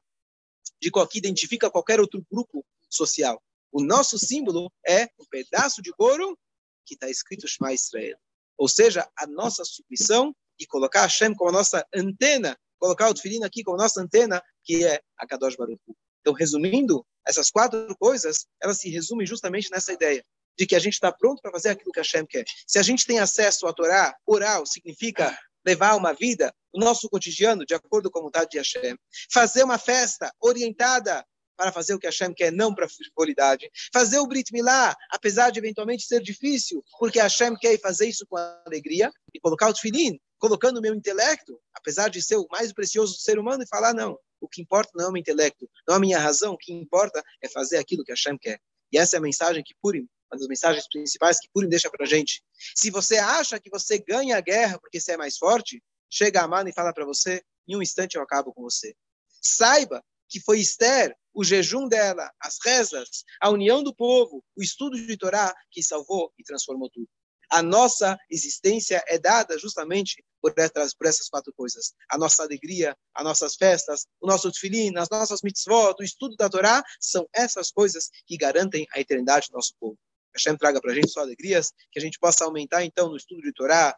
de 0.82 0.91
qual 0.91 1.08
que 1.08 1.18
identifica 1.18 1.72
qualquer 1.72 1.97
outro 2.01 2.22
grupo 2.30 2.66
social. 2.89 3.41
O 3.72 3.82
nosso 3.82 4.20
símbolo 4.20 4.70
é 4.86 5.06
um 5.18 5.26
pedaço 5.30 5.82
de 5.82 5.93
couro 5.93 6.38
que 6.86 6.95
está 6.95 7.10
escrito 7.10 7.47
Shema 7.47 7.72
Israel. 7.72 8.18
Ou 8.58 8.68
seja, 8.68 9.10
a 9.18 9.26
nossa 9.26 9.64
submissão 9.64 10.36
e 10.60 10.66
colocar 10.66 11.03
Hashem 11.03 11.34
como 11.34 11.49
a 11.51 11.53
nossa 11.53 11.88
antena 11.95 12.60
colocar 12.78 13.10
o 13.10 13.14
tefilin 13.14 13.45
aqui 13.45 13.64
como 13.64 13.78
nossa 13.78 14.01
antena, 14.01 14.43
que 14.62 14.86
é 14.86 15.01
a 15.18 15.26
Kadosh 15.26 15.56
Baruch. 15.56 15.80
Então, 16.20 16.34
resumindo, 16.34 17.08
essas 17.26 17.49
quatro 17.49 17.95
coisas, 17.97 18.45
elas 18.62 18.78
se 18.78 18.89
resumem 18.89 19.26
justamente 19.26 19.72
nessa 19.72 19.93
ideia 19.93 20.22
de 20.58 20.66
que 20.66 20.76
a 20.76 20.80
gente 20.80 20.93
está 20.93 21.12
pronto 21.12 21.41
para 21.41 21.51
fazer 21.51 21.70
aquilo 21.70 21.91
que 21.91 21.99
Hashem 21.99 22.26
quer. 22.26 22.45
Se 22.68 22.80
a 22.80 22.84
gente 22.84 23.06
tem 23.06 23.20
acesso 23.20 23.68
à 23.68 23.74
Torá, 23.74 24.16
oral 24.26 24.66
significa 24.66 25.38
levar 25.66 25.95
uma 25.95 26.14
vida, 26.14 26.53
o 26.74 26.80
nosso 26.80 27.10
cotidiano, 27.10 27.66
de 27.66 27.74
acordo 27.74 28.12
com 28.12 28.20
a 28.20 28.22
vontade 28.22 28.51
de 28.51 28.58
Hashem. 28.58 28.95
Fazer 29.32 29.64
uma 29.64 29.78
festa 29.78 30.32
orientada 30.39 31.26
para 31.58 31.72
fazer 31.72 31.93
o 31.93 31.99
que 31.99 32.06
Hashem 32.06 32.34
quer, 32.34 32.51
não 32.51 32.76
para 32.76 32.88
frivolidade. 32.88 33.70
Fazer 33.91 34.20
o 34.20 34.28
Brit 34.28 34.51
Milá, 34.51 34.95
apesar 35.10 35.49
de 35.51 35.60
eventualmente 35.60 36.03
ser 36.03 36.22
difícil, 36.22 36.84
porque 36.99 37.20
Hashem 37.20 37.56
quer 37.56 37.80
fazer 37.80 38.08
isso 38.08 38.26
com 38.28 38.38
alegria, 38.66 39.12
e 39.34 39.39
colocar 39.39 39.70
o 39.70 39.74
tefilin, 39.74 40.20
colocando 40.38 40.78
o 40.78 40.82
meu 40.82 40.93
intelecto, 40.93 41.60
apesar 41.74 42.10
de 42.10 42.22
ser 42.22 42.36
o 42.36 42.47
mais 42.51 42.74
precioso 42.74 43.14
do 43.14 43.20
ser 43.20 43.39
humano, 43.39 43.64
e 43.64 43.68
falar, 43.68 43.93
não, 43.93 44.20
o 44.41 44.47
que 44.47 44.62
importa 44.62 44.91
não 44.95 45.06
é 45.06 45.08
o 45.08 45.12
meu 45.12 45.22
intelecto, 45.22 45.68
não 45.88 45.95
é 45.95 45.97
a 45.97 46.01
minha 46.01 46.20
razão, 46.20 46.53
o 46.53 46.58
que 46.58 46.74
importa 46.74 47.24
é 47.41 47.47
fazer 47.47 47.78
aquilo 47.78 48.03
que 48.03 48.12
Hashem 48.12 48.38
quer. 48.38 48.60
E 48.91 48.97
essa 48.97 49.16
é 49.16 49.20
a 49.20 49.22
mensagem 49.22 49.64
que 49.64 49.74
Purim, 49.82 50.08
uma 50.32 50.39
das 50.39 50.47
mensagens 50.47 50.88
principais 50.88 51.39
que 51.39 51.49
Purim 51.53 51.69
deixa 51.69 51.89
para 51.89 52.05
a 52.05 52.07
gente. 52.07 52.43
Se 52.76 52.89
você 52.89 53.17
acha 53.17 53.59
que 53.59 53.69
você 53.69 53.99
ganha 53.99 54.38
a 54.38 54.41
guerra 54.41 54.80
porque 54.80 54.99
você 54.99 55.13
é 55.13 55.17
mais 55.17 55.38
forte, 55.38 55.84
chega 56.09 56.41
a 56.41 56.47
mano 56.47 56.69
e 56.69 56.73
fala 56.73 56.93
para 56.93 57.05
você, 57.05 57.41
em 57.67 57.76
um 57.76 57.82
instante 57.82 58.15
eu 58.15 58.21
acabo 58.21 58.53
com 58.53 58.61
você. 58.61 58.95
Saiba 59.41 60.03
que 60.28 60.39
foi 60.39 60.59
Esther, 60.59 61.15
o 61.34 61.43
jejum 61.43 61.88
dela, 61.88 62.32
as 62.41 62.57
rezas, 62.63 63.23
a 63.39 63.49
união 63.49 63.84
do 63.84 63.93
povo, 63.93 64.43
o 64.55 64.63
estudo 64.63 64.97
de 64.97 65.17
Torá 65.17 65.53
que 65.69 65.84
salvou 65.84 66.34
e 66.38 66.43
transformou 66.43 66.89
tudo. 66.89 67.07
A 67.51 67.61
nossa 67.61 68.17
existência 68.30 69.03
é 69.07 69.19
dada 69.19 69.57
justamente 69.59 70.23
por 70.41 70.53
essas, 70.57 70.95
por 70.95 71.07
essas 71.07 71.30
quatro 71.30 71.53
coisas. 71.55 71.93
A 72.09 72.17
nossa 72.17 72.43
alegria, 72.43 72.97
as 73.13 73.23
nossas 73.23 73.55
festas, 73.55 74.07
o 74.19 74.28
nosso 74.28 74.51
tefilim, 74.51 74.97
as 74.97 75.09
nossas 75.09 75.41
mitzvot, 75.43 75.95
o 75.99 76.03
estudo 76.03 76.36
da 76.36 76.49
Torá, 76.49 76.84
são 76.99 77.28
essas 77.34 77.71
coisas 77.71 78.09
que 78.26 78.36
garantem 78.36 78.88
a 78.93 78.99
eternidade 78.99 79.49
do 79.49 79.53
nosso 79.53 79.73
povo. 79.80 79.97
Hashem 80.36 80.58
traga 80.58 80.82
para 80.82 80.92
a 80.92 80.96
gente 80.96 81.10
só 81.10 81.22
alegrias, 81.22 81.72
que 81.92 82.00
a 82.00 82.02
gente 82.02 82.20
possa 82.20 82.46
aumentar, 82.46 82.84
então, 82.84 83.10
no 83.10 83.18
estudo 83.18 83.42
de 83.42 83.54
Torá, 83.54 83.98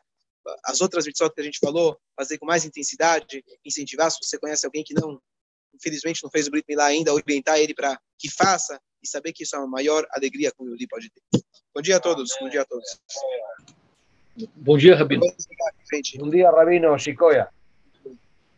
as 0.64 0.82
outras 0.82 1.06
mitzvot 1.06 1.34
que 1.34 1.42
a 1.42 1.44
gente 1.44 1.60
falou, 1.60 1.98
fazer 2.16 2.38
com 2.38 2.46
mais 2.46 2.64
intensidade, 2.66 3.44
incentivar, 3.66 4.10
se 4.12 4.18
você 4.22 4.38
conhece 4.38 4.66
alguém 4.66 4.84
que 4.84 4.94
não, 4.94 5.20
infelizmente 5.74 6.24
não 6.24 6.30
fez 6.30 6.48
o 6.48 6.52
Brit 6.52 6.66
Milá 6.68 6.86
ainda, 6.86 7.14
orientar 7.14 7.58
ele 7.60 7.74
para 7.74 8.00
que 8.18 8.30
faça 8.32 8.80
e 9.02 9.08
saber 9.08 9.34
que 9.34 9.44
isso 9.44 9.56
é 9.56 9.60
a 9.60 9.68
maior 9.68 10.06
alegria 10.12 10.52
que 10.52 10.62
o 10.62 10.68
Yudi 10.68 10.88
pode 10.88 11.10
ter. 11.10 11.22
Bom 11.74 11.82
dia 11.82 11.98
a 11.98 12.00
todos, 12.00 12.32
bom 12.40 12.50
dia 12.50 12.62
a 12.62 12.66
todos. 12.66 13.00
Bom 14.56 14.78
dia, 14.78 14.96
Rabino. 14.96 15.26
Bom 16.20 16.30
dia, 16.30 16.52
Rabino 16.52 16.98
Chicoia. 16.98 17.50